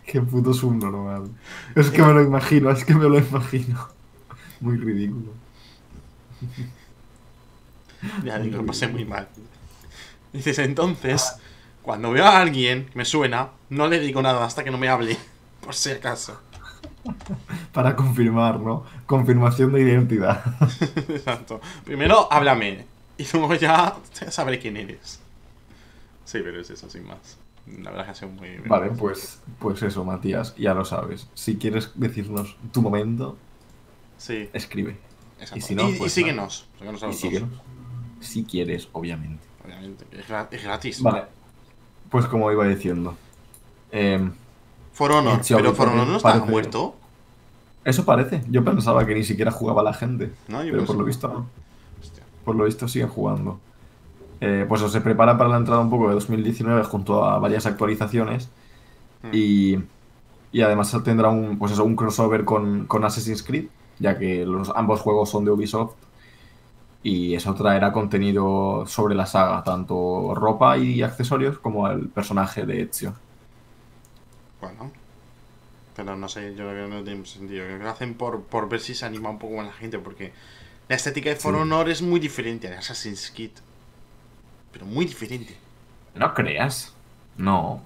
Qué 0.05 0.21
puto 0.21 0.53
subnormal. 0.53 1.31
Es 1.75 1.89
que 1.89 2.03
me 2.03 2.13
lo 2.13 2.23
imagino, 2.23 2.71
es 2.71 2.85
que 2.85 2.95
me 2.95 3.09
lo 3.09 3.19
imagino. 3.19 3.89
Muy 4.61 4.77
ridículo. 4.77 5.33
Ya 8.23 8.39
digo, 8.39 8.59
lo 8.59 8.67
pasé 8.67 8.87
muy 8.87 9.07
mal. 9.07 9.29
Dices, 10.35 10.59
entonces, 10.59 11.37
cuando 11.87 12.11
veo 12.11 12.25
a 12.27 12.41
alguien 12.41 12.87
que 12.87 12.99
me 12.99 13.05
suena, 13.05 13.51
no 13.71 13.87
le 13.87 14.01
digo 14.01 14.21
nada 14.21 14.45
hasta 14.45 14.65
que 14.65 14.73
no 14.73 14.77
me 14.77 14.89
hable, 14.89 15.17
por 15.61 15.73
si 15.73 15.93
acaso. 15.93 16.41
Para 17.73 17.95
confirmar, 17.95 18.59
¿no? 18.59 18.85
Confirmación 19.07 19.73
de 19.73 19.83
identidad. 19.83 20.43
Exacto. 21.09 21.61
Primero, 21.85 22.27
háblame. 22.33 22.87
Y 23.17 23.25
luego 23.33 23.55
ya 23.55 23.97
sabré 24.31 24.59
quién 24.59 24.77
eres. 24.77 25.21
Sí, 26.25 26.41
pero 26.43 26.61
es 26.61 26.69
eso, 26.71 26.91
sin 26.91 27.07
más. 27.07 27.39
La 27.69 27.91
verdad 27.93 28.07
que 28.07 28.11
ha 28.11 28.15
sido 28.17 28.33
muy... 28.33 28.59
Vale, 28.67 28.91
pues, 28.91 29.41
pues 29.61 29.81
eso, 29.83 30.05
Matías, 30.05 30.57
ya 30.57 30.75
lo 30.75 30.85
sabes. 30.85 31.29
Si 31.35 31.57
quieres 31.57 31.93
decirnos 31.95 32.57
tu 32.73 32.83
momento, 32.83 33.37
Sí, 34.19 34.51
escribe. 34.53 34.99
exacto. 35.39 35.59
Y 35.59 35.61
si 35.61 35.75
no, 35.77 35.89
y, 35.89 35.93
pues 35.95 36.13
síguenos. 36.13 36.67
síguenos 36.79 37.03
a 37.05 37.07
los 37.07 37.17
síguenos. 37.17 37.51
Si 38.19 38.45
quieres, 38.45 38.89
obviamente. 38.93 39.45
Obviamente. 39.65 40.05
Es 40.51 40.65
gratis. 40.65 41.01
Vale. 41.01 41.36
Pues 42.11 42.27
como 42.27 42.51
iba 42.53 42.67
diciendo. 42.67 43.15
For 44.93 45.13
Honor. 45.13 45.45
Sí, 45.45 45.55
pero 45.55 45.75
For 45.75 45.89
Honor 45.89 46.07
no 46.07 46.17
está 46.17 46.37
muerto. 46.45 46.95
Eso 47.85 48.05
parece. 48.05 48.43
Yo 48.51 48.65
pensaba 48.65 49.07
que 49.07 49.15
ni 49.15 49.23
siquiera 49.23 49.51
jugaba 49.51 49.83
la 49.83 49.95
gente. 49.95 50.33
No, 50.49 50.65
yo 50.65 50.73
pero 50.73 50.85
por 50.85 50.97
lo 50.97 51.05
visto 51.05 51.29
no. 51.29 51.47
Hostia. 52.01 52.25
Por 52.45 52.57
lo 52.57 52.65
visto 52.65 52.89
siguen 52.89 53.09
jugando. 53.09 53.61
Eh, 54.41 54.67
pues 54.69 54.81
se 54.91 55.01
prepara 55.01 55.39
para 55.39 55.51
la 55.51 55.57
entrada 55.57 55.81
un 55.81 55.89
poco 55.89 56.09
de 56.09 56.15
2019 56.15 56.83
junto 56.85 57.25
a 57.25 57.39
varias 57.39 57.65
actualizaciones. 57.65 58.49
Mm. 59.23 59.29
Y, 59.33 59.79
y 60.53 60.63
además 60.63 60.97
tendrá 61.05 61.29
un, 61.29 61.59
pues 61.59 61.73
eso, 61.73 61.85
un 61.85 61.95
crossover 61.95 62.45
con, 62.45 62.87
con 62.87 63.05
Assassin's 63.05 63.43
Creed, 63.43 63.67
ya 63.99 64.19
que 64.19 64.45
los, 64.45 64.73
ambos 64.75 65.01
juegos 65.01 65.31
son 65.31 65.45
de 65.45 65.53
Ubisoft. 65.53 65.95
Y 67.09 67.37
eso 67.37 67.55
traerá 67.55 67.93
contenido 67.93 68.85
sobre 68.89 69.15
la 69.15 69.27
saga, 69.27 69.63
tanto 69.63 70.35
ropa 70.35 70.77
y 70.77 71.03
accesorios 71.03 71.57
como 71.61 71.87
el 71.87 72.09
personaje 72.09 72.67
de 72.67 72.83
Ezio. 72.83 73.15
Bueno. 74.61 74.91
Pero 75.95 76.17
no 76.17 76.29
sé, 76.29 76.57
yo 76.57 76.69
creo 76.69 76.89
que 76.89 76.95
no 76.97 77.05
tiene 77.05 77.25
sentido. 77.25 77.65
Creo 77.65 77.79
que 77.79 77.85
lo 77.85 77.91
hacen 77.91 78.15
por, 78.15 78.43
por 78.43 78.69
ver 78.69 78.81
si 78.81 78.93
se 78.93 79.07
anima 79.07 79.31
un 79.31 79.39
poco 79.39 79.55
más 79.55 79.67
la 79.67 79.73
gente, 79.73 80.01
porque 80.01 80.33
la 80.89 80.97
estética 80.97 81.31
de 81.31 81.37
For 81.37 81.55
Sí. 81.55 81.61
Honor 81.61 81.89
es 81.91 82.03
muy 82.03 82.19
diferente 82.19 82.67
a 82.67 82.71
de 82.73 82.77
Assassin's 82.79 83.31
Creed. 83.33 83.53
Pero 84.73 84.85
muy 84.85 85.05
diferente. 85.07 85.57
No 86.17 86.35
creas. 86.35 86.93
No. 87.37 87.83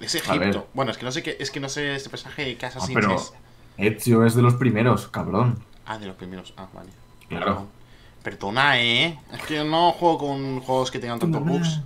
Es 0.00 0.16
Egipto. 0.16 0.66
Bueno, 0.74 0.90
es 0.90 0.98
que 0.98 1.04
no 1.04 1.12
sé 1.12 1.22
qué, 1.22 1.36
es 1.38 1.52
que 1.52 1.60
no 1.60 1.68
sé 1.68 1.94
este 1.94 2.10
personaje 2.10 2.56
que 2.56 2.66
Ah, 2.66 2.68
Assassin's 2.70 2.94
pero 3.00 3.14
es. 3.14 3.32
Ezio 3.76 4.24
es 4.26 4.34
de 4.34 4.42
los 4.42 4.54
primeros, 4.54 5.06
cabrón. 5.06 5.62
Ah, 5.84 5.98
de 5.98 6.08
los 6.08 6.16
primeros. 6.16 6.52
Ah, 6.56 6.66
vale. 6.74 6.90
Claro. 7.28 7.75
Perdona, 8.26 8.82
eh. 8.82 9.16
Es 9.32 9.42
que 9.42 9.62
no 9.62 9.92
juego 9.92 10.18
con 10.18 10.58
juegos 10.58 10.90
que 10.90 10.98
tengan 10.98 11.20
tantos 11.20 11.44
bugs. 11.44 11.80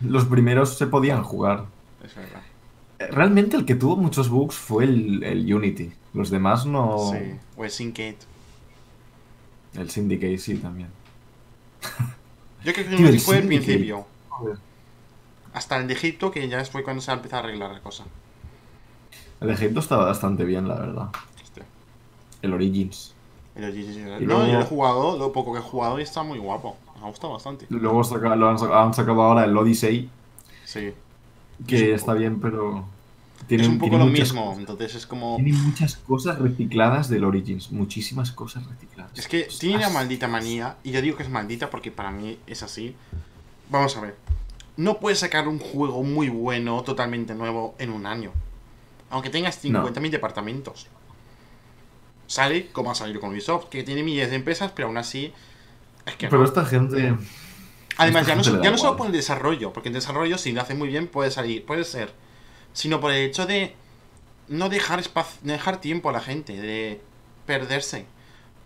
Los 0.00 0.24
primeros 0.24 0.78
se 0.78 0.86
podían 0.86 1.22
jugar. 1.22 1.66
Es 2.02 2.14
verdad. 2.14 2.40
Realmente 3.14 3.58
el 3.58 3.66
que 3.66 3.74
tuvo 3.74 3.98
muchos 3.98 4.30
bugs 4.30 4.54
fue 4.54 4.84
el, 4.84 5.22
el 5.22 5.52
Unity. 5.54 5.92
Los 6.14 6.30
demás 6.30 6.64
no. 6.64 7.10
Sí. 7.12 7.18
O 7.58 7.64
el 7.66 7.70
Syncate. 7.70 8.20
El 9.74 9.90
Syndicate 9.90 10.38
sí 10.38 10.54
también. 10.54 10.88
Yo 12.64 12.72
creo 12.72 12.88
que 12.88 12.96
Tío, 12.96 13.08
el 13.08 13.20
fue 13.20 13.36
el 13.36 13.42
Syndicate. 13.42 13.66
principio. 13.66 14.06
Hasta 15.52 15.76
el 15.76 15.88
de 15.88 15.92
Egipto, 15.92 16.30
que 16.30 16.48
ya 16.48 16.64
fue 16.64 16.82
cuando 16.82 17.02
se 17.02 17.10
ha 17.10 17.14
empezado 17.14 17.42
a 17.42 17.44
arreglar 17.44 17.70
la 17.70 17.80
cosa. 17.80 18.04
El 19.42 19.48
de 19.48 19.52
Egipto 19.52 19.80
está 19.80 19.98
bastante 19.98 20.46
bien, 20.46 20.66
la 20.66 20.76
verdad. 20.76 21.10
Hostia. 21.42 21.66
El 22.40 22.54
Origins. 22.54 23.12
El 23.56 24.26
No, 24.26 24.34
luego- 24.34 24.46
yo 24.46 24.52
lo 24.54 24.60
he 24.60 24.64
jugado, 24.64 25.18
lo 25.18 25.32
poco 25.32 25.52
que 25.52 25.58
he 25.60 25.62
jugado 25.62 25.98
y 25.98 26.02
está 26.02 26.22
muy 26.22 26.38
guapo. 26.38 26.76
Me 27.00 27.06
ha 27.06 27.08
gustado 27.10 27.32
bastante. 27.34 27.66
Luego 27.70 28.04
saca- 28.04 28.36
lo 28.36 28.48
han, 28.48 28.58
saca- 28.58 28.82
han 28.82 28.94
sacado 28.94 29.22
ahora 29.22 29.44
el 29.44 29.56
Odyssey, 29.56 30.08
Sí. 30.64 30.92
que 31.66 31.92
Es 31.94 32.00
está 32.00 32.12
bien, 32.14 32.40
pero. 32.40 32.84
Tiene, 33.46 33.64
es 33.64 33.68
un 33.68 33.78
poco 33.78 33.96
lo 33.98 34.06
mismo, 34.06 34.46
cosas- 34.46 34.58
entonces 34.58 34.94
es 34.96 35.06
como... 35.06 35.36
Tiene 35.36 35.52
muchas 35.52 35.96
cosas 35.96 36.38
recicladas 36.38 37.08
del 37.08 37.22
Origins. 37.22 37.70
Muchísimas 37.70 38.32
cosas 38.32 38.66
recicladas. 38.66 39.12
Es 39.16 39.28
que 39.28 39.42
Ostras. 39.42 39.58
tiene 39.58 39.76
una 39.76 39.90
maldita 39.90 40.26
manía, 40.26 40.76
y 40.82 40.90
yo 40.90 41.00
digo 41.02 41.16
que 41.16 41.22
es 41.22 41.28
maldita 41.28 41.70
porque 41.70 41.92
para 41.92 42.10
mí 42.10 42.38
es 42.46 42.62
así. 42.64 42.96
Vamos 43.70 43.96
a 43.96 44.00
ver. 44.00 44.16
No 44.76 44.98
puedes 44.98 45.20
sacar 45.20 45.46
un 45.48 45.58
juego 45.60 46.02
muy 46.02 46.28
bueno, 46.28 46.82
totalmente 46.82 47.34
nuevo, 47.34 47.74
en 47.78 47.90
un 47.92 48.06
año. 48.06 48.32
Aunque 49.10 49.30
tengas 49.30 49.62
50.000 49.62 50.10
departamentos. 50.10 50.88
Sale 52.26 52.68
como 52.72 52.90
ha 52.90 52.94
salido 52.94 53.20
con 53.20 53.30
Ubisoft, 53.30 53.66
que 53.68 53.82
tiene 53.82 54.02
miles 54.02 54.30
de 54.30 54.36
empresas, 54.36 54.72
pero 54.74 54.88
aún 54.88 54.96
así... 54.98 55.32
Es 56.06 56.14
que 56.16 56.28
Pero 56.28 56.38
no. 56.42 56.44
esta 56.44 56.64
gente. 56.64 57.14
Además, 57.98 58.22
esta 58.22 58.32
ya 58.32 58.36
no, 58.36 58.44
gente 58.44 58.60
ya 58.64 58.70
no 58.70 58.78
solo 58.78 58.96
por 58.96 59.06
el 59.06 59.12
desarrollo, 59.12 59.72
porque 59.72 59.88
el 59.88 59.94
desarrollo, 59.94 60.38
si 60.38 60.52
lo 60.52 60.60
hace 60.60 60.74
muy 60.74 60.88
bien, 60.88 61.08
puede 61.08 61.30
salir, 61.30 61.64
puede 61.64 61.84
ser. 61.84 62.12
Sino 62.72 63.00
por 63.00 63.10
el 63.10 63.24
hecho 63.24 63.46
de 63.46 63.74
no 64.48 64.68
dejar 64.68 65.00
espacio, 65.00 65.40
no 65.42 65.52
dejar 65.52 65.80
tiempo 65.80 66.10
a 66.10 66.12
la 66.12 66.20
gente, 66.20 66.60
de 66.60 67.00
perderse. 67.46 68.06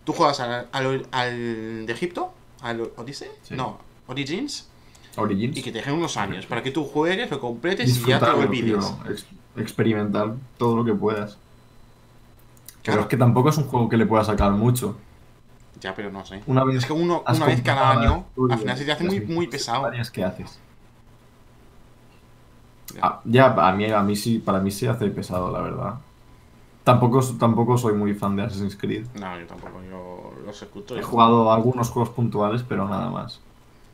Tú 0.05 0.13
juegas 0.13 0.41
al, 0.41 0.69
al, 0.73 1.07
al 1.13 1.87
de 1.87 1.93
Egipto, 1.93 2.35
al 2.61 2.91
Odyssey, 2.97 3.29
Sí. 3.43 3.55
no, 3.55 3.79
Origins, 4.07 4.69
Origins. 5.17 5.57
y 5.57 5.63
que 5.63 5.71
te 5.73 5.79
dejen 5.79 5.95
unos 5.95 6.17
años 6.17 6.45
para 6.47 6.63
que 6.63 6.71
tú 6.73 6.85
juegues, 6.85 7.31
lo 7.31 7.41
completes 7.41 7.97
y 7.99 8.05
ya 8.07 8.19
te 8.19 8.27
lo 8.27 8.39
olvides. 8.39 8.85
tío, 8.85 9.63
experimentar 9.63 10.35
todo 10.59 10.77
lo 10.77 10.85
que 10.85 10.93
puedas. 10.93 11.39
Pero 12.83 12.95
Claro. 12.95 13.01
es 13.03 13.07
que 13.09 13.17
tampoco 13.17 13.49
es 13.51 13.59
un 13.59 13.65
juego 13.65 13.89
que 13.89 13.97
le 13.97 14.07
puedas 14.07 14.27
sacar 14.27 14.53
mucho. 14.53 14.97
Ya, 15.81 15.95
pero 15.95 16.11
no 16.11 16.25
sé. 16.25 16.43
Una 16.47 16.65
vez 16.65 16.77
Es 16.77 16.87
que 16.87 16.93
uno, 16.93 17.23
una 17.27 17.47
vez 17.47 17.63
cada 17.63 17.91
año, 17.93 18.25
al 18.51 18.59
final 18.59 18.77
se 18.77 18.85
te 18.85 18.93
hace 18.93 19.05
muy, 19.05 19.21
muy 19.21 19.47
pesado. 19.47 19.91
que 20.13 20.25
haces. 20.25 20.59
Ya. 22.95 23.01
Ah, 23.03 23.21
ya, 23.25 23.47
a 23.47 23.73
mí, 23.73 23.85
a 23.91 24.03
mí 24.03 24.17
sí, 24.17 24.39
para 24.39 24.59
mí 24.61 24.71
se 24.71 24.89
hace 24.89 25.07
pesado, 25.09 25.51
la 25.53 25.61
verdad. 25.61 25.95
Tampoco, 26.83 27.23
tampoco 27.39 27.79
soy 27.79 27.95
muy 27.95 28.15
fan 28.15 28.35
de 28.37 28.43
Assassin's 28.43 28.77
Creed. 28.77 29.07
No, 29.15 29.39
yo 29.39 29.47
tampoco, 29.47 29.81
yo 29.89 30.33
los 30.45 30.61
escucho. 30.61 30.97
He 30.97 31.03
jugado 31.03 31.53
algunos 31.53 31.89
juegos 31.91 32.11
puntuales, 32.11 32.65
pero 32.69 32.89
nada 32.89 33.09
más. 33.11 33.41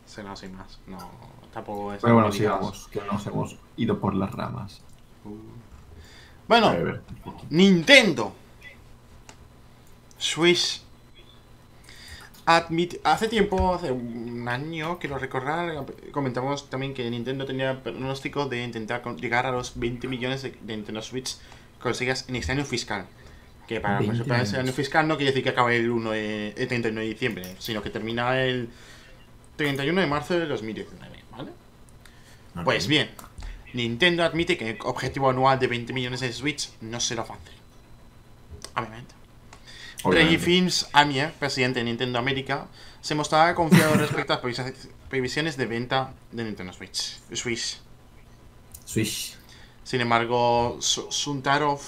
Será 0.07 0.33
así 0.33 0.49
más. 0.49 0.79
No, 0.87 0.97
tampoco 1.53 1.93
es. 1.93 2.01
Pero 2.01 2.15
bueno, 2.15 2.33
sigamos, 2.33 2.89
que 2.89 3.01
nos 3.05 3.27
hemos 3.27 3.57
ido 3.77 3.99
por 3.99 4.15
las 4.15 4.33
ramas. 4.33 4.81
Uh. 5.25 5.37
Bueno, 6.49 6.73
Nintendo. 7.51 8.33
Switch. 10.19 10.83
Admit- 12.47 13.01
hace 13.03 13.27
tiempo, 13.29 13.75
hace 13.75 13.91
un 13.91 14.47
año, 14.49 14.99
que 15.01 15.09
lo 15.09 15.19
recordar, 15.19 15.85
comentamos 16.13 16.71
también 16.71 16.95
que 16.95 17.11
Nintendo 17.11 17.45
tenía 17.45 17.83
pronóstico 17.83 18.47
de 18.47 18.63
intentar 18.63 19.03
llegar 19.17 19.47
a 19.47 19.51
los 19.51 19.79
20 19.79 20.07
millones 20.07 20.43
de, 20.43 20.51
de 20.61 20.77
Nintendo 20.77 21.03
Switch 21.03 21.37
consigas 21.81 22.25
en 22.29 22.37
este 22.37 22.53
año 22.53 22.65
fiscal. 22.65 23.07
Que 23.67 23.81
para, 23.81 23.99
20 23.99 24.25
para 24.29 24.43
ese 24.43 24.57
año 24.59 24.73
fiscal 24.73 25.09
no 25.09 25.17
quiere 25.17 25.33
decir 25.33 25.43
que 25.43 25.51
acabe 25.51 25.77
el, 25.77 25.91
1 25.91 26.11
de, 26.13 26.49
el 26.57 26.69
31 26.69 27.01
de 27.01 27.07
diciembre, 27.09 27.57
sino 27.59 27.83
que 27.83 27.91
termina 27.91 28.41
el 28.41 28.69
31 29.57 30.01
de 30.01 30.07
marzo 30.07 30.39
de 30.39 30.47
2019, 30.47 31.19
¿vale? 31.33 31.51
Pues 32.65 32.87
bien, 32.87 33.11
Nintendo 33.75 34.23
admite 34.23 34.57
que 34.57 34.71
el 34.71 34.79
objetivo 34.85 35.29
anual 35.31 35.59
de 35.59 35.67
20 35.67 35.93
millones 35.93 36.21
de 36.21 36.33
Switch 36.33 36.71
no 36.81 37.01
será 37.01 37.25
fácil. 37.25 37.55
Obviamente. 38.77 39.15
Reggie 40.15 40.39
Films 40.39 40.89
Amier, 40.93 41.33
presidente 41.33 41.79
de 41.81 41.85
Nintendo 41.85 42.19
América, 42.19 42.67
se 43.01 43.15
mostraba 43.15 43.55
confiado 43.55 43.95
respecto 43.95 44.33
a 44.33 44.37
las 44.37 44.45
previs- 44.45 44.89
previsiones 45.09 45.57
de 45.57 45.67
venta 45.67 46.13
de 46.33 46.45
Nintendo 46.45 46.73
Switch. 46.73 47.19
Switch. 47.33 47.79
Switch. 48.85 49.37
Sin 49.85 50.01
embargo, 50.01 50.77
Su- 50.81 51.11
Suntaro 51.13 51.79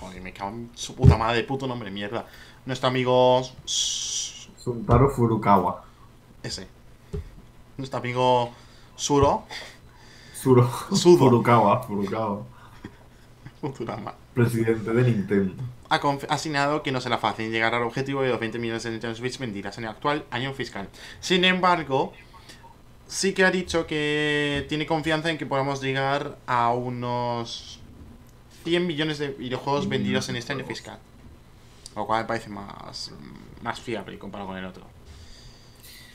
Joder, 0.00 0.22
me 0.22 0.32
cago 0.32 0.50
en 0.50 0.70
su 0.74 0.94
puta 0.94 1.16
madre, 1.16 1.42
puto 1.44 1.66
nombre, 1.66 1.90
mierda. 1.90 2.26
Nuestro 2.66 2.88
amigo... 2.88 3.42
Suntaro 3.64 5.10
Furukawa. 5.10 5.84
Ese. 6.42 6.68
Nuestro 7.76 7.98
amigo 7.98 8.52
Suro. 8.94 9.44
Suro. 10.34 10.70
Sudo. 10.94 11.18
Furukawa, 11.18 11.82
Furukawa. 11.82 12.44
Futurama. 13.60 14.14
Presidente 14.34 14.92
de 14.92 15.02
Nintendo. 15.02 15.54
Ha 15.90 16.00
asignado 16.28 16.82
que 16.82 16.92
no 16.92 17.00
será 17.00 17.18
fácil 17.18 17.50
llegar 17.50 17.74
al 17.74 17.82
objetivo 17.82 18.22
de 18.22 18.28
los 18.28 18.40
20 18.40 18.58
millones 18.58 18.82
de 18.82 18.90
Nintendo 18.90 19.16
Switch 19.16 19.38
vendidas 19.38 19.78
en 19.78 19.84
el 19.84 19.90
actual 19.90 20.24
año 20.30 20.52
fiscal. 20.52 20.88
Sin 21.20 21.44
embargo, 21.44 22.12
sí 23.06 23.32
que 23.32 23.44
ha 23.44 23.50
dicho 23.50 23.86
que 23.86 24.66
tiene 24.68 24.86
confianza 24.86 25.30
en 25.30 25.38
que 25.38 25.46
podamos 25.46 25.80
llegar 25.80 26.38
a 26.46 26.70
unos 26.70 27.80
100 28.64 28.86
millones 28.86 29.18
de 29.18 29.28
videojuegos 29.28 29.88
vendidos 29.88 30.28
en 30.28 30.36
este 30.36 30.52
año 30.52 30.64
fiscal. 30.64 30.98
Lo 31.96 32.06
cual 32.06 32.22
me 32.22 32.28
parece 32.28 32.48
más, 32.50 33.10
más 33.62 33.80
fiable 33.80 34.18
comparado 34.18 34.50
con 34.50 34.58
el 34.58 34.64
otro. 34.64 34.84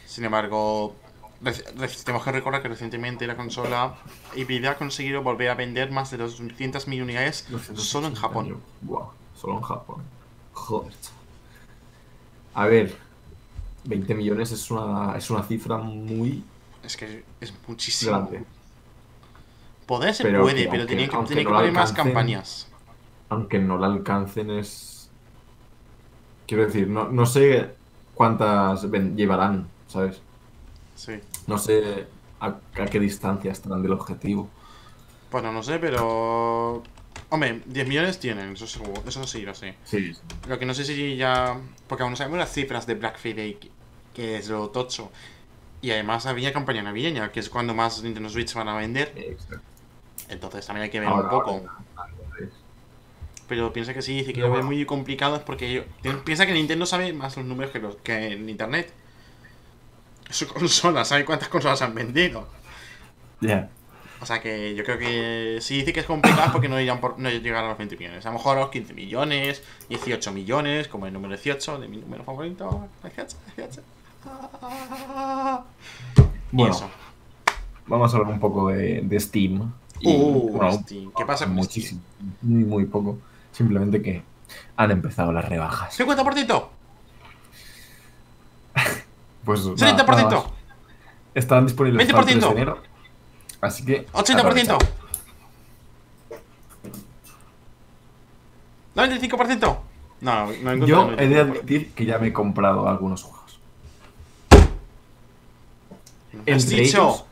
Sin 0.05 0.23
embargo, 0.23 0.95
tenemos 2.05 2.23
que 2.23 2.31
recordar 2.31 2.61
que 2.61 2.69
recientemente 2.69 3.27
la 3.27 3.35
consola 3.35 3.95
híbrida 4.35 4.71
ha 4.71 4.77
conseguido 4.77 5.23
volver 5.23 5.49
a 5.49 5.55
vender 5.55 5.91
más 5.91 6.11
de 6.11 6.19
200.000 6.19 7.01
unidades 7.01 7.47
solo 7.75 8.07
en 8.07 8.15
Japón. 8.15 8.61
Buah, 8.81 9.09
solo 9.43 9.57
en 9.57 9.61
Japón. 9.63 10.03
Joder. 10.53 10.93
A 12.53 12.65
ver, 12.67 12.97
20 13.83 14.15
millones 14.15 14.51
es 14.51 14.69
una, 14.71 15.17
es 15.17 15.29
una 15.29 15.43
cifra 15.43 15.77
muy 15.77 16.43
Es 16.83 16.97
que 16.97 17.25
es 17.41 17.53
muchísimo. 17.67 18.11
grande. 18.11 18.45
Poder 19.85 20.13
se 20.13 20.23
Pero 20.23 20.41
puede, 20.41 20.63
que 20.63 20.69
pero 20.69 20.85
tiene 20.85 21.09
que, 21.09 21.17
tiene 21.19 21.45
que 21.45 21.49
no 21.49 21.51
la 21.51 21.57
poner 21.59 21.71
más 21.71 21.93
campañas. 21.93 22.67
Aunque 23.29 23.59
no 23.59 23.77
la 23.77 23.87
alcancen 23.87 24.49
es... 24.51 25.11
Quiero 26.47 26.65
decir, 26.65 26.87
no, 26.89 27.09
no 27.09 27.25
sé 27.25 27.75
cuántas 28.13 28.83
llevarán, 29.15 29.67
¿sabes? 29.87 30.21
Sí. 30.95 31.23
No 31.47 31.57
sé 31.57 32.07
a, 32.39 32.47
a 32.47 32.89
qué 32.89 32.99
distancia 32.99 33.51
estarán 33.51 33.81
del 33.81 33.93
objetivo. 33.93 34.49
Bueno, 35.31 35.51
no 35.51 35.63
sé, 35.63 35.79
pero. 35.79 36.83
Hombre, 37.33 37.61
10 37.65 37.87
millones 37.87 38.19
tienen, 38.19 38.53
eso 38.53 38.67
seguro. 38.67 39.01
Eso 39.07 39.25
sí, 39.25 39.41
lo 39.41 39.55
sé. 39.55 39.73
Sí. 39.85 40.13
Lo 40.47 40.59
que 40.59 40.67
no 40.67 40.75
sé 40.75 40.85
si 40.85 41.15
ya. 41.17 41.57
Porque 41.87 42.03
aún 42.03 42.11
no 42.11 42.15
sabemos 42.15 42.37
las 42.37 42.53
cifras 42.53 42.85
de 42.85 42.93
Black 42.93 43.17
Friday, 43.17 43.57
que- 44.13 44.37
es 44.37 44.49
lo 44.49 44.69
tocho. 44.69 45.11
Y 45.81 45.89
además 45.89 46.27
había 46.27 46.53
campaña 46.53 46.83
navideña, 46.83 47.31
que 47.31 47.39
es 47.39 47.49
cuando 47.49 47.73
más 47.73 48.03
Nintendo 48.03 48.29
Switch 48.29 48.53
van 48.53 48.67
a 48.67 48.75
vender. 48.77 49.13
Exacto. 49.15 49.59
Entonces 50.29 50.63
también 50.67 50.83
hay 50.83 50.89
que 50.91 50.99
ver 50.99 51.09
Ahora, 51.09 51.23
un 51.23 51.29
poco. 51.31 51.49
ahora, 51.51 51.71
ahora 51.95 52.13
es. 52.39 52.49
Pero 53.47 53.73
piensa 53.73 53.95
que 53.95 54.03
sí, 54.03 54.13
dice 54.17 54.31
que 54.31 54.41
lo 54.41 54.51
ve 54.51 54.61
muy 54.61 54.85
complicado 54.85 55.35
es 55.35 55.41
porque 55.41 55.73
yo- 55.73 56.23
piensa 56.23 56.45
que 56.45 56.53
Nintendo 56.53 56.85
sabe 56.85 57.13
más 57.13 57.35
los 57.35 57.47
números 57.47 57.71
que, 57.71 57.79
los, 57.79 57.95
que 57.95 58.33
en 58.33 58.47
internet. 58.47 58.93
Su 60.29 60.47
consola, 60.47 61.03
¿sabe 61.03 61.25
cuántas 61.25 61.49
consolas 61.49 61.81
han 61.81 61.95
vendido? 61.95 62.47
Ya. 63.41 63.69
O 64.23 64.25
sea 64.25 64.39
que 64.41 64.73
yo 64.73 64.85
creo 64.85 64.97
que 64.97 65.57
si 65.59 65.79
dice 65.79 65.91
que 65.91 65.99
es 65.99 66.05
complicado 66.05 66.49
porque 66.53 66.69
no, 66.69 66.79
irán 66.79 67.01
por, 67.01 67.19
no 67.19 67.29
llegarán 67.29 67.65
a 67.65 67.69
los 67.69 67.77
20 67.77 67.97
millones. 67.97 68.25
A 68.25 68.29
lo 68.29 68.37
mejor 68.37 68.57
a 68.57 68.61
los 68.61 68.69
15 68.69 68.93
millones, 68.93 69.61
18 69.89 70.31
millones, 70.31 70.87
como 70.87 71.07
el 71.07 71.11
número 71.11 71.35
18 71.35 71.79
de 71.79 71.89
mi 71.89 71.97
número 71.97 72.23
favorito. 72.23 72.87
18, 73.03 73.35
18. 73.57 73.81
Y 76.53 76.55
Bueno, 76.55 76.73
eso. 76.73 76.89
vamos 77.85 78.13
a 78.13 78.17
hablar 78.17 78.33
un 78.33 78.39
poco 78.39 78.69
de, 78.69 79.01
de 79.01 79.19
Steam. 79.19 79.73
Y, 79.99 80.15
Uh, 80.15 80.51
bueno, 80.53 80.71
Steam. 80.71 81.11
¿Qué 81.17 81.25
pasa 81.25 81.43
con 81.43 81.55
muchísimo. 81.55 81.99
Muy, 82.41 82.63
muy 82.63 82.85
poco. 82.85 83.17
Simplemente 83.51 84.01
que 84.01 84.23
han 84.77 84.91
empezado 84.91 85.33
las 85.33 85.43
rebajas. 85.43 85.93
Steam? 85.93 86.07
¿50%? 86.09 86.65
Pues 89.43 89.65
nada, 89.65 89.97
30%. 89.97 90.07
nada 90.07 90.29
más. 90.29 90.45
Estarán 91.35 91.65
disponibles 91.65 92.07
hasta 92.07 92.19
el 92.19 92.25
3 92.25 92.39
de 92.39 92.47
20%. 92.47 92.51
enero. 92.53 92.92
Así 93.63 93.85
que. 93.85 94.05
80%. 94.07 94.39
aprovechad. 94.39 94.77
95%. 98.95 99.77
No, 100.21 100.51
no, 100.51 100.75
no 100.75 100.85
Yo 100.85 101.11
he 101.13 101.27
de 101.27 101.35
95%. 101.35 101.39
admitir 101.41 101.91
que 101.93 102.05
ya 102.05 102.19
me 102.19 102.27
he 102.27 102.33
comprado 102.33 102.87
algunos 102.87 103.23
juegos. 103.23 103.59
¿Qué 106.45 106.51
has 106.53 106.63
Entre 106.63 106.81
dicho? 106.83 106.97
ellos, 107.01 107.25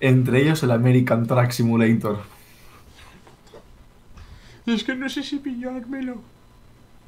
entre 0.00 0.42
ellos 0.42 0.62
el 0.62 0.70
American 0.70 1.26
Truck 1.26 1.50
Simulator. 1.50 2.20
Es 4.66 4.84
que 4.84 4.94
no 4.94 5.08
sé 5.08 5.22
si 5.22 5.38
pillármelo. 5.38 6.16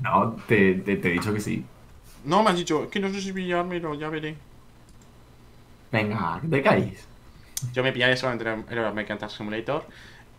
No, 0.00 0.36
te, 0.46 0.74
te, 0.74 0.96
te 0.96 1.08
he 1.08 1.12
dicho 1.12 1.32
que 1.32 1.40
sí. 1.40 1.64
No, 2.24 2.42
me 2.42 2.50
has 2.50 2.56
dicho, 2.56 2.84
es 2.84 2.90
que 2.90 3.00
no 3.00 3.08
sé 3.08 3.20
si 3.20 3.32
pillármelo, 3.32 3.94
ya 3.94 4.08
veré. 4.08 4.36
Venga, 5.90 6.38
que 6.42 6.48
te 6.48 6.62
calles. 6.62 7.06
Yo 7.72 7.82
me 7.82 7.92
pillaré 7.92 8.16
solamente 8.16 8.48
el 8.48 8.78
el 8.78 8.84
American 8.84 9.18
Truck 9.18 9.30
Simulator. 9.30 9.86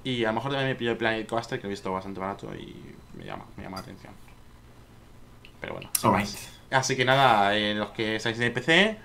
Y 0.03 0.25
a 0.25 0.29
lo 0.29 0.33
mejor 0.33 0.51
también 0.51 0.69
me 0.69 0.75
pillo 0.75 0.91
el 0.91 0.97
Planet 0.97 1.27
Coaster, 1.27 1.59
que 1.59 1.63
lo 1.63 1.69
he 1.69 1.71
visto 1.71 1.91
bastante 1.91 2.19
barato 2.19 2.53
y 2.53 2.75
me 3.17 3.25
llama, 3.25 3.45
me 3.55 3.63
llama 3.63 3.77
la 3.77 3.83
atención. 3.83 4.13
Pero 5.61 5.75
bueno. 5.75 5.89
Así 6.71 6.97
que 6.97 7.05
nada, 7.05 7.55
eh, 7.55 7.73
los 7.73 7.91
que 7.91 8.17
estáis 8.17 8.37
en 8.37 8.43
el 8.43 8.51
PC, 8.51 8.97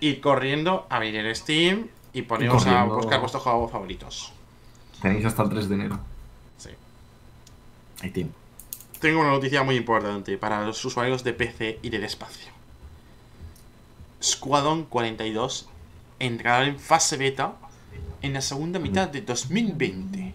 id 0.00 0.20
corriendo 0.20 0.86
a 0.90 0.96
abrir 0.96 1.16
el 1.16 1.34
Steam 1.34 1.88
y 2.12 2.22
poneros 2.22 2.66
a 2.66 2.84
buscar 2.84 3.20
vuestros 3.20 3.42
juegos 3.42 3.70
favoritos. 3.70 4.32
Tenéis 5.00 5.24
hasta 5.24 5.42
el 5.42 5.48
3 5.48 5.68
de 5.68 5.74
enero. 5.74 5.98
Sí. 6.58 6.70
Hay 8.02 8.10
tiempo. 8.10 8.34
Tengo 9.00 9.20
una 9.20 9.30
noticia 9.30 9.62
muy 9.62 9.76
importante 9.76 10.36
para 10.36 10.64
los 10.66 10.84
usuarios 10.84 11.24
de 11.24 11.32
PC 11.32 11.78
y 11.82 11.88
del 11.88 12.04
espacio. 12.04 12.52
Squadron 14.22 14.84
42 14.84 15.68
entrará 16.18 16.66
en 16.66 16.78
fase 16.78 17.16
beta 17.16 17.54
en 18.22 18.32
la 18.32 18.40
segunda 18.40 18.78
mitad 18.78 19.08
de 19.08 19.20
2020. 19.22 20.32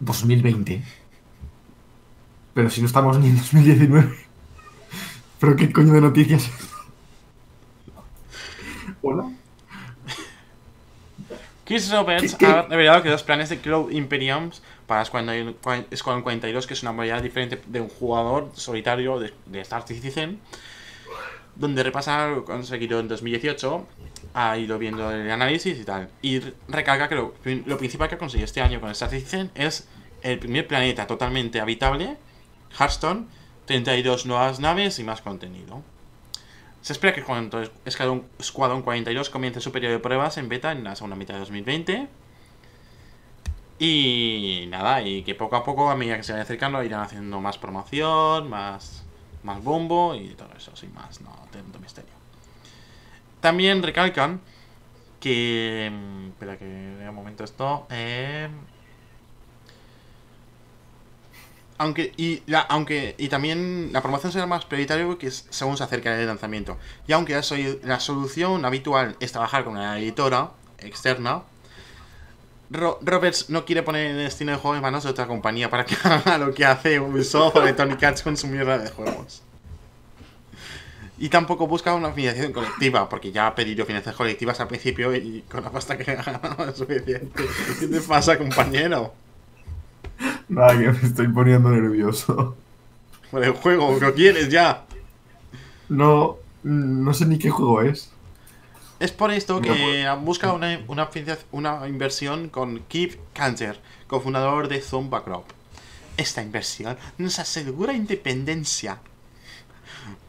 2020. 0.00 0.82
Pero 2.54 2.70
si 2.70 2.80
no 2.80 2.86
estamos 2.86 3.18
ni 3.18 3.28
en 3.28 3.36
2019. 3.36 4.14
¿Pero 5.40 5.56
qué 5.56 5.72
coño 5.72 5.92
de 5.92 6.00
noticias? 6.00 6.50
Hola. 9.02 9.30
Chris 11.64 11.90
Roberts 11.90 12.34
¿Qué- 12.36 12.46
qué? 12.46 12.52
ha 12.52 12.62
revelado 12.62 13.02
que 13.02 13.10
los 13.10 13.22
planes 13.24 13.48
de 13.48 13.58
Cloud 13.58 13.90
Imperiums 13.90 14.62
para 14.86 15.04
Squadron 15.04 15.56
Squadron 15.94 16.22
42, 16.22 16.66
que 16.66 16.74
es 16.74 16.82
una 16.82 16.92
modalidad 16.92 17.22
diferente 17.22 17.60
de 17.66 17.80
un 17.80 17.88
jugador 17.88 18.50
solitario 18.54 19.18
de, 19.18 19.34
de 19.46 19.60
Star 19.62 19.84
Citizen, 19.86 20.38
donde 21.56 21.82
repasa 21.82 22.28
lo 22.28 22.44
conseguido 22.44 23.00
en 23.00 23.08
2018, 23.08 23.86
ha 24.38 24.58
ido 24.58 24.78
viendo 24.78 25.10
el 25.10 25.30
análisis 25.30 25.80
y 25.80 25.84
tal. 25.84 26.10
Y 26.20 26.40
recalca 26.68 27.08
que 27.08 27.14
lo, 27.14 27.32
lo 27.64 27.78
principal 27.78 28.10
que 28.10 28.16
ha 28.16 28.18
conseguido 28.18 28.44
este 28.44 28.60
año 28.60 28.82
con 28.82 28.90
Star 28.90 29.08
Citizen 29.08 29.50
es 29.54 29.88
el 30.20 30.38
primer 30.38 30.68
planeta 30.68 31.06
totalmente 31.06 31.58
habitable, 31.58 32.18
Hearthstone, 32.78 33.28
32 33.64 34.26
nuevas 34.26 34.60
naves 34.60 34.98
y 34.98 35.04
más 35.04 35.22
contenido. 35.22 35.82
Se 36.82 36.92
espera 36.92 37.14
que 37.14 37.22
cuando 37.22 37.64
Squadron 37.88 38.82
42 38.82 39.30
comience 39.30 39.62
su 39.62 39.72
periodo 39.72 39.94
de 39.94 40.00
pruebas 40.00 40.36
en 40.36 40.50
beta 40.50 40.70
en 40.70 40.84
la 40.84 40.94
segunda 40.94 41.16
mitad 41.16 41.32
de 41.32 41.40
2020. 41.40 42.06
Y 43.78 44.66
nada, 44.68 45.00
y 45.00 45.22
que 45.22 45.34
poco 45.34 45.56
a 45.56 45.64
poco, 45.64 45.90
a 45.90 45.96
medida 45.96 46.18
que 46.18 46.22
se 46.22 46.32
vaya 46.32 46.42
acercando, 46.42 46.82
irán 46.82 47.00
haciendo 47.00 47.40
más 47.40 47.56
promoción, 47.56 48.50
más, 48.50 49.02
más 49.42 49.64
bombo 49.64 50.14
y 50.14 50.28
todo 50.34 50.50
eso, 50.54 50.76
sin 50.76 50.92
más, 50.92 51.22
no 51.22 51.30
tanto 51.50 51.78
misterio. 51.78 52.15
También 53.46 53.80
recalcan 53.84 54.40
que. 55.20 55.88
mm, 55.92 56.28
Espera 56.30 56.56
que 56.58 56.64
vea 56.98 57.10
un 57.10 57.14
momento 57.14 57.44
esto. 57.44 57.86
eh, 57.90 58.48
aunque 61.78 62.12
y, 62.16 62.42
la, 62.46 62.60
aunque 62.60 63.14
y 63.18 63.28
también 63.28 63.90
la 63.92 64.00
promoción 64.02 64.32
será 64.32 64.46
más 64.46 64.64
prioritario 64.64 65.16
que 65.16 65.30
según 65.30 65.76
se 65.76 65.84
acerca 65.84 66.18
el 66.20 66.26
lanzamiento. 66.26 66.76
Y 67.06 67.12
aunque 67.12 67.34
la, 67.34 67.42
la 67.84 68.00
solución 68.00 68.64
habitual 68.64 69.14
es 69.20 69.30
trabajar 69.30 69.62
con 69.62 69.74
una 69.74 69.96
editora 69.98 70.50
externa, 70.80 71.42
Ro- 72.70 72.98
Roberts 73.02 73.48
no 73.50 73.64
quiere 73.64 73.84
poner 73.84 74.06
el 74.10 74.16
destino 74.16 74.50
de 74.52 74.58
juego 74.58 74.74
en 74.74 74.82
manos 74.82 75.04
de 75.04 75.10
otra 75.10 75.28
compañía 75.28 75.70
para 75.70 75.84
que 75.84 75.94
haga 76.02 76.38
lo 76.38 76.52
que 76.52 76.64
hace 76.64 76.98
Ubisoft 76.98 77.54
o 77.54 77.62
Electronic 77.62 78.02
Arts 78.02 78.22
con 78.22 78.36
su 78.36 78.48
mierda 78.48 78.78
de 78.78 78.90
juegos. 78.90 79.42
Y 81.18 81.28
tampoco 81.30 81.66
busca 81.66 81.94
una 81.94 82.12
financiación 82.12 82.52
colectiva, 82.52 83.08
porque 83.08 83.32
ya 83.32 83.46
ha 83.46 83.54
pedido 83.54 83.86
financiaciones 83.86 84.18
colectivas 84.18 84.60
al 84.60 84.68
principio 84.68 85.14
y 85.14 85.44
con 85.50 85.64
la 85.64 85.70
pasta 85.70 85.96
que 85.96 86.14
gana 86.14 86.40
es 86.68 86.76
suficiente. 86.76 87.42
¿Qué 87.80 87.86
te 87.86 88.00
pasa, 88.02 88.36
compañero? 88.36 89.14
Nada, 90.48 90.78
que 90.78 90.92
me 90.92 91.08
estoy 91.08 91.28
poniendo 91.28 91.70
nervioso. 91.70 92.56
Por 93.30 93.44
el 93.44 93.52
juego, 93.52 93.98
¿lo 94.00 94.14
quieres 94.14 94.50
ya? 94.50 94.84
No, 95.88 96.36
no 96.62 97.14
sé 97.14 97.26
ni 97.26 97.38
qué 97.38 97.50
juego 97.50 97.82
es. 97.82 98.10
Es 98.98 99.12
por 99.12 99.30
esto 99.30 99.60
que 99.60 100.08
busca 100.22 100.52
una, 100.52 100.80
una 101.52 101.88
inversión 101.88 102.48
con 102.48 102.80
Keith 102.88 103.18
Cancer, 103.34 103.78
cofundador 104.06 104.68
de 104.68 104.80
Zomba 104.80 105.22
Crop. 105.24 105.44
Esta 106.16 106.42
inversión 106.42 106.96
nos 107.18 107.38
asegura 107.38 107.92
independencia. 107.92 109.00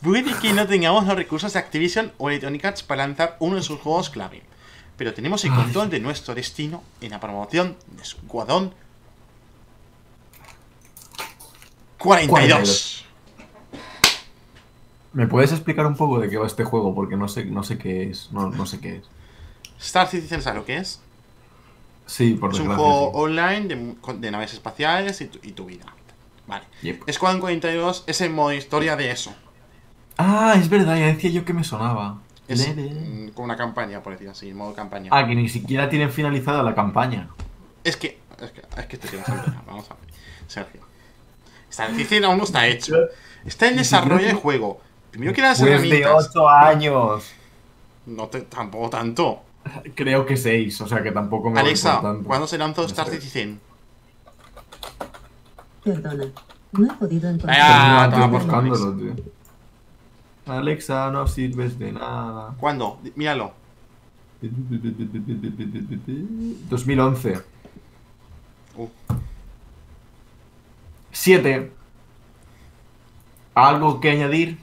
Puede 0.01 0.33
que 0.39 0.53
no 0.53 0.67
tengamos 0.67 1.05
los 1.05 1.15
recursos 1.15 1.53
de 1.53 1.59
Activision 1.59 2.11
o 2.17 2.29
Electronic 2.29 2.65
Arts 2.65 2.83
para 2.83 3.05
lanzar 3.05 3.35
uno 3.39 3.55
de 3.55 3.63
sus 3.63 3.79
juegos 3.79 4.09
clave, 4.09 4.43
pero 4.95 5.13
tenemos 5.13 5.43
el 5.43 5.53
control 5.53 5.89
de 5.89 5.99
nuestro 5.99 6.35
destino 6.35 6.83
en 7.01 7.11
la 7.11 7.19
promoción 7.19 7.75
de 7.87 8.05
Squadron 8.05 8.73
42. 11.97 13.05
¿Me 15.13 15.25
puedes 15.25 15.51
explicar 15.51 15.87
un 15.87 15.95
poco 15.95 16.19
de 16.19 16.29
qué 16.29 16.37
va 16.37 16.45
este 16.45 16.63
juego? 16.63 16.93
Porque 16.93 17.15
no 17.15 17.27
sé, 17.27 17.45
no 17.45 17.63
sé 17.63 17.79
qué 17.79 18.09
es. 18.09 18.31
No, 18.31 18.51
no 18.51 18.65
sé 18.67 18.79
qué 18.79 18.97
es. 18.97 19.03
Star 19.79 20.07
Citizen, 20.07 20.41
¿sabes 20.43 20.59
lo 20.59 20.65
que 20.65 20.77
es? 20.77 21.01
Sí, 22.05 22.35
por 22.35 22.53
Es 22.53 22.59
un 22.59 22.67
juego 22.67 23.11
sí. 23.11 23.11
online 23.15 23.67
de, 23.67 23.95
de 24.19 24.31
naves 24.31 24.53
espaciales 24.53 25.19
y 25.21 25.25
tu, 25.25 25.39
y 25.41 25.51
tu 25.53 25.65
vida. 25.65 25.85
Vale. 26.45 26.65
Yep. 26.83 27.09
Squadron 27.11 27.41
42 27.41 28.03
es 28.07 28.21
el 28.21 28.29
modo 28.29 28.53
historia 28.53 28.95
de 28.95 29.11
eso. 29.11 29.33
Ah, 30.17 30.55
es 30.57 30.69
verdad, 30.69 30.97
ya 30.97 31.07
decía 31.07 31.29
yo 31.29 31.45
que 31.45 31.53
me 31.53 31.63
sonaba. 31.63 32.19
Es 32.47 32.67
Lele. 32.67 32.91
mm, 32.91 33.29
con 33.33 33.45
una 33.45 33.57
campaña, 33.57 34.01
por 34.01 34.13
decir 34.13 34.29
así, 34.29 34.53
modo 34.53 34.73
campaña. 34.73 35.09
Ah, 35.13 35.27
que 35.27 35.35
ni 35.35 35.49
siquiera 35.49 35.89
tienen 35.89 36.11
finalizada 36.11 36.63
la 36.63 36.73
campaña. 36.73 37.27
Es 37.83 37.97
que. 37.97 38.19
Es 38.41 38.51
que, 38.51 38.61
es 38.77 38.85
que 38.85 38.97
que 38.99 39.15
empezar. 39.17 39.61
Vamos 39.67 39.89
a 39.91 39.95
ver. 39.95 40.03
Sergio. 40.47 40.81
Star 41.69 41.89
Citizen 41.91 42.23
aún 42.25 42.37
no 42.37 42.43
está 42.45 42.65
hecho. 42.67 42.95
Está 43.45 43.67
en 43.67 43.77
desarrollo 43.77 44.27
te- 44.27 44.33
juego. 44.33 44.81
Primero 45.11 45.33
que 45.33 45.41
las 45.41 45.59
Pues 45.59 45.69
de 45.71 45.75
herramientas. 45.75 46.29
8 46.29 46.49
años. 46.49 47.31
No 48.05 48.27
te, 48.27 48.41
tampoco 48.41 48.89
tanto. 48.89 49.41
Creo 49.95 50.25
que 50.25 50.37
6, 50.37 50.79
o 50.81 50.87
sea 50.87 51.03
que 51.03 51.11
tampoco 51.11 51.49
me 51.49 51.59
Alexa, 51.59 51.93
voy 51.95 52.01
por 52.01 52.11
tanto. 52.13 52.27
¿cuándo 52.27 52.47
se 52.47 52.57
lanzó 52.57 52.81
No 52.81 52.87
Star. 52.87 53.09
Citizen? 53.09 53.59
Perdona, 55.83 56.25
no 56.71 56.85
he 56.85 56.93
podido 56.95 57.29
encontrar. 57.29 57.57
Ah, 57.59 58.09
por 58.29 58.29
buscándolo, 58.41 58.93
tío. 58.95 59.15
Alexa, 60.47 61.11
no 61.11 61.27
sirves 61.27 61.77
de 61.77 61.91
nada. 61.91 62.55
¿Cuándo? 62.59 62.99
Míralo. 63.15 63.53
2011. 66.69 67.41
Uh. 68.77 68.87
7. 71.11 71.71
¿Algo 73.55 73.99
que 73.99 74.11
añadir? 74.11 74.57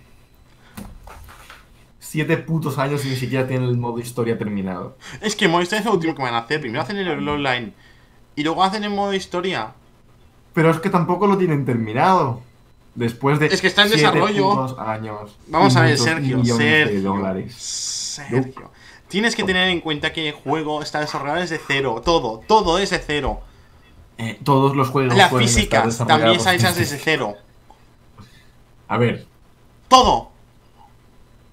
Siete 1.98 2.36
putos 2.36 2.78
años 2.78 3.04
y 3.04 3.08
ni 3.08 3.16
siquiera 3.16 3.46
tienen 3.48 3.68
el 3.68 3.76
modo 3.76 3.98
historia 3.98 4.38
terminado. 4.38 4.96
Es 5.20 5.34
que 5.34 5.48
modo 5.48 5.62
historia 5.62 5.80
es 5.80 5.86
lo 5.86 5.94
último 5.94 6.14
que 6.14 6.22
van 6.22 6.34
a 6.34 6.38
hacer. 6.38 6.60
Primero 6.60 6.82
hacen 6.82 6.96
el 6.98 7.28
online 7.28 7.72
y 8.36 8.44
luego 8.44 8.62
hacen 8.62 8.84
el 8.84 8.90
modo 8.90 9.12
historia. 9.12 9.74
Pero 10.52 10.70
es 10.70 10.78
que 10.78 10.90
tampoco 10.90 11.26
lo 11.26 11.36
tienen 11.36 11.64
terminado. 11.64 12.40
Después 12.94 13.38
de 13.40 13.46
Es 13.46 13.60
que 13.60 13.66
está 13.66 13.82
en 13.84 13.90
desarrollo. 13.90 14.78
años. 14.80 15.36
Vamos 15.48 15.74
a 15.76 15.82
ver, 15.82 15.98
Sergio, 15.98 16.44
Sergio. 16.44 17.48
Sergio. 17.56 18.70
Tienes 19.08 19.34
que 19.36 19.44
tener 19.44 19.68
en 19.68 19.80
cuenta 19.80 20.12
que 20.12 20.28
el 20.28 20.34
juego 20.34 20.82
está 20.82 21.00
desarrollado 21.00 21.40
desde 21.40 21.60
cero. 21.64 22.02
Todo, 22.04 22.40
todo 22.46 22.78
es 22.78 22.90
de 22.90 22.98
cero. 22.98 23.40
Eh, 24.18 24.38
todos 24.44 24.76
los 24.76 24.88
juegos. 24.90 25.12
Estar 25.14 25.36
físicas 25.38 25.98
también 25.98 26.36
están 26.36 26.54
hechas 26.54 26.76
desde- 26.76 26.98
cero. 26.98 27.34
A 28.86 28.96
ver, 28.98 29.26
Todo. 29.88 30.30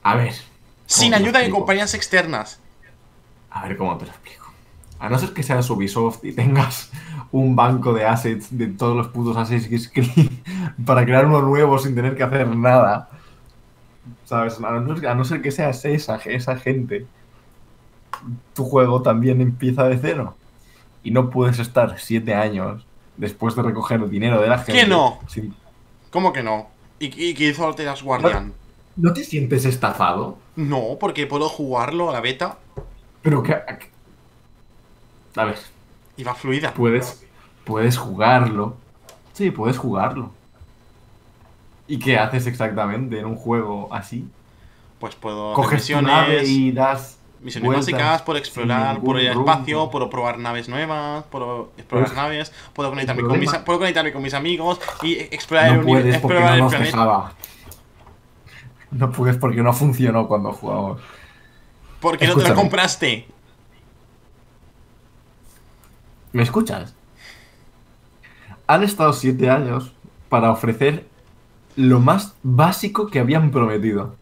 a 0.03 0.15
ver. 0.15 0.33
Sin 0.85 1.13
ayuda 1.13 1.39
de 1.39 1.49
compañías 1.49 1.93
externas. 1.93 2.59
A 3.49 3.67
ver 3.67 3.77
cómo 3.77 3.97
te 3.97 4.05
lo 4.05 4.11
explico. 4.11 4.45
A 4.99 5.09
no 5.09 5.17
ser 5.17 5.33
que 5.33 5.41
seas 5.41 5.67
Ubisoft 5.69 6.23
y 6.23 6.33
tengas 6.33 6.89
un 7.31 7.55
banco 7.55 7.93
de 7.93 8.05
assets 8.05 8.55
de 8.57 8.67
todos 8.67 8.95
los 8.97 9.07
putos 9.07 9.37
Assassin's 9.37 9.89
Creed 9.89 10.29
para 10.85 11.05
crear 11.05 11.25
uno 11.25 11.41
nuevo 11.41 11.77
sin 11.79 11.95
tener 11.95 12.15
que 12.15 12.23
hacer 12.23 12.47
nada. 12.55 13.09
¿Sabes? 14.25 14.59
A 14.61 14.71
no, 14.79 14.95
ser- 14.97 15.07
a 15.07 15.15
no 15.15 15.23
ser 15.23 15.41
que 15.41 15.51
seas 15.51 15.83
esa, 15.85 16.15
esa 16.17 16.57
gente, 16.57 17.05
tu 18.53 18.65
juego 18.65 19.01
también 19.01 19.41
empieza 19.41 19.83
de 19.87 19.97
cero. 19.97 20.35
Y 21.03 21.11
no 21.11 21.29
puedes 21.29 21.59
estar 21.59 21.97
siete 21.99 22.33
años 22.35 22.85
después 23.17 23.55
de 23.55 23.63
recoger 23.63 24.01
el 24.01 24.09
dinero 24.09 24.41
de 24.41 24.47
la 24.49 24.57
gente. 24.57 24.81
¿Qué 24.81 24.87
no? 24.87 25.19
sin- 25.27 25.53
¿Cómo 26.11 26.33
que 26.33 26.43
no? 26.43 26.67
¿Y, 26.99 27.05
y 27.29 27.33
qué 27.33 27.49
hizo 27.49 27.73
The 27.73 27.85
Last 27.85 28.03
Guardian? 28.03 28.53
¿No 28.97 29.13
te 29.13 29.23
sientes 29.23 29.65
estafado? 29.65 30.37
No, 30.55 30.97
porque 30.99 31.25
puedo 31.25 31.47
jugarlo 31.49 32.09
a 32.09 32.13
la 32.13 32.19
beta 32.21 32.57
Pero 33.21 33.41
que... 33.41 33.53
A 33.53 35.45
ver, 35.45 35.57
y 36.21 36.35
fluida. 36.35 36.73
puedes, 36.73 37.25
puedes 37.65 37.97
jugarlo. 37.97 38.75
Sí, 39.33 39.51
puedes 39.51 39.77
jugarlo. 39.77 40.31
¿Y 41.87 41.99
qué 41.99 42.17
haces 42.17 42.47
exactamente 42.47 43.19
en 43.19 43.25
un 43.25 43.35
juego 43.35 43.89
así? 43.91 44.27
Pues 44.99 45.15
puedo 45.15 45.53
Coges 45.53 45.87
tu 45.87 46.01
nave 46.01 46.41
misiones, 46.41 46.49
y 46.49 46.71
das 46.71 47.17
misiones 47.41 47.71
básicas, 47.71 48.23
sin 48.23 48.37
explorar, 48.37 49.01
puedo 49.01 49.19
ir 49.19 49.29
al 49.29 49.35
rumbo. 49.35 49.51
espacio, 49.51 49.89
puedo 49.89 50.09
probar 50.09 50.37
naves 50.37 50.69
nuevas, 50.69 51.25
puedo 51.25 51.71
explorar 51.77 52.09
Uf. 52.09 52.15
naves, 52.15 52.53
puedo 52.73 52.89
conectarme, 52.89 53.23
con 53.23 53.39
mis, 53.39 53.51
puedo 53.51 53.79
conectarme 53.79 54.13
con 54.13 54.21
mis 54.21 54.33
amigos 54.33 54.79
y 55.01 55.13
explorar 55.13 55.73
No 55.73 55.79
el, 55.79 55.85
puedes 55.85 56.19
porque 56.19 56.37
explorar 56.37 56.59
no 56.59 56.63
nos 56.65 56.79
dejaba. 56.79 57.33
No 58.91 59.11
puedes 59.11 59.37
porque 59.37 59.63
no 59.63 59.73
funcionó 59.73 60.27
cuando 60.27 60.51
jugamos. 60.51 61.01
Porque 61.99 62.27
no 62.27 62.35
te 62.35 62.47
lo 62.47 62.55
compraste. 62.55 63.27
¿Me 66.33 66.43
escuchas? 66.43 66.93
Han 68.67 68.83
estado 68.83 69.11
siete 69.13 69.49
años 69.49 69.93
para 70.29 70.51
ofrecer 70.51 71.05
lo 71.75 71.99
más 71.99 72.35
básico 72.43 73.07
que 73.07 73.19
habían 73.19 73.51
prometido. 73.51 74.15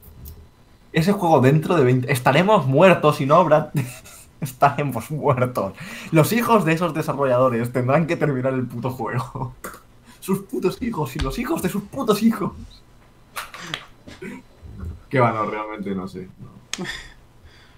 Ese 0.92 1.12
juego 1.12 1.40
dentro 1.40 1.76
de 1.76 1.84
20... 1.84 2.12
Estaremos 2.12 2.66
muertos 2.66 3.22
y 3.22 3.26
no 3.26 3.36
habrá... 3.36 3.72
Estaremos 4.42 5.12
muertos. 5.12 5.74
Los 6.12 6.32
hijos 6.32 6.66
de 6.66 6.74
esos 6.74 6.94
desarrolladores 6.94 7.72
tendrán 7.72 8.08
que 8.08 8.16
terminar 8.16 8.54
el 8.54 8.66
puto 8.66 8.90
juego. 8.90 9.54
Sus 10.20 10.40
putos 10.40 10.82
hijos 10.82 11.16
y 11.16 11.20
los 11.20 11.38
hijos 11.38 11.62
de 11.62 11.70
sus 11.70 11.84
putos 11.84 12.24
hijos. 12.24 12.54
Que 15.10 15.20
va, 15.20 15.32
no, 15.32 15.46
realmente 15.46 15.94
no 15.94 16.08
sé. 16.08 16.30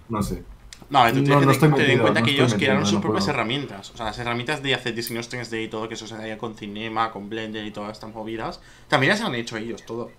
No 0.08 0.22
sé. 0.22 0.44
No, 0.92 1.08
tú 1.08 1.24
tienes 1.24 1.30
No, 1.30 1.40
que 1.40 1.46
no 1.46 1.76
tener 1.76 1.90
en 1.92 2.00
cuenta 2.00 2.20
no 2.20 2.26
que 2.26 2.32
ellos 2.34 2.54
crearon 2.54 2.86
sus 2.86 3.00
propias 3.02 3.24
puedo. 3.24 3.34
herramientas. 3.34 3.90
O 3.92 3.98
sea, 3.98 4.06
las 4.08 4.20
herramientas 4.20 4.62
de 4.62 4.76
hacer 4.76 4.94
diseños 4.94 5.30
3D 5.32 5.64
y 5.64 5.68
todo, 5.70 5.88
que 5.88 5.94
eso 5.96 6.06
se 6.06 6.16
hacía 6.16 6.38
con 6.38 6.56
Cinema, 6.56 7.12
con 7.12 7.30
Blender 7.30 7.66
y 7.66 7.72
todas 7.72 7.94
estas 7.94 8.14
movidas, 8.14 8.60
también 8.90 9.12
las 9.12 9.22
han 9.22 9.34
hecho 9.34 9.56
ellos 9.58 9.84
todo. 9.86 10.12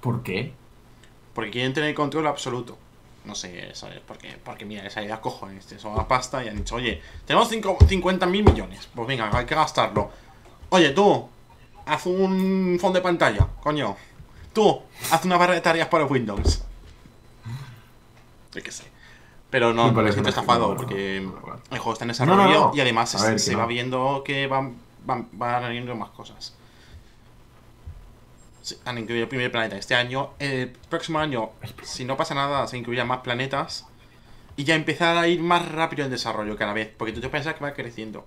¿Por 0.00 0.22
qué? 0.24 0.52
Porque 1.32 1.52
quieren 1.52 1.72
tener 1.72 1.94
control 1.94 2.26
absoluto. 2.26 2.76
No 3.24 3.36
sé, 3.36 3.70
¿sabes? 3.74 4.00
Porque, 4.04 4.36
porque 4.44 4.64
mira, 4.64 4.84
esa 4.84 5.00
idea 5.00 5.20
cojones, 5.20 5.64
te 5.66 5.78
son 5.78 5.96
la 5.96 6.08
pasta 6.08 6.44
y 6.44 6.48
han 6.48 6.56
dicho, 6.56 6.74
oye, 6.74 7.00
tenemos 7.24 7.48
cinco- 7.48 7.78
50 7.88 8.26
mil 8.26 8.42
millones. 8.44 8.88
Pues 8.92 9.06
venga, 9.06 9.30
hay 9.32 9.46
que 9.46 9.54
gastarlo. 9.54 10.10
Oye, 10.70 10.90
tú, 10.90 11.28
haz 11.86 12.04
un 12.06 12.78
fondo 12.80 12.98
de 12.98 13.02
pantalla, 13.04 13.46
coño. 13.62 13.96
Tú, 14.52 14.82
haz 15.12 15.24
una 15.24 15.36
barra 15.36 15.54
de 15.54 15.60
tareas 15.60 15.86
para 15.86 16.04
Windows. 16.06 16.64
Yo 18.54 18.60
qué 18.60 18.72
sé. 18.72 18.90
Pero 19.52 19.74
no, 19.74 19.92
Me 19.92 20.02
me 20.02 20.12
siento 20.12 20.30
estafado 20.30 20.74
porque 20.74 21.18
el 21.18 21.28
juego 21.78 21.92
está 21.92 22.04
en 22.04 22.08
no, 22.08 22.12
desarrollo 22.14 22.60
no. 22.70 22.72
y 22.74 22.80
además 22.80 23.10
se, 23.10 23.22
ver, 23.22 23.38
se 23.38 23.50
que 23.50 23.56
va 23.56 23.66
viendo 23.66 24.22
que 24.24 24.46
van, 24.46 24.76
van, 25.04 25.28
van 25.32 25.56
añadiendo 25.56 25.94
más 25.94 26.08
cosas. 26.08 26.54
Sí, 28.62 28.78
han 28.86 28.96
incluido 28.96 29.24
el 29.24 29.28
primer 29.28 29.52
planeta 29.52 29.76
este 29.76 29.94
año. 29.94 30.30
El 30.38 30.70
próximo 30.88 31.18
año, 31.18 31.50
si 31.82 32.06
no 32.06 32.16
pasa 32.16 32.34
nada, 32.34 32.66
se 32.66 32.78
incluirán 32.78 33.06
más 33.08 33.18
planetas. 33.18 33.86
Y 34.56 34.64
ya 34.64 34.74
empezar 34.74 35.18
a 35.18 35.28
ir 35.28 35.42
más 35.42 35.70
rápido 35.70 36.06
en 36.06 36.10
desarrollo 36.10 36.56
cada 36.56 36.72
vez. 36.72 36.90
Porque 36.96 37.12
tú 37.12 37.20
te 37.20 37.28
piensas 37.28 37.54
que 37.54 37.62
va 37.62 37.74
creciendo. 37.74 38.24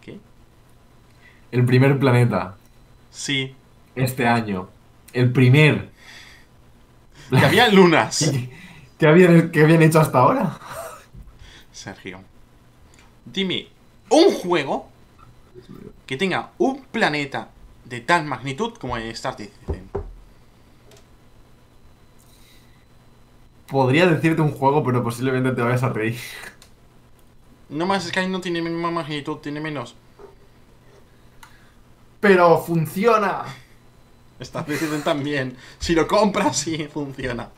¿Qué? 0.00 0.20
El 1.50 1.64
primer 1.64 1.98
planeta. 1.98 2.54
Sí. 3.10 3.56
Este 3.96 4.28
año. 4.28 4.68
El 5.12 5.32
primer. 5.32 5.93
Que 7.30 7.44
había 7.44 7.68
lunas. 7.68 8.32
¿Qué 8.98 9.06
habían, 9.06 9.50
qué 9.50 9.62
habían 9.62 9.82
hecho 9.82 10.00
hasta 10.00 10.18
ahora? 10.18 10.58
Sergio. 11.72 12.20
Dime, 13.24 13.68
un 14.10 14.32
juego 14.32 14.88
que 16.06 16.16
tenga 16.16 16.50
un 16.58 16.84
planeta 16.84 17.48
de 17.84 18.00
tal 18.00 18.24
magnitud 18.24 18.74
como 18.74 18.96
el 18.96 19.04
Star 19.10 19.36
Citizen. 19.36 19.90
Podría 23.66 24.06
decirte 24.06 24.42
un 24.42 24.52
juego, 24.52 24.84
pero 24.84 25.02
posiblemente 25.02 25.52
te 25.52 25.62
vayas 25.62 25.82
a 25.82 25.88
reír. 25.88 26.18
No 27.68 27.86
más 27.86 28.04
Sky 28.04 28.28
no 28.28 28.40
tiene 28.40 28.62
misma 28.62 28.90
magnitud, 28.90 29.38
tiene 29.38 29.60
menos. 29.60 29.96
¡Pero 32.20 32.58
funciona! 32.58 33.44
Star 34.40 34.64
Citizen 34.66 35.02
también. 35.02 35.56
Si 35.78 35.94
lo 35.94 36.06
compras, 36.06 36.56
sí 36.56 36.88
funciona. 36.92 37.48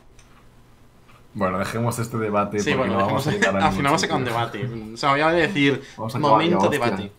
Bueno, 1.33 1.59
dejemos 1.59 1.99
este 1.99 2.17
debate. 2.17 2.59
Sí, 2.59 2.71
porque 2.71 2.89
bueno, 2.89 2.99
no 2.99 3.05
vamos 3.05 3.27
a 3.27 3.31
llegar 3.31 3.55
a 3.61 3.67
al 3.67 3.71
final 3.71 3.85
vamos 3.85 4.01
a 4.01 4.05
sacar 4.05 4.17
un 4.17 4.25
debate. 4.25 4.67
Se 4.95 5.05
me 5.05 5.11
había 5.11 5.29
de 5.29 5.41
decir 5.47 5.83
Vamos 5.97 6.15
a 6.15 6.17
ya, 6.17 6.21
momento 6.21 6.69
debate. 6.69 7.11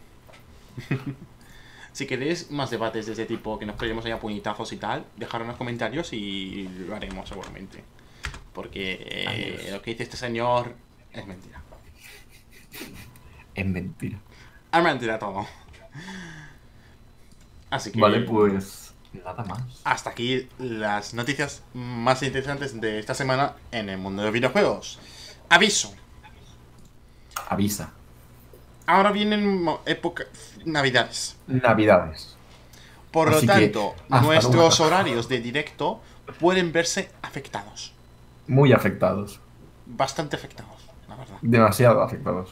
si 1.92 2.06
queréis 2.06 2.50
más 2.50 2.70
debates 2.70 3.06
de 3.06 3.12
este 3.12 3.26
tipo, 3.26 3.58
que 3.58 3.66
nos 3.66 3.76
peleemos 3.76 4.04
ahí 4.04 4.10
a 4.10 4.18
puñetazos 4.18 4.72
y 4.72 4.76
tal, 4.76 5.04
dejadlo 5.16 5.44
en 5.44 5.48
los 5.48 5.56
comentarios 5.56 6.12
y 6.12 6.68
lo 6.86 6.96
haremos 6.96 7.28
seguramente. 7.28 7.84
Porque 8.52 9.06
eh, 9.08 9.68
lo 9.70 9.82
que 9.82 9.92
dice 9.92 10.02
este 10.02 10.16
señor 10.16 10.74
es 11.12 11.26
mentira. 11.26 11.62
Es 13.54 13.66
mentira. 13.66 14.18
Es 14.72 14.82
mentira 14.82 15.18
todo. 15.18 15.46
Así 17.70 17.92
que 17.92 18.00
Vale, 18.00 18.20
pues. 18.20 18.87
Nada 19.12 19.42
más. 19.44 19.60
hasta 19.84 20.10
aquí 20.10 20.48
las 20.58 21.14
noticias 21.14 21.62
más 21.74 22.22
interesantes 22.22 22.78
de 22.80 22.98
esta 22.98 23.14
semana 23.14 23.54
en 23.72 23.88
el 23.88 23.98
mundo 23.98 24.22
de 24.22 24.28
los 24.28 24.34
videojuegos. 24.34 24.98
Aviso. 25.48 25.94
Avisa. 27.48 27.90
Ahora 28.86 29.12
vienen 29.12 29.68
época 29.86 30.24
navidades. 30.64 31.36
Navidades. 31.46 32.36
Por 33.10 33.30
lo 33.30 33.38
Así 33.38 33.46
tanto, 33.46 33.94
nuestros 34.08 34.80
horarios 34.80 35.28
de 35.28 35.40
directo 35.40 36.00
pueden 36.38 36.72
verse 36.72 37.10
afectados. 37.22 37.94
Muy 38.46 38.72
afectados. 38.72 39.40
Bastante 39.86 40.36
afectados, 40.36 40.88
la 41.08 41.16
verdad. 41.16 41.36
Demasiado 41.40 42.02
afectados. 42.02 42.50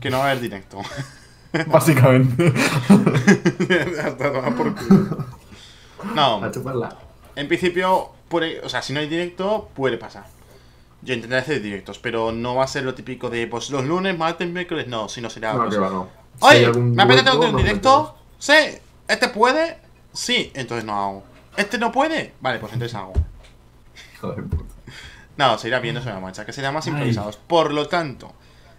Que 0.00 0.10
no 0.10 0.18
va 0.18 0.24
a 0.26 0.30
haber 0.30 0.42
directo. 0.42 0.80
Básicamente. 1.66 2.52
Hasta 4.04 4.32
por 4.56 4.74
culo. 4.74 5.26
No, 6.14 6.36
A 6.44 6.50
chuparla. 6.50 6.96
en 7.36 7.48
principio, 7.48 8.10
puede, 8.28 8.60
o 8.60 8.68
sea, 8.68 8.82
si 8.82 8.92
no 8.92 9.00
hay 9.00 9.08
directo, 9.08 9.70
puede 9.74 9.96
pasar. 9.98 10.26
Yo 11.02 11.14
intentaré 11.14 11.42
hacer 11.42 11.62
directos, 11.62 11.98
pero 11.98 12.30
no 12.30 12.54
va 12.54 12.64
a 12.64 12.68
ser 12.68 12.84
lo 12.84 12.94
típico 12.94 13.28
de 13.28 13.46
pues 13.48 13.70
los 13.70 13.84
lunes, 13.84 14.16
martes, 14.16 14.48
miércoles, 14.48 14.86
no, 14.86 15.08
sino 15.08 15.30
será. 15.30 15.52
No, 15.52 15.64
pues, 15.64 15.74
que 15.74 15.80
va, 15.80 15.90
no. 15.90 16.08
Oye, 16.40 16.72
¿me 16.72 17.02
apetece 17.02 17.28
en 17.30 17.38
nos 17.40 17.56
directo? 17.56 18.16
Sí. 18.38 18.52
¿Este 19.08 19.28
puede? 19.28 19.78
Sí, 20.12 20.52
entonces 20.54 20.84
no 20.84 20.94
hago. 20.96 21.24
¿Este 21.56 21.78
no 21.78 21.90
puede? 21.90 22.34
Vale, 22.40 22.58
pues 22.60 22.72
entonces 22.72 22.96
hago. 22.96 23.12
de 23.14 24.42
puta. 24.42 24.74
No, 25.36 25.58
se 25.58 25.68
irá 25.68 25.80
viendo 25.80 26.00
sobre 26.00 26.14
la 26.14 26.20
marcha, 26.20 26.44
que 26.46 26.52
serán 26.52 26.74
más 26.74 26.86
Ay. 26.86 26.92
improvisados. 26.92 27.36
Por 27.36 27.72
lo 27.72 27.88
tanto, 27.88 28.32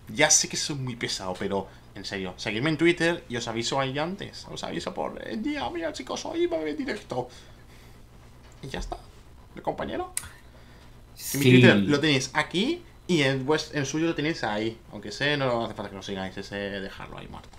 ya 0.08 0.30
sé 0.30 0.48
que 0.48 0.56
soy 0.56 0.78
muy 0.78 0.96
pesado, 0.96 1.34
pero 1.38 1.68
en 1.96 2.06
serio, 2.06 2.34
seguidme 2.38 2.70
en 2.70 2.78
Twitter 2.78 3.24
y 3.30 3.36
os 3.38 3.48
aviso 3.48 3.80
ahí 3.80 3.98
antes. 4.00 4.46
Os 4.52 4.64
aviso 4.64 4.94
por 4.94 5.22
el 5.28 5.42
día, 5.44 5.70
mira 5.70 5.94
chicos, 5.94 6.26
hoy 6.26 6.48
va 6.48 6.58
a 6.58 6.62
haber 6.62 6.76
directo. 6.76 7.28
Y 8.62 8.68
ya 8.68 8.80
está. 8.80 8.98
¿El 9.56 9.62
compañero? 9.62 10.14
En 11.34 11.40
mi 11.40 11.46
Sí. 11.46 11.52
Twitter 11.52 11.76
lo 11.76 12.00
tenéis 12.00 12.32
aquí 12.34 12.84
Y 13.06 13.22
en, 13.22 13.46
pues, 13.46 13.72
en 13.74 13.86
suyo 13.86 14.08
lo 14.08 14.16
tenéis 14.16 14.44
ahí. 14.44 14.80
Aunque 14.92 15.12
sé, 15.12 15.36
no 15.38 15.66
hace 15.66 15.74
falta 15.74 15.90
que 15.90 15.96
lo 15.98 16.02
sigáis, 16.04 16.36
ese 16.38 16.56
dejarlo 16.56 17.18
ahí 17.18 17.28
muerto. 17.28 17.50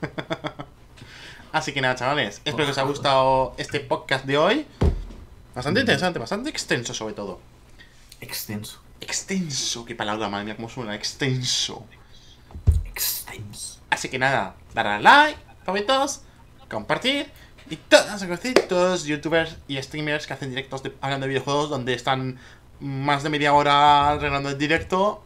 Así 1.52 1.72
que 1.72 1.80
nada, 1.80 1.96
chavales. 1.96 2.40
Espero 2.44 2.64
que 2.64 2.70
os 2.70 2.78
haya 2.78 2.86
gustado 2.86 3.54
este 3.58 3.80
podcast 3.80 4.24
de 4.24 4.38
hoy. 4.38 4.66
Bastante 5.54 5.80
interesante, 5.80 6.18
bastante 6.20 6.48
extenso 6.48 6.94
sobre 6.94 7.14
todo. 7.14 7.40
Extenso. 8.20 8.80
Extenso, 9.00 9.84
qué 9.84 9.94
palabra, 9.96 10.28
madre 10.28 10.44
mía, 10.44 10.56
cómo 10.56 10.68
suena, 10.68 10.94
extenso. 10.94 11.84
Así 13.90 14.08
que 14.08 14.18
nada, 14.18 14.54
darle 14.72 15.02
like, 15.02 15.38
favoritos, 15.64 16.22
compartir. 16.68 17.30
Y 17.68 17.76
todos, 17.76 18.20
todos 18.68 18.90
los 18.90 19.04
youtubers 19.04 19.56
y 19.68 19.80
streamers 19.80 20.26
que 20.26 20.32
hacen 20.32 20.50
directos 20.50 20.82
de, 20.82 20.92
hablando 21.00 21.26
de 21.26 21.30
videojuegos 21.30 21.70
donde 21.70 21.94
están 21.94 22.38
más 22.80 23.22
de 23.22 23.28
media 23.30 23.52
hora 23.52 24.10
arreglando 24.10 24.48
el 24.48 24.58
directo. 24.58 25.22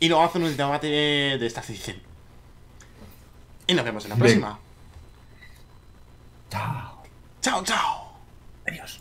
Y 0.00 0.08
luego 0.08 0.22
hacen 0.22 0.44
un 0.44 0.56
debate 0.56 0.86
de 0.86 1.46
esta 1.46 1.62
edición. 1.62 1.96
Y 3.66 3.74
nos 3.74 3.84
vemos 3.84 4.04
en 4.04 4.10
la 4.10 4.16
próxima. 4.16 4.58
Chao. 6.50 7.02
Chao, 7.42 7.64
chao. 7.64 8.12
Adiós. 8.66 9.00